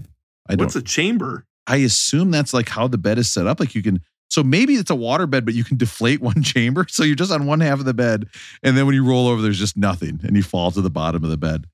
[0.48, 0.66] I don't.
[0.66, 1.46] What's a chamber?
[1.68, 3.60] I assume that's like how the bed is set up.
[3.60, 4.02] Like you can.
[4.30, 6.86] So maybe it's a water bed, but you can deflate one chamber.
[6.90, 8.28] So you're just on one half of the bed,
[8.64, 11.24] and then when you roll over, there's just nothing, and you fall to the bottom
[11.24, 11.66] of the bed.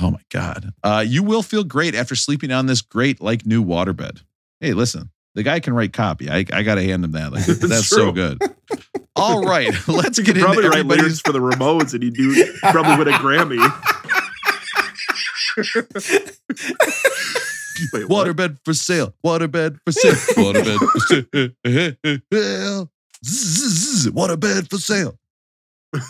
[0.00, 0.72] Oh my god!
[0.84, 4.22] Uh, you will feel great after sleeping on this great, like new waterbed.
[4.60, 6.28] Hey, listen, the guy can write copy.
[6.28, 7.32] I, I got to hand him that.
[7.32, 8.38] Like, that's so good.
[9.16, 12.54] All right, let's get could probably into write lyrics for the Ramones and you do
[12.70, 13.58] probably win a Grammy.
[17.92, 18.08] Wait?
[18.08, 19.14] Waterbed for sale.
[19.24, 20.12] Waterbed for sale.
[20.36, 20.98] Waterbed for
[22.32, 22.90] sale.
[23.24, 25.18] Zzz, Waterbed for sale.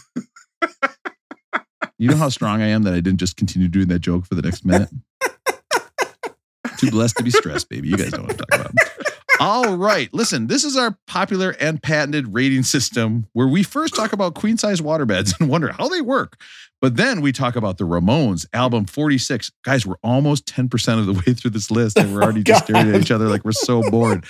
[2.01, 4.37] You know how strong I am that I didn't just continue doing that joke for
[4.37, 4.89] the next minute?
[6.77, 7.89] Too blessed to be stressed, baby.
[7.89, 8.73] You guys know what I'm talking about.
[9.40, 10.12] All right.
[10.12, 14.56] Listen, this is our popular and patented rating system where we first talk about queen
[14.56, 16.40] size waterbeds and wonder how they work.
[16.81, 19.51] But then we talk about the Ramones album 46.
[19.65, 22.93] Guys, we're almost 10% of the way through this list and we're already just staring
[22.93, 24.24] at each other like we're so bored.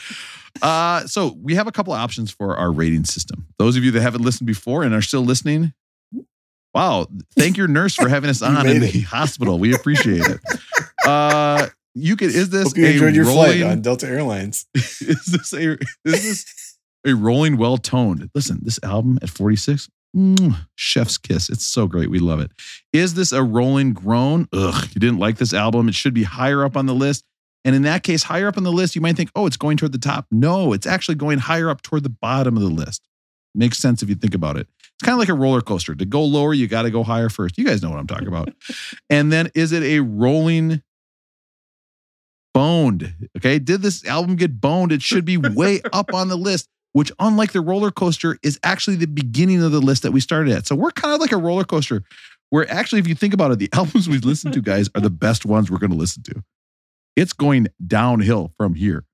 [0.63, 3.47] Uh, so we have a couple of options for our rating system.
[3.59, 5.73] Those of you that haven't listened before and are still listening,
[6.75, 7.07] wow,
[7.37, 9.59] thank your nurse for having us on in the hospital.
[9.59, 10.41] We appreciate it.
[11.07, 14.67] Uh, you can, is this Hope you a enjoyed your rolling, flight on Delta Airlines.
[14.75, 18.31] is this a is this a rolling well toned?
[18.35, 21.49] Listen, this album at 46, mm, chef's kiss.
[21.49, 22.11] It's so great.
[22.11, 22.53] We love it.
[22.93, 24.49] Is this a rolling groan?
[24.53, 25.89] Ugh, you didn't like this album.
[25.89, 27.25] It should be higher up on the list.
[27.65, 29.77] And in that case, higher up on the list, you might think, oh, it's going
[29.77, 30.27] toward the top.
[30.31, 33.03] No, it's actually going higher up toward the bottom of the list.
[33.55, 34.69] Makes sense if you think about it.
[34.79, 35.95] It's kind of like a roller coaster.
[35.95, 37.59] To go lower, you got to go higher first.
[37.59, 38.51] You guys know what I'm talking about.
[39.11, 40.83] and then is it a rolling
[42.59, 43.15] boned?
[43.37, 43.61] Okay.
[43.61, 44.91] Did this album get boned?
[44.91, 48.97] It should be way up on the list, which, unlike the roller coaster, is actually
[48.97, 50.67] the beginning of the list that we started at.
[50.67, 52.03] So we're kind of like a roller coaster
[52.51, 55.09] where actually, if you think about it, the albums we listen to, guys, are the
[55.09, 56.43] best ones we're going to listen to.
[57.15, 59.05] It's going downhill from here.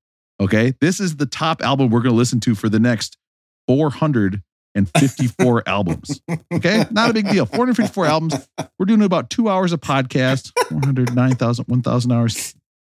[0.40, 0.72] Okay.
[0.80, 3.18] This is the top album we're going to listen to for the next
[3.66, 6.22] 454 albums.
[6.50, 6.86] Okay.
[6.90, 7.44] Not a big deal.
[7.44, 8.48] 454 albums.
[8.78, 12.54] We're doing about two hours of podcast, 409,000, 1,000 hours.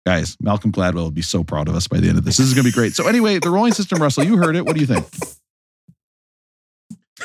[0.06, 2.36] Guys, Malcolm Gladwell will be so proud of us by the end of this.
[2.36, 2.94] This is going to be great.
[2.94, 4.64] So, anyway, the Rolling System, Russell, you heard it.
[4.64, 5.04] What do you think?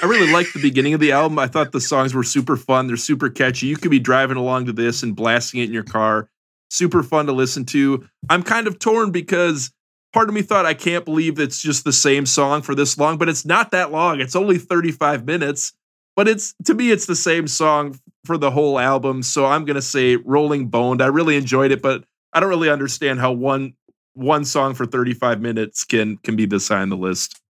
[0.01, 1.37] I really liked the beginning of the album.
[1.37, 2.87] I thought the songs were super fun.
[2.87, 3.67] They're super catchy.
[3.67, 6.27] You could be driving along to this and blasting it in your car.
[6.71, 8.07] Super fun to listen to.
[8.31, 9.71] I'm kind of torn because
[10.11, 13.19] part of me thought I can't believe it's just the same song for this long,
[13.19, 14.19] but it's not that long.
[14.19, 15.73] It's only 35 minutes,
[16.15, 19.21] but it's to me it's the same song for the whole album.
[19.21, 20.99] So I'm going to say Rolling Boned.
[21.03, 23.73] I really enjoyed it, but I don't really understand how one
[24.13, 27.41] one song for 35 minutes can can be this high on the list.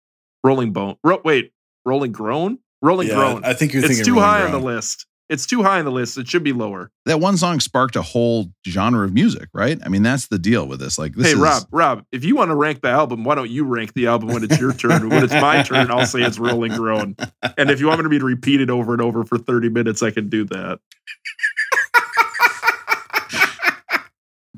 [0.43, 0.97] Rolling Bone.
[1.03, 1.53] Ro- wait,
[1.85, 2.59] Rolling Groan?
[2.81, 3.45] Rolling Yeah, Groan.
[3.45, 5.05] I think you're it's thinking too high on the list.
[5.29, 6.17] It's too high on the list.
[6.17, 6.91] It should be lower.
[7.05, 9.79] That one song sparked a whole genre of music, right?
[9.85, 10.99] I mean, that's the deal with this.
[10.99, 13.49] Like, this hey, is, Rob, Rob, if you want to rank the album, why don't
[13.49, 15.07] you rank the album when it's your turn?
[15.07, 17.15] when it's my turn, I'll say it's Rolling Groan.
[17.57, 20.11] And if you want me to repeat it over and over for 30 minutes, I
[20.11, 20.79] can do that.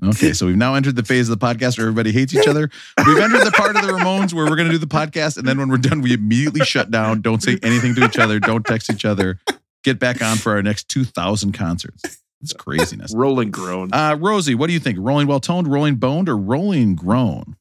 [0.03, 2.69] Okay, so we've now entered the phase of the podcast where everybody hates each other.
[3.05, 5.47] We've entered the part of the Ramones where we're going to do the podcast, and
[5.47, 7.21] then when we're done, we immediately shut down.
[7.21, 8.39] Don't say anything to each other.
[8.39, 9.39] Don't text each other.
[9.84, 12.19] Get back on for our next two thousand concerts.
[12.41, 13.13] It's craziness.
[13.15, 13.93] Rolling Groan.
[13.93, 14.97] Uh, Rosie, what do you think?
[14.99, 17.55] Rolling well toned, rolling boned, or rolling groan?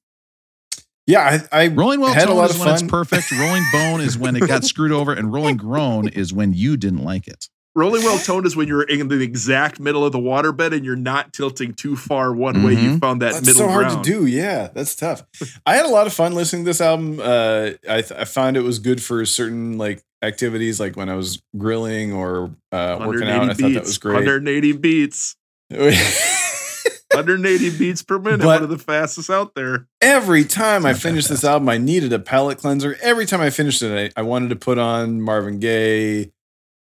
[1.06, 3.30] Yeah, I, I Rolling well toned is of when it's perfect.
[3.32, 7.04] Rolling bone is when it got screwed over, and rolling groan is when you didn't
[7.04, 7.48] like it.
[7.74, 10.94] Rolling well toned is when you're in the exact middle of the waterbed and you're
[10.94, 12.74] not tilting too far one way.
[12.74, 13.40] You found that middle.
[13.40, 14.04] That's middle so hard ground.
[14.04, 14.26] to do.
[14.26, 15.22] Yeah, that's tough.
[15.64, 17.18] I had a lot of fun listening to this album.
[17.18, 21.14] Uh, I, th- I found it was good for certain like activities, like when I
[21.16, 23.42] was grilling or uh, working out.
[23.42, 24.14] I 180 thought that was great.
[24.16, 25.36] 180 beats.
[25.70, 28.38] 180 beats per minute.
[28.40, 29.86] But- one of the fastest out there.
[30.00, 32.96] Every time I finished this album, I needed a palate cleanser.
[33.02, 36.32] Every time I finished it, I, I wanted to put on Marvin Gaye,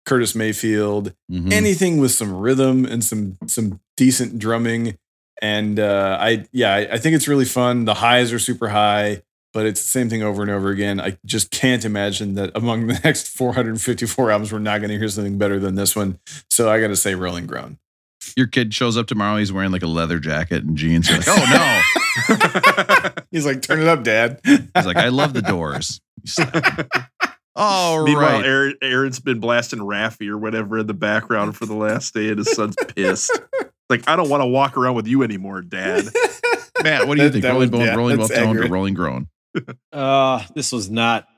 [0.06, 1.52] Curtis Mayfield, Mhm.
[1.52, 4.96] anything with some rhythm and some some decent drumming.
[5.42, 7.84] And uh, I yeah, I, I think it's really fun.
[7.84, 9.22] The highs are super high,
[9.52, 11.00] but it's the same thing over and over again.
[11.00, 15.08] I just can't imagine that among the next 454 albums, we're not going to hear
[15.08, 16.18] something better than this one.
[16.50, 17.78] So I got to say, Rolling Groan.
[18.36, 19.36] Your kid shows up tomorrow.
[19.36, 21.08] He's wearing like a leather jacket and jeans.
[21.10, 21.44] You're like, oh
[23.08, 23.22] no.
[23.30, 24.40] He's like, turn it up, Dad.
[24.44, 26.00] He's like, I love the doors.
[27.56, 27.66] You slap.
[27.66, 28.44] All Meanwhile, right.
[28.46, 32.38] Aaron, Aaron's been blasting Raffi or whatever in the background for the last day, and
[32.38, 33.38] his son's pissed.
[33.90, 36.04] Like, I don't want to walk around with you anymore, Dad.
[36.82, 37.42] Matt, what do you That- think?
[37.42, 39.28] that rolling was- bone, yeah, rolling well that's toned, or rolling groan?
[39.92, 41.28] Uh, this was not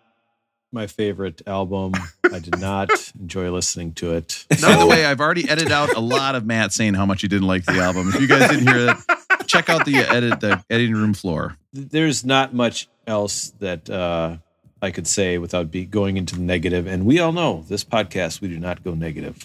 [0.72, 1.92] my favorite album.
[2.24, 4.46] I did not enjoy listening to it.
[4.62, 7.28] By the way, I've already edited out a lot of Matt saying how much he
[7.28, 8.08] didn't like the album.
[8.08, 11.56] If you guys didn't hear that, check out the edit the editing room floor.
[11.72, 14.38] There's not much else that uh,
[14.82, 16.86] I could say without be going into the negative.
[16.86, 19.38] And we all know this podcast, we do not go negative.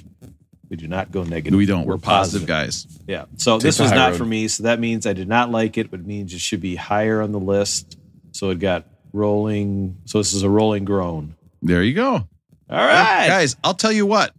[0.70, 1.58] We do not go negative.
[1.58, 1.86] We don't.
[1.86, 2.88] We're positive guys.
[3.08, 3.26] Yeah.
[3.38, 4.18] So Take this was not road.
[4.18, 4.48] for me.
[4.48, 7.22] So that means I did not like it, but it means it should be higher
[7.22, 7.98] on the list.
[8.32, 9.98] So it got rolling.
[10.06, 11.36] So this is a rolling groan.
[11.62, 12.14] There you go.
[12.14, 12.28] All
[12.70, 13.28] right.
[13.28, 14.34] Guys, I'll tell you what.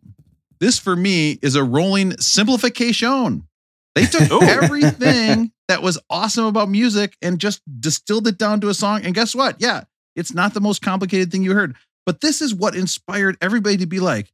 [0.58, 3.46] This for me is a rolling simplification.
[3.94, 8.74] They took everything that was awesome about music and just distilled it down to a
[8.74, 9.04] song.
[9.04, 9.56] And guess what?
[9.60, 9.84] Yeah,
[10.16, 11.76] it's not the most complicated thing you heard,
[12.06, 14.32] but this is what inspired everybody to be like,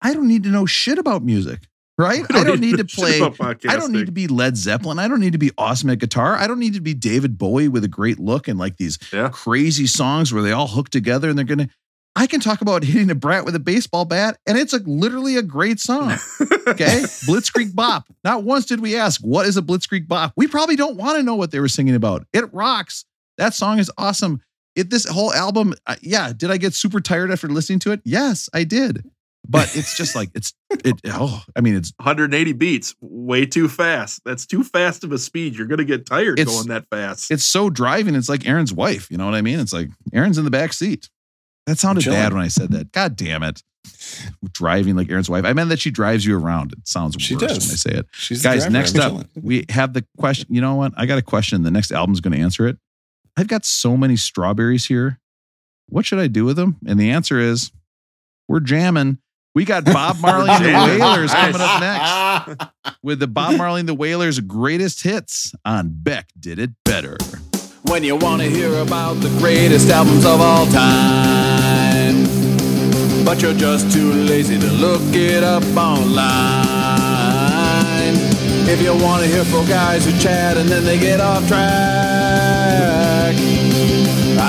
[0.00, 1.60] I don't need to know shit about music,
[1.96, 2.24] right?
[2.32, 3.20] I don't need to play.
[3.20, 4.98] I don't need to be Led Zeppelin.
[4.98, 6.36] I don't need to be awesome at guitar.
[6.36, 9.28] I don't need to be David Bowie with a great look and like these Yeah.
[9.30, 11.68] crazy songs where they all hook together and they're gonna.
[12.16, 15.36] I can talk about hitting a brat with a baseball bat, and it's a, literally
[15.36, 16.12] a great song.
[16.66, 18.08] Okay, Blitzkrieg Bop.
[18.24, 20.32] Not once did we ask what is a Blitzkrieg Bop.
[20.36, 22.26] We probably don't want to know what they were singing about.
[22.32, 23.04] It rocks.
[23.36, 24.40] That song is awesome.
[24.78, 26.32] It this whole album, uh, yeah.
[26.36, 28.00] Did I get super tired after listening to it?
[28.04, 29.04] Yes, I did.
[29.50, 31.00] But it's just like it's it.
[31.06, 34.20] Oh, I mean, it's 180 beats, way too fast.
[34.24, 35.56] That's too fast of a speed.
[35.56, 37.30] You're going to get tired It's- going that fast.
[37.30, 38.14] it's so driving.
[38.14, 39.10] It's like Aaron's wife.
[39.10, 39.58] You know what I mean?
[39.58, 41.08] It's like Aaron's in the back seat.
[41.66, 42.92] That sounded bad when I said that.
[42.92, 43.62] God damn it.
[44.52, 45.44] Driving like Aaron's wife.
[45.44, 46.72] I meant that she drives you around.
[46.72, 47.58] It sounds She worse does.
[47.66, 48.06] when I say it.
[48.12, 49.28] She's the Guys, next I'm up, chilling.
[49.40, 50.46] we have the question.
[50.50, 50.92] You know what?
[50.96, 51.62] I got a question.
[51.62, 52.76] The next album's going to answer it.
[53.38, 55.20] I've got so many strawberries here.
[55.88, 56.76] What should I do with them?
[56.84, 57.70] And the answer is
[58.48, 59.18] we're jamming.
[59.54, 60.98] We got Bob Marley and the Jamming.
[60.98, 66.30] Wailers coming up next with the Bob Marley and the Wailers greatest hits on Beck
[66.38, 67.16] Did It Better.
[67.82, 72.24] When you want to hear about the greatest albums of all time,
[73.24, 76.58] but you're just too lazy to look it up online.
[78.68, 82.27] If you want to hear four guys who chat and then they get off track,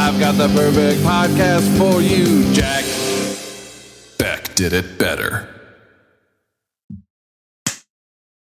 [0.10, 2.84] I've got the perfect podcast for you, Jack.
[4.18, 5.48] Beck did it better.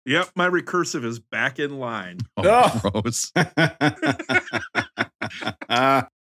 [0.04, 2.18] Yep, my recursive is back in line.
[2.36, 3.30] Oh, gross.
[5.68, 6.08] Ah,